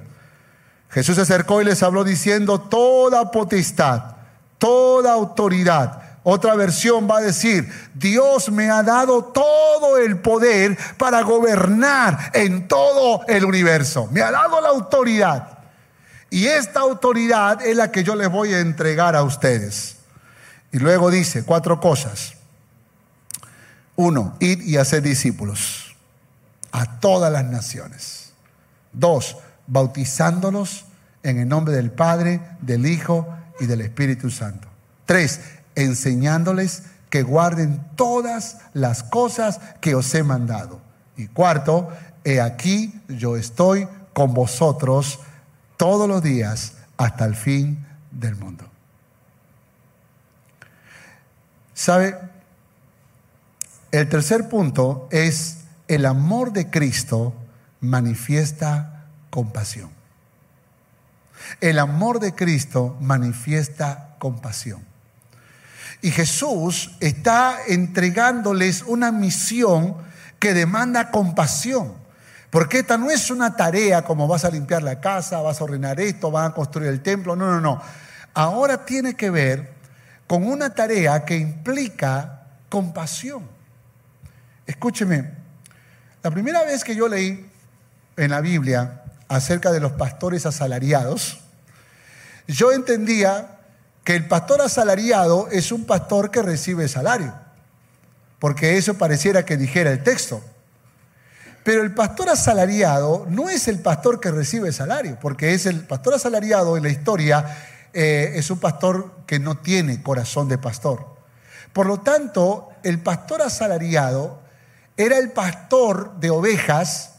Jesús 0.90 1.14
se 1.14 1.22
acercó 1.22 1.62
y 1.62 1.64
les 1.64 1.82
habló 1.82 2.04
diciendo, 2.04 2.60
toda 2.60 3.30
potestad 3.30 4.13
toda 4.64 5.12
autoridad. 5.12 6.00
Otra 6.22 6.54
versión 6.54 7.06
va 7.06 7.18
a 7.18 7.20
decir, 7.20 7.70
Dios 7.92 8.50
me 8.50 8.70
ha 8.70 8.82
dado 8.82 9.24
todo 9.24 9.98
el 9.98 10.20
poder 10.20 10.78
para 10.96 11.20
gobernar 11.20 12.30
en 12.32 12.66
todo 12.66 13.26
el 13.26 13.44
universo. 13.44 14.08
Me 14.10 14.22
ha 14.22 14.30
dado 14.30 14.62
la 14.62 14.70
autoridad. 14.70 15.58
Y 16.30 16.46
esta 16.46 16.80
autoridad 16.80 17.60
es 17.60 17.76
la 17.76 17.92
que 17.92 18.04
yo 18.04 18.14
les 18.14 18.30
voy 18.30 18.54
a 18.54 18.60
entregar 18.60 19.14
a 19.14 19.22
ustedes. 19.22 19.96
Y 20.72 20.78
luego 20.78 21.10
dice 21.10 21.44
cuatro 21.44 21.78
cosas. 21.78 22.32
Uno, 23.96 24.34
id 24.40 24.62
y 24.62 24.78
hacer 24.78 25.02
discípulos 25.02 25.94
a 26.72 27.00
todas 27.00 27.30
las 27.30 27.44
naciones. 27.44 28.32
Dos, 28.94 29.36
bautizándolos 29.66 30.86
en 31.22 31.38
el 31.38 31.48
nombre 31.48 31.74
del 31.74 31.90
Padre, 31.90 32.40
del 32.62 32.86
Hijo 32.86 33.28
y 33.60 33.66
del 33.66 33.80
Espíritu 33.80 34.30
Santo. 34.30 34.68
Tres, 35.06 35.40
enseñándoles 35.74 36.84
que 37.10 37.22
guarden 37.22 37.80
todas 37.96 38.58
las 38.72 39.02
cosas 39.02 39.60
que 39.80 39.94
os 39.94 40.14
he 40.14 40.22
mandado. 40.22 40.80
Y 41.16 41.28
cuarto, 41.28 41.88
he 42.24 42.40
aquí 42.40 43.00
yo 43.08 43.36
estoy 43.36 43.86
con 44.12 44.34
vosotros 44.34 45.20
todos 45.76 46.08
los 46.08 46.22
días 46.22 46.74
hasta 46.96 47.24
el 47.24 47.36
fin 47.36 47.86
del 48.10 48.36
mundo. 48.36 48.64
¿Sabe? 51.74 52.18
El 53.90 54.08
tercer 54.08 54.48
punto 54.48 55.08
es 55.10 55.58
el 55.86 56.06
amor 56.06 56.52
de 56.52 56.70
Cristo 56.70 57.34
manifiesta 57.80 59.04
compasión. 59.30 59.93
El 61.60 61.78
amor 61.78 62.20
de 62.20 62.34
Cristo 62.34 62.96
manifiesta 63.00 64.16
compasión. 64.18 64.82
Y 66.02 66.10
Jesús 66.10 66.92
está 67.00 67.58
entregándoles 67.66 68.82
una 68.82 69.10
misión 69.10 69.96
que 70.38 70.52
demanda 70.52 71.10
compasión. 71.10 71.94
Porque 72.50 72.80
esta 72.80 72.98
no 72.98 73.10
es 73.10 73.30
una 73.30 73.56
tarea 73.56 74.02
como 74.02 74.28
vas 74.28 74.44
a 74.44 74.50
limpiar 74.50 74.82
la 74.82 75.00
casa, 75.00 75.40
vas 75.40 75.60
a 75.60 75.64
ordenar 75.64 75.98
esto, 76.00 76.30
vas 76.30 76.50
a 76.50 76.54
construir 76.54 76.90
el 76.90 77.00
templo. 77.00 77.34
No, 77.34 77.50
no, 77.50 77.60
no. 77.60 77.80
Ahora 78.34 78.84
tiene 78.84 79.14
que 79.14 79.30
ver 79.30 79.72
con 80.26 80.46
una 80.46 80.74
tarea 80.74 81.24
que 81.24 81.36
implica 81.36 82.42
compasión. 82.68 83.48
Escúcheme, 84.66 85.30
la 86.22 86.30
primera 86.30 86.64
vez 86.64 86.84
que 86.84 86.94
yo 86.94 87.08
leí 87.08 87.50
en 88.16 88.30
la 88.30 88.40
Biblia 88.40 89.03
acerca 89.28 89.72
de 89.72 89.80
los 89.80 89.92
pastores 89.92 90.46
asalariados, 90.46 91.40
yo 92.46 92.72
entendía 92.72 93.58
que 94.04 94.14
el 94.14 94.28
pastor 94.28 94.60
asalariado 94.60 95.48
es 95.50 95.72
un 95.72 95.86
pastor 95.86 96.30
que 96.30 96.42
recibe 96.42 96.88
salario, 96.88 97.34
porque 98.38 98.76
eso 98.76 98.94
pareciera 98.94 99.44
que 99.44 99.56
dijera 99.56 99.90
el 99.90 100.02
texto. 100.02 100.42
Pero 101.64 101.82
el 101.82 101.94
pastor 101.94 102.28
asalariado 102.28 103.26
no 103.30 103.48
es 103.48 103.68
el 103.68 103.78
pastor 103.80 104.20
que 104.20 104.30
recibe 104.30 104.70
salario, 104.72 105.18
porque 105.20 105.54
es 105.54 105.64
el 105.64 105.86
pastor 105.86 106.14
asalariado 106.14 106.76
en 106.76 106.82
la 106.82 106.90
historia 106.90 107.46
eh, 107.94 108.32
es 108.34 108.50
un 108.50 108.58
pastor 108.58 109.12
que 109.24 109.38
no 109.38 109.58
tiene 109.58 110.02
corazón 110.02 110.48
de 110.48 110.58
pastor. 110.58 111.06
Por 111.72 111.86
lo 111.86 112.00
tanto, 112.00 112.70
el 112.82 112.98
pastor 112.98 113.40
asalariado 113.40 114.42
era 114.96 115.16
el 115.16 115.30
pastor 115.30 116.18
de 116.18 116.30
ovejas 116.30 117.13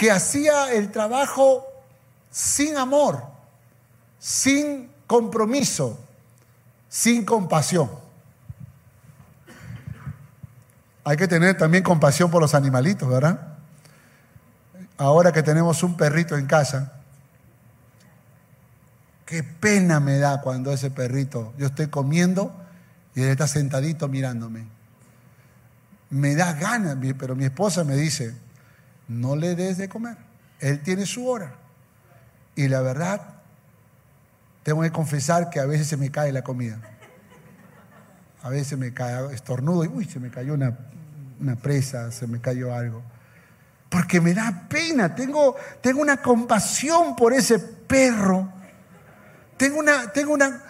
que 0.00 0.10
hacía 0.10 0.72
el 0.72 0.90
trabajo 0.90 1.66
sin 2.30 2.78
amor, 2.78 3.22
sin 4.18 4.90
compromiso, 5.06 6.02
sin 6.88 7.22
compasión. 7.22 7.90
Hay 11.04 11.18
que 11.18 11.28
tener 11.28 11.58
también 11.58 11.84
compasión 11.84 12.30
por 12.30 12.40
los 12.40 12.54
animalitos, 12.54 13.06
¿verdad? 13.10 13.58
Ahora 14.96 15.32
que 15.32 15.42
tenemos 15.42 15.82
un 15.82 15.98
perrito 15.98 16.34
en 16.38 16.46
casa, 16.46 16.94
qué 19.26 19.42
pena 19.42 20.00
me 20.00 20.16
da 20.16 20.40
cuando 20.40 20.72
ese 20.72 20.90
perrito, 20.90 21.52
yo 21.58 21.66
estoy 21.66 21.88
comiendo 21.88 22.54
y 23.14 23.20
él 23.20 23.28
está 23.28 23.46
sentadito 23.46 24.08
mirándome. 24.08 24.66
Me 26.08 26.34
da 26.36 26.54
ganas, 26.54 26.96
pero 27.18 27.36
mi 27.36 27.44
esposa 27.44 27.84
me 27.84 27.96
dice, 27.96 28.34
no 29.10 29.34
le 29.34 29.56
des 29.56 29.76
de 29.76 29.88
comer, 29.88 30.16
él 30.60 30.82
tiene 30.82 31.04
su 31.04 31.26
hora. 31.26 31.54
Y 32.54 32.68
la 32.68 32.80
verdad, 32.80 33.20
tengo 34.62 34.82
que 34.82 34.92
confesar 34.92 35.50
que 35.50 35.58
a 35.58 35.66
veces 35.66 35.88
se 35.88 35.96
me 35.96 36.10
cae 36.10 36.30
la 36.32 36.42
comida. 36.42 36.78
A 38.42 38.48
veces 38.48 38.78
me 38.78 38.94
cae 38.94 39.34
estornudo 39.34 39.84
y 39.84 39.88
uy, 39.88 40.04
se 40.04 40.20
me 40.20 40.30
cayó 40.30 40.54
una, 40.54 40.78
una 41.40 41.56
presa, 41.56 42.12
se 42.12 42.28
me 42.28 42.40
cayó 42.40 42.72
algo. 42.72 43.02
Porque 43.88 44.20
me 44.20 44.32
da 44.32 44.68
pena, 44.68 45.12
tengo, 45.14 45.56
tengo 45.80 46.00
una 46.00 46.22
compasión 46.22 47.16
por 47.16 47.32
ese 47.32 47.58
perro. 47.58 48.48
Tengo 49.56 49.80
una, 49.80 50.12
tengo 50.12 50.32
una, 50.32 50.62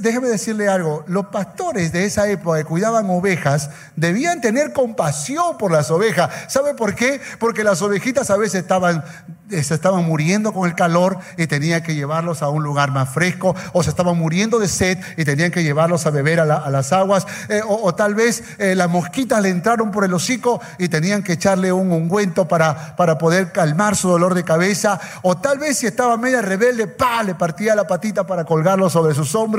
Déjeme 0.00 0.28
decirle 0.28 0.68
algo, 0.68 1.04
los 1.06 1.26
pastores 1.26 1.92
de 1.92 2.06
esa 2.06 2.26
época 2.30 2.56
que 2.56 2.64
cuidaban 2.64 3.10
ovejas 3.10 3.68
debían 3.94 4.40
tener 4.40 4.72
compasión 4.72 5.58
por 5.58 5.70
las 5.70 5.90
ovejas. 5.90 6.30
¿Sabe 6.48 6.72
por 6.72 6.94
qué? 6.94 7.20
Porque 7.38 7.62
las 7.62 7.82
ovejitas 7.82 8.30
a 8.30 8.38
veces 8.38 8.62
estaban, 8.62 9.04
eh, 9.50 9.62
se 9.62 9.74
estaban 9.74 10.06
muriendo 10.06 10.54
con 10.54 10.66
el 10.66 10.74
calor 10.74 11.18
y 11.36 11.46
tenían 11.46 11.82
que 11.82 11.94
llevarlos 11.94 12.40
a 12.40 12.48
un 12.48 12.62
lugar 12.62 12.90
más 12.90 13.10
fresco, 13.10 13.54
o 13.74 13.82
se 13.82 13.90
estaban 13.90 14.16
muriendo 14.16 14.58
de 14.58 14.66
sed 14.66 14.96
y 15.18 15.26
tenían 15.26 15.50
que 15.50 15.62
llevarlos 15.62 16.06
a 16.06 16.10
beber 16.10 16.40
a, 16.40 16.70
las 16.70 16.94
aguas, 16.94 17.26
eh, 17.50 17.60
o, 17.68 17.94
tal 17.94 18.14
vez 18.14 18.42
eh, 18.56 18.74
las 18.74 18.88
mosquitas 18.88 19.42
le 19.42 19.50
entraron 19.50 19.90
por 19.90 20.06
el 20.06 20.14
hocico 20.14 20.62
y 20.78 20.88
tenían 20.88 21.22
que 21.22 21.34
echarle 21.34 21.70
un 21.70 21.92
ungüento 21.92 22.48
para, 22.48 22.96
para 22.96 23.18
poder 23.18 23.52
calmar 23.52 23.94
su 23.94 24.08
dolor 24.08 24.32
de 24.32 24.42
cabeza, 24.42 24.98
o 25.20 25.36
tal 25.36 25.58
vez 25.58 25.76
si 25.76 25.86
estaba 25.86 26.16
media 26.16 26.40
rebelde, 26.40 26.86
¡pa! 26.86 27.22
le 27.22 27.34
partía 27.34 27.74
la 27.74 27.86
patita 27.86 28.26
para 28.26 28.46
colgarlo 28.46 28.88
sobre 28.88 29.12
sus 29.12 29.34
hombros 29.34 29.49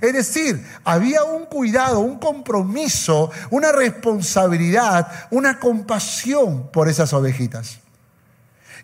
es 0.00 0.12
decir, 0.12 0.66
había 0.84 1.24
un 1.24 1.46
cuidado, 1.46 2.00
un 2.00 2.18
compromiso, 2.18 3.30
una 3.50 3.72
responsabilidad, 3.72 5.08
una 5.30 5.58
compasión 5.58 6.70
por 6.70 6.88
esas 6.88 7.12
ovejitas. 7.12 7.78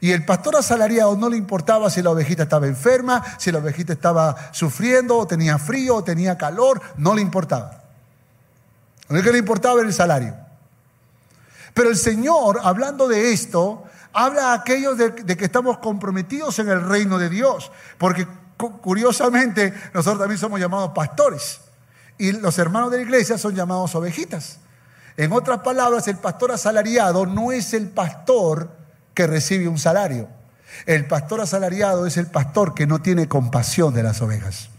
Y 0.03 0.11
el 0.11 0.25
pastor 0.25 0.57
asalariado 0.57 1.17
no 1.17 1.29
le 1.29 1.37
importaba 1.37 1.89
si 1.89 2.03
la 2.03 2.11
ovejita 2.11 2.43
estaba 2.43 2.67
enferma, 2.67 3.23
si 3.39 3.53
la 3.53 3.59
ovejita 3.59 3.93
estaba 3.93 4.53
sufriendo, 4.53 5.17
o 5.17 5.29
tenía 5.29 5.59
frío, 5.59 5.95
o 5.95 6.03
tenía 6.03 6.37
calor, 6.37 6.83
no 6.97 7.15
le 7.15 7.23
importaba. 7.23 7.85
Lo 9.09 9.23
que 9.23 9.31
le 9.31 9.39
importaba 9.39 9.79
era 9.79 9.89
el 9.89 9.95
salario. 9.95 10.35
Pero 11.73 11.89
el 11.89 11.97
Señor, 11.97 12.61
hablando 12.65 13.07
de 13.07 13.33
esto, 13.33 13.85
habla 14.13 14.51
a 14.51 14.55
aquellos 14.55 14.99
de, 14.99 15.11
de, 15.11 15.37
que 15.37 15.45
estamos 15.45 15.79
comprometidos 15.79 16.59
en 16.59 16.69
el 16.69 16.83
reino 16.83 17.19
de 17.19 17.29
Dios. 17.29 17.71
Porque 17.97 18.27
curiosamente, 18.71 19.73
nosotros 19.93 20.21
también 20.21 20.39
somos 20.39 20.61
llamados 20.61 20.93
pastores. 20.95 21.61
Y 22.19 22.33
los 22.33 22.59
hermanos 22.59 22.91
de 22.91 22.99
la 22.99 23.03
iglesia 23.03 23.39
son 23.39 23.55
llamados 23.55 23.95
ovejitas. 23.95 24.59
En 25.17 25.33
otras 25.33 25.61
palabras, 25.61 26.09
el 26.09 26.17
pastor 26.17 26.53
asalariado 26.53 27.27
no 27.27 27.53
es 27.53 27.75
el 27.75 27.89
pastor 27.89 28.71
que 29.15 29.27
recibe 29.27 29.69
un 29.69 29.79
salario. 29.79 30.29
El 30.87 31.07
pastor 31.07 31.41
asalariado 31.41 32.07
es 32.07 32.17
el 32.17 32.27
pastor 32.27 32.75
que 32.75 32.87
no 32.87 33.03
tiene 33.03 33.29
compasión 33.29 33.93
de 33.93 34.03
las 34.03 34.23
ovejas, 34.23 34.71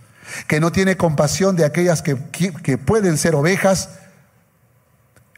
que 0.47 0.59
no 0.59 0.71
tiene 0.71 0.97
compasión 0.97 1.55
de 1.55 1.65
aquellas 1.65 2.01
que, 2.01 2.15
pueden 2.77 3.17
ser 3.17 3.35
ovejas, 3.35 3.89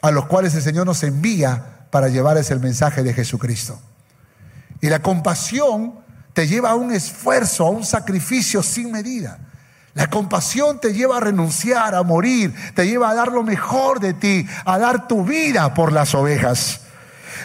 a 0.01 0.11
los 0.11 0.25
cuales 0.25 0.55
el 0.55 0.61
Señor 0.61 0.85
nos 0.85 1.03
envía 1.03 1.87
para 1.91 2.07
llevarles 2.07 2.51
el 2.51 2.59
mensaje 2.59 3.03
de 3.03 3.13
Jesucristo. 3.13 3.79
Y 4.81 4.89
la 4.89 5.01
compasión 5.01 6.04
te 6.35 6.47
lleva 6.47 6.71
a 6.71 6.75
un 6.75 6.91
esfuerzo, 6.91 7.65
a 7.65 7.69
un 7.69 7.85
sacrificio 7.85 8.61
sin 8.61 8.91
medida. 8.91 9.39
La 9.93 10.09
compasión 10.09 10.81
te 10.81 10.93
lleva 10.93 11.15
a 11.15 11.21
renunciar, 11.21 11.95
a 11.95 12.03
morir, 12.03 12.53
te 12.75 12.85
lleva 12.85 13.09
a 13.09 13.15
dar 13.15 13.31
lo 13.31 13.41
mejor 13.41 14.01
de 14.01 14.13
ti, 14.13 14.45
a 14.65 14.77
dar 14.77 15.07
tu 15.07 15.23
vida 15.23 15.73
por 15.73 15.93
las 15.93 16.13
ovejas. 16.13 16.81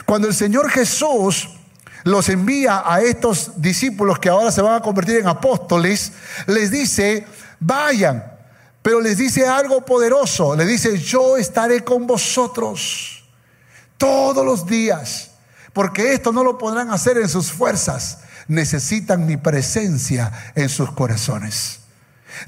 Cuando 0.05 0.26
el 0.26 0.34
Señor 0.34 0.68
Jesús 0.68 1.51
los 2.03 2.28
envía 2.28 2.82
a 2.84 3.01
estos 3.01 3.62
discípulos 3.62 4.18
que 4.18 4.28
ahora 4.28 4.51
se 4.51 4.61
van 4.61 4.74
a 4.74 4.82
convertir 4.82 5.18
en 5.18 5.28
apóstoles, 5.28 6.11
les 6.49 6.72
dice, 6.72 7.24
vayan, 7.61 8.24
pero 8.82 9.01
les 9.01 9.18
dice 9.18 9.47
algo 9.47 9.84
poderoso, 9.84 10.57
les 10.57 10.66
dice, 10.66 10.99
yo 10.99 11.36
estaré 11.36 11.84
con 11.84 12.09
vosotros 12.09 13.22
todos 13.97 14.45
los 14.45 14.66
días, 14.66 15.30
porque 15.72 16.12
esto 16.12 16.32
no 16.32 16.43
lo 16.43 16.59
podrán 16.59 16.91
hacer 16.91 17.18
en 17.18 17.28
sus 17.28 17.53
fuerzas, 17.53 18.24
necesitan 18.51 19.27
mi 19.27 19.37
presencia 19.37 20.33
en 20.57 20.69
sus 20.69 20.91
corazones. 20.91 21.79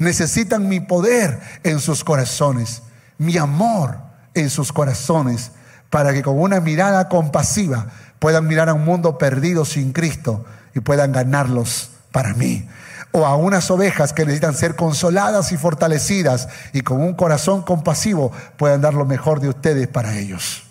Necesitan 0.00 0.68
mi 0.68 0.80
poder 0.80 1.40
en 1.62 1.78
sus 1.78 2.02
corazones, 2.02 2.82
mi 3.18 3.38
amor 3.38 3.98
en 4.34 4.50
sus 4.50 4.72
corazones, 4.72 5.52
para 5.90 6.12
que 6.12 6.22
con 6.22 6.40
una 6.40 6.60
mirada 6.60 7.08
compasiva 7.08 7.86
puedan 8.18 8.48
mirar 8.48 8.68
a 8.68 8.74
un 8.74 8.84
mundo 8.84 9.16
perdido 9.16 9.64
sin 9.64 9.92
Cristo 9.92 10.44
y 10.74 10.80
puedan 10.80 11.12
ganarlos 11.12 11.90
para 12.10 12.34
mí. 12.34 12.68
O 13.12 13.24
a 13.24 13.36
unas 13.36 13.70
ovejas 13.70 14.12
que 14.12 14.24
necesitan 14.24 14.56
ser 14.56 14.74
consoladas 14.74 15.52
y 15.52 15.56
fortalecidas 15.56 16.48
y 16.72 16.80
con 16.80 17.00
un 17.00 17.14
corazón 17.14 17.62
compasivo 17.62 18.32
puedan 18.56 18.80
dar 18.80 18.94
lo 18.94 19.04
mejor 19.04 19.38
de 19.38 19.50
ustedes 19.50 19.86
para 19.86 20.16
ellos. 20.16 20.64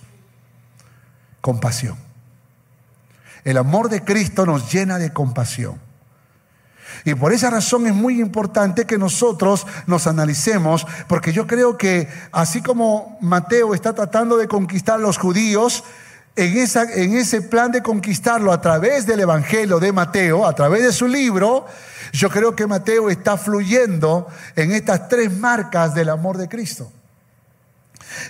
Compasión. 1.39 2.10
El 3.43 3.57
amor 3.57 3.89
de 3.89 4.03
Cristo 4.03 4.45
nos 4.45 4.71
llena 4.71 4.97
de 4.97 5.11
compasión. 5.11 5.79
Y 7.03 7.15
por 7.15 7.33
esa 7.33 7.49
razón 7.49 7.87
es 7.87 7.93
muy 7.93 8.21
importante 8.21 8.85
que 8.85 8.97
nosotros 8.97 9.65
nos 9.87 10.07
analicemos, 10.07 10.85
porque 11.07 11.33
yo 11.33 11.47
creo 11.47 11.77
que 11.77 12.07
así 12.31 12.61
como 12.61 13.17
Mateo 13.21 13.73
está 13.73 13.93
tratando 13.93 14.37
de 14.37 14.47
conquistar 14.47 14.95
a 14.95 15.03
los 15.03 15.17
judíos, 15.17 15.83
en, 16.35 16.57
esa, 16.57 16.83
en 16.83 17.15
ese 17.15 17.41
plan 17.41 17.71
de 17.71 17.81
conquistarlo 17.81 18.53
a 18.53 18.61
través 18.61 19.05
del 19.05 19.21
Evangelio 19.21 19.79
de 19.79 19.91
Mateo, 19.91 20.45
a 20.45 20.53
través 20.53 20.83
de 20.83 20.93
su 20.93 21.07
libro, 21.07 21.65
yo 22.13 22.29
creo 22.29 22.55
que 22.55 22.67
Mateo 22.67 23.09
está 23.09 23.37
fluyendo 23.37 24.27
en 24.55 24.71
estas 24.71 25.07
tres 25.07 25.35
marcas 25.35 25.93
del 25.93 26.09
amor 26.09 26.37
de 26.37 26.47
Cristo. 26.47 26.91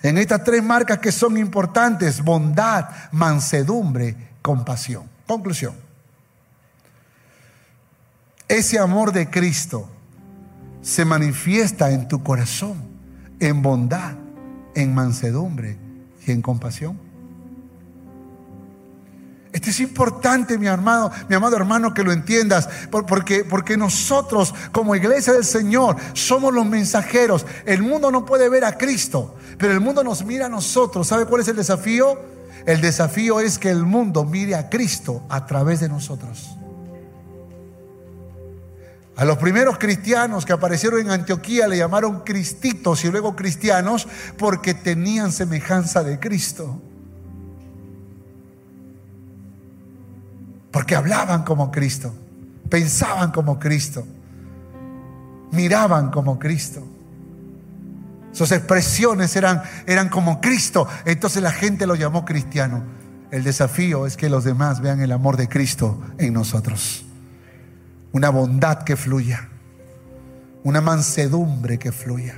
En 0.03 0.18
estas 0.18 0.43
tres 0.43 0.64
marcas 0.64 0.99
que 0.99 1.12
son 1.12 1.38
importantes, 1.38 2.24
bondad, 2.24 2.89
mansedumbre, 3.12 4.30
compasión. 4.41 5.09
Conclusión. 5.27 5.75
Ese 8.47 8.79
amor 8.79 9.13
de 9.13 9.29
Cristo 9.29 9.89
se 10.81 11.05
manifiesta 11.05 11.91
en 11.91 12.07
tu 12.07 12.23
corazón, 12.23 12.77
en 13.39 13.61
bondad, 13.61 14.13
en 14.75 14.93
mansedumbre 14.93 15.77
y 16.25 16.31
en 16.31 16.41
compasión. 16.41 17.11
Esto 19.53 19.69
es 19.69 19.79
importante, 19.81 20.57
mi 20.57 20.67
amado, 20.67 21.11
mi 21.27 21.35
amado 21.35 21.57
hermano, 21.57 21.93
que 21.93 22.03
lo 22.03 22.13
entiendas, 22.13 22.69
porque, 22.89 23.43
porque 23.43 23.75
nosotros 23.75 24.55
como 24.71 24.95
iglesia 24.95 25.33
del 25.33 25.43
Señor 25.43 25.97
somos 26.13 26.53
los 26.53 26.65
mensajeros. 26.65 27.45
El 27.65 27.81
mundo 27.81 28.11
no 28.11 28.25
puede 28.25 28.47
ver 28.47 28.63
a 28.63 28.77
Cristo, 28.77 29.35
pero 29.57 29.73
el 29.73 29.81
mundo 29.81 30.03
nos 30.03 30.23
mira 30.23 30.45
a 30.45 30.49
nosotros. 30.49 31.07
¿Sabe 31.07 31.25
cuál 31.25 31.41
es 31.41 31.49
el 31.49 31.57
desafío? 31.57 32.17
El 32.66 32.82
desafío 32.82 33.39
es 33.39 33.57
que 33.57 33.70
el 33.70 33.84
mundo 33.84 34.24
mire 34.24 34.55
a 34.55 34.70
Cristo 34.70 35.24
a 35.30 35.45
través 35.45 35.80
de 35.80 35.89
nosotros. 35.89 36.57
A 39.16 39.26
los 39.26 39.38
primeros 39.38 39.78
cristianos 39.78 40.45
que 40.45 40.53
aparecieron 40.53 41.01
en 41.01 41.12
Antioquía 41.12 41.68
le 41.68 41.78
llamaron 41.78 42.22
cristitos 42.22 43.03
y 43.03 43.12
luego 43.12 43.36
cristianos 43.36 44.07
porque 44.38 44.74
tenían 44.74 45.32
semejanza 45.32 46.03
de 46.03 46.20
Cristo. 46.20 46.82
Porque 50.72 50.95
hablaban 50.95 51.43
como 51.43 51.70
Cristo, 51.72 52.14
pensaban 52.70 53.32
como 53.32 53.59
Cristo, 53.59 54.05
miraban 55.51 56.09
como 56.09 56.39
Cristo. 56.39 56.90
Sus 58.32 58.51
expresiones 58.51 59.36
eran, 59.36 59.61
eran 59.88 60.09
como 60.09 60.41
Cristo. 60.41 60.88
Entonces 61.05 61.43
la 61.43 61.51
gente 61.51 61.86
lo 61.86 61.95
llamó 61.95 62.25
cristiano. 62.25 62.84
El 63.32 63.43
desafío 63.43 64.05
es 64.05 64.17
que 64.17 64.29
los 64.29 64.43
demás 64.43 64.82
vean 64.82 65.01
el 65.01 65.11
amor 65.11 65.38
de 65.38 65.47
Cristo 65.47 66.01
en 66.17 66.34
nosotros 66.34 67.05
una 68.13 68.29
bondad 68.29 68.84
que 68.84 68.95
fluya, 68.95 69.49
una 70.63 70.82
mansedumbre 70.82 71.79
que 71.79 71.91
fluya, 71.91 72.36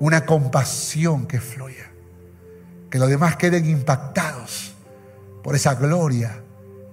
una 0.00 0.26
compasión 0.26 1.26
que 1.26 1.40
fluya, 1.40 1.90
que 2.90 2.98
los 2.98 3.08
demás 3.08 3.36
queden 3.36 3.68
impactados 3.68 4.74
por 5.42 5.54
esa 5.54 5.74
gloria 5.74 6.42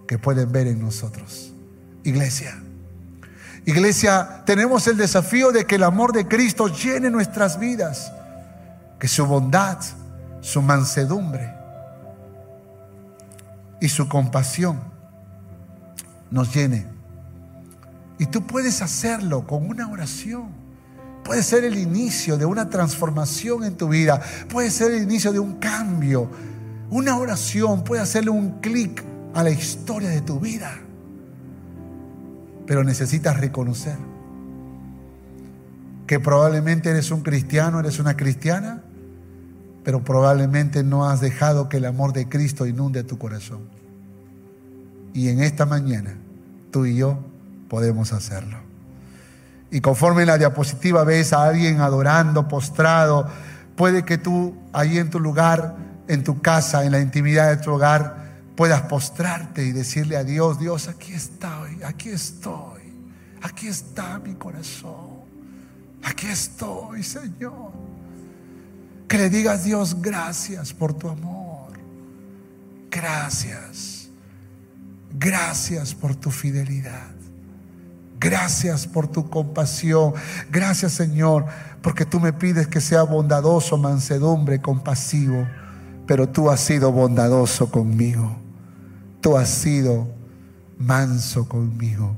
que 0.08 0.18
pueden 0.18 0.51
ver 0.51 0.68
en 0.68 0.80
nosotros. 0.80 1.54
Iglesia, 2.04 2.62
iglesia, 3.66 4.43
tenemos 4.45 4.88
el 4.88 4.97
desafío 4.97 5.51
de 5.51 5.66
que 5.66 5.76
el 5.76 5.84
amor 5.84 6.14
de 6.14 6.28
Cristo 6.28 6.68
llene 6.68 7.09
nuestras 7.09 7.59
vidas, 7.59 8.11
que 8.99 9.07
su 9.07 9.26
bondad, 9.26 9.78
su 10.41 10.61
mansedumbre 10.61 11.53
y 13.80 13.89
su 13.89 14.07
compasión 14.07 14.80
nos 16.32 16.53
llene 16.53 16.93
y 18.24 18.28
tú 18.28 18.45
puedes 18.47 18.82
hacerlo 18.82 19.45
con 19.45 19.68
una 19.70 19.89
oración. 19.89 20.47
Puede 21.26 21.43
ser 21.43 21.64
el 21.64 21.78
inicio 21.78 22.38
de 22.38 22.45
una 22.45 22.70
transformación 22.70 23.64
en 23.64 23.76
tu 23.76 23.89
vida. 23.89 24.22
Puede 24.49 24.72
ser 24.72 24.91
el 24.91 25.03
inicio 25.03 25.32
de 25.32 25.39
un 25.39 25.55
cambio. 25.55 26.30
Una 26.89 27.18
oración 27.18 27.84
puede 27.84 28.01
hacerle 28.01 28.30
un 28.30 28.61
clic 28.61 29.03
a 29.34 29.43
la 29.43 29.49
historia 29.49 30.09
de 30.09 30.22
tu 30.22 30.39
vida. 30.39 30.72
Pero 32.66 32.84
necesitas 32.84 33.39
reconocer 33.39 33.97
que 36.07 36.20
probablemente 36.20 36.89
eres 36.89 37.11
un 37.11 37.22
cristiano, 37.22 37.80
eres 37.80 37.99
una 37.99 38.16
cristiana, 38.16 38.82
pero 39.84 40.03
probablemente 40.03 40.84
no 40.84 41.09
has 41.09 41.22
dejado 41.22 41.70
que 41.70 41.78
el 41.78 41.86
amor 41.86 42.14
de 42.14 42.30
Cristo 42.30 42.66
inunde 42.66 43.03
tu 43.03 43.18
corazón. 43.18 43.61
Y 45.14 45.30
en 45.30 45.41
esta 45.41 45.66
mañana, 45.66 46.16
tú 46.72 46.86
y 46.86 46.95
yo 46.95 47.20
podemos 47.70 48.14
hacerlo. 48.14 48.57
Y 49.72 49.82
conforme 49.82 50.22
en 50.22 50.28
la 50.28 50.38
diapositiva 50.38 51.03
ves 51.03 51.34
a 51.34 51.43
alguien 51.43 51.82
adorando, 51.82 52.47
postrado, 52.47 53.28
puede 53.76 54.03
que 54.03 54.18
tú 54.18 54.55
ahí 54.72 54.97
en 54.97 55.09
tu 55.09 55.20
lugar, 55.20 55.76
en 56.07 56.24
tu 56.24 56.41
casa, 56.41 56.86
en 56.86 56.91
la 56.91 56.99
intimidad 56.99 57.49
de 57.49 57.57
tu 57.57 57.72
hogar, 57.72 58.23
puedas 58.56 58.84
postrarte 58.84 59.66
y 59.66 59.72
decirle 59.72 60.18
a 60.18 60.24
Dios, 60.24 60.60
Dios, 60.60 60.88
aquí 60.88 61.14
estoy, 61.14 61.82
aquí 61.84 62.10
estoy, 62.10 62.82
aquí 63.41 63.68
está 63.68 64.20
mi 64.20 64.36
corazón, 64.36 65.22
aquí 66.04 66.28
estoy, 66.28 67.04
Señor. 67.04 67.72
Que 69.08 69.18
le 69.18 69.30
digas, 69.30 69.64
Dios, 69.64 70.01
gracias 70.01 70.74
por 70.74 70.93
tu 70.93 71.10
amor, 71.10 71.72
gracias, 72.89 74.10
gracias 75.12 75.93
por 75.93 76.16
tu 76.16 76.32
fidelidad. 76.32 77.12
Gracias 78.20 78.88
por 78.88 79.10
tu 79.10 79.30
compasión. 79.30 80.14
Gracias 80.49 80.93
Señor, 80.93 81.45
porque 81.82 82.06
tú 82.06 82.22
me 82.22 82.32
pides 82.32 82.68
que 82.68 82.80
sea 82.80 83.04
bondadoso, 83.04 83.78
mansedumbre, 83.78 84.62
compasivo. 84.62 85.45
Pero 86.08 86.30
tú 86.30 86.49
has 86.49 86.62
sido 86.62 86.93
bondadoso 86.93 87.70
conmigo. 87.70 88.43
Tú 89.24 89.38
has 89.38 89.48
sido 89.48 90.08
manso 90.78 91.48
conmigo. 91.48 92.16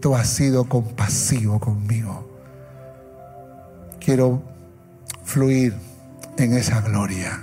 Tú 0.00 0.14
has 0.14 0.28
sido 0.28 0.64
compasivo 0.68 1.58
conmigo. 1.58 2.30
Quiero 3.98 4.40
fluir 5.24 5.74
en 6.38 6.54
esa 6.54 6.80
gloria. 6.82 7.42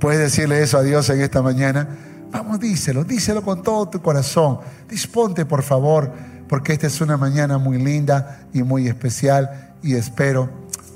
¿Puedes 0.00 0.18
decirle 0.18 0.62
eso 0.62 0.78
a 0.78 0.82
Dios 0.82 1.08
en 1.10 1.20
esta 1.20 1.42
mañana? 1.42 1.88
Vamos, 2.32 2.58
díselo, 2.58 3.04
díselo 3.04 3.42
con 3.42 3.62
todo 3.62 3.88
tu 3.88 4.02
corazón. 4.02 4.58
Disponte, 4.88 5.46
por 5.46 5.62
favor 5.62 6.12
porque 6.52 6.72
esta 6.72 6.86
es 6.86 7.00
una 7.00 7.16
mañana 7.16 7.56
muy 7.56 7.78
linda 7.78 8.48
y 8.52 8.62
muy 8.62 8.88
especial 8.88 9.76
y 9.80 9.94
espero 9.94 10.50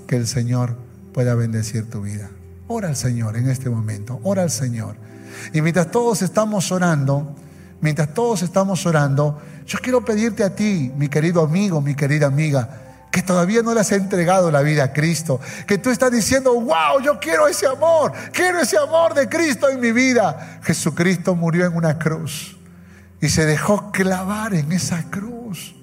que 0.07 0.17
el 0.17 0.27
Señor 0.27 0.77
pueda 1.15 1.35
bendecir 1.35 1.89
tu 1.89 2.03
vida. 2.03 2.29
Ora 2.67 2.89
al 2.89 2.97
Señor 2.97 3.37
en 3.37 3.49
este 3.49 3.71
momento, 3.71 4.21
ora 4.23 4.43
al 4.43 4.51
Señor. 4.51 5.06
Y 5.53 5.63
mientras 5.63 5.91
todos 5.91 6.23
estamos 6.23 6.71
orando, 6.73 7.35
mientras 7.81 8.13
todos 8.15 8.43
estamos 8.43 8.85
orando, 8.87 9.41
yo 9.67 9.79
quiero 9.81 10.05
pedirte 10.05 10.45
a 10.45 10.55
ti, 10.55 10.93
mi 10.97 11.09
querido 11.09 11.43
amigo, 11.43 11.81
mi 11.81 11.95
querida 11.95 12.27
amiga, 12.27 12.69
que 13.11 13.23
todavía 13.23 13.63
no 13.63 13.73
le 13.73 13.81
has 13.81 13.93
entregado 13.93 14.51
la 14.51 14.61
vida 14.61 14.85
a 14.85 14.93
Cristo, 14.93 15.41
que 15.67 15.79
tú 15.79 15.91
estás 15.91 16.13
diciendo, 16.13 16.53
wow, 16.53 17.01
yo 17.03 17.19
quiero 17.19 17.49
ese 17.49 17.67
amor, 17.67 18.13
quiero 18.33 18.61
ese 18.61 18.77
amor 18.77 19.15
de 19.15 19.29
Cristo 19.29 19.69
en 19.71 19.81
mi 19.81 19.91
vida. 19.91 20.61
Jesucristo 20.63 21.35
murió 21.35 21.65
en 21.67 21.75
una 21.75 21.99
cruz 21.99 22.57
y 23.21 23.29
se 23.29 23.47
dejó 23.47 23.91
clavar 23.91 24.55
en 24.55 24.71
esa 24.71 25.03
cruz. 25.11 25.75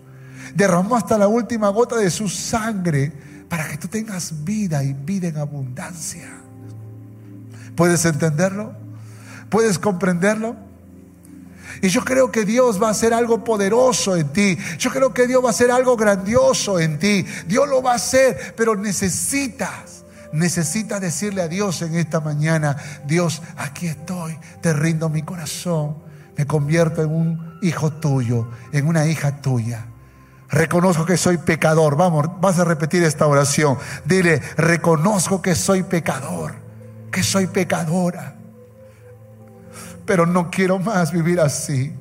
Derramó 0.54 0.96
hasta 0.96 1.18
la 1.18 1.28
última 1.28 1.70
gota 1.70 1.96
de 1.96 2.12
su 2.12 2.30
sangre 2.30 3.12
para 3.50 3.68
que 3.68 3.78
tú 3.78 3.88
tengas 3.88 4.44
vida 4.44 4.84
y 4.84 4.94
vida 4.94 5.28
en 5.28 5.38
abundancia. 5.38 6.30
¿Puedes 7.76 8.06
entenderlo? 8.06 8.83
¿Puedes 9.54 9.78
comprenderlo? 9.78 10.56
Y 11.80 11.90
yo 11.90 12.04
creo 12.04 12.32
que 12.32 12.44
Dios 12.44 12.82
va 12.82 12.88
a 12.88 12.92
hacer 12.92 13.14
algo 13.14 13.44
poderoso 13.44 14.16
en 14.16 14.30
ti. 14.30 14.58
Yo 14.80 14.90
creo 14.90 15.14
que 15.14 15.28
Dios 15.28 15.44
va 15.44 15.50
a 15.50 15.52
hacer 15.52 15.70
algo 15.70 15.96
grandioso 15.96 16.80
en 16.80 16.98
ti. 16.98 17.24
Dios 17.46 17.70
lo 17.70 17.84
va 17.84 17.92
a 17.92 17.98
hacer, 17.98 18.56
pero 18.58 18.76
necesitas, 18.76 20.06
necesitas 20.32 21.00
decirle 21.00 21.44
a 21.44 21.48
Dios 21.48 21.84
en 21.84 21.94
esta 21.94 22.20
mañana, 22.20 22.78
Dios, 23.06 23.44
aquí 23.56 23.86
estoy, 23.86 24.40
te 24.60 24.74
rindo 24.74 25.08
mi 25.08 25.22
corazón, 25.22 25.98
me 26.36 26.48
convierto 26.48 27.04
en 27.04 27.12
un 27.12 27.60
hijo 27.62 27.94
tuyo, 27.94 28.50
en 28.72 28.88
una 28.88 29.06
hija 29.06 29.40
tuya. 29.40 29.86
Reconozco 30.50 31.06
que 31.06 31.16
soy 31.16 31.38
pecador. 31.38 31.96
Vamos, 31.96 32.26
vas 32.42 32.58
a 32.58 32.66
repetir 32.66 33.04
esta 33.04 33.28
oración. 33.28 33.78
Dile, 34.04 34.42
reconozco 34.58 35.44
que 35.44 35.54
soy 35.54 35.84
pecador, 35.84 36.56
que 37.12 37.22
soy 37.22 37.46
pecadora 37.46 38.38
pero 40.06 40.26
no 40.26 40.50
quiero 40.50 40.80
más 40.80 41.12
vivir 41.12 41.40
así. 41.40 41.94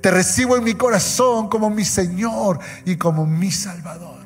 Te 0.00 0.10
recibo 0.10 0.56
en 0.56 0.64
mi 0.64 0.74
corazón 0.74 1.48
como 1.48 1.70
mi 1.70 1.84
Señor 1.84 2.58
y 2.84 2.96
como 2.96 3.26
mi 3.26 3.50
Salvador. 3.50 4.16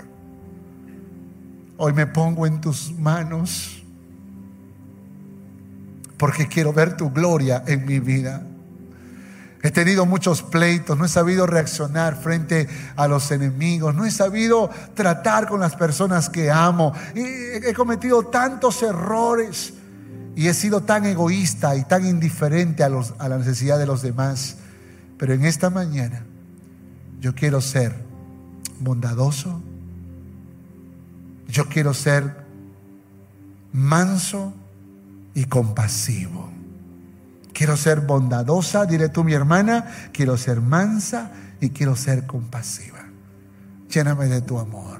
Hoy 1.76 1.92
me 1.92 2.06
pongo 2.06 2.46
en 2.46 2.60
tus 2.60 2.92
manos 2.92 3.82
porque 6.18 6.46
quiero 6.48 6.72
ver 6.72 6.96
tu 6.96 7.10
gloria 7.10 7.64
en 7.66 7.86
mi 7.86 7.98
vida. 7.98 8.42
He 9.62 9.70
tenido 9.70 10.06
muchos 10.06 10.42
pleitos, 10.42 10.98
no 10.98 11.04
he 11.04 11.08
sabido 11.08 11.46
reaccionar 11.46 12.16
frente 12.16 12.68
a 12.96 13.08
los 13.08 13.30
enemigos, 13.30 13.94
no 13.94 14.06
he 14.06 14.10
sabido 14.10 14.70
tratar 14.94 15.46
con 15.48 15.60
las 15.60 15.76
personas 15.76 16.30
que 16.30 16.50
amo. 16.50 16.94
Y 17.14 17.20
he 17.20 17.74
cometido 17.74 18.24
tantos 18.24 18.82
errores 18.82 19.74
y 20.40 20.48
he 20.48 20.54
sido 20.54 20.84
tan 20.84 21.04
egoísta 21.04 21.76
y 21.76 21.84
tan 21.84 22.06
indiferente 22.06 22.82
a, 22.82 22.88
los, 22.88 23.12
a 23.18 23.28
la 23.28 23.36
necesidad 23.36 23.78
de 23.78 23.84
los 23.84 24.00
demás. 24.00 24.56
Pero 25.18 25.34
en 25.34 25.44
esta 25.44 25.68
mañana 25.68 26.24
yo 27.20 27.34
quiero 27.34 27.60
ser 27.60 27.94
bondadoso, 28.78 29.60
yo 31.46 31.66
quiero 31.68 31.92
ser 31.92 32.36
manso 33.74 34.54
y 35.34 35.44
compasivo. 35.44 36.48
Quiero 37.52 37.76
ser 37.76 38.00
bondadosa, 38.00 38.86
diré 38.86 39.10
tú 39.10 39.24
mi 39.24 39.34
hermana, 39.34 39.92
quiero 40.10 40.38
ser 40.38 40.62
mansa 40.62 41.32
y 41.60 41.68
quiero 41.68 41.96
ser 41.96 42.26
compasiva. 42.26 43.04
Lléname 43.90 44.24
de 44.24 44.40
tu 44.40 44.58
amor. 44.58 44.99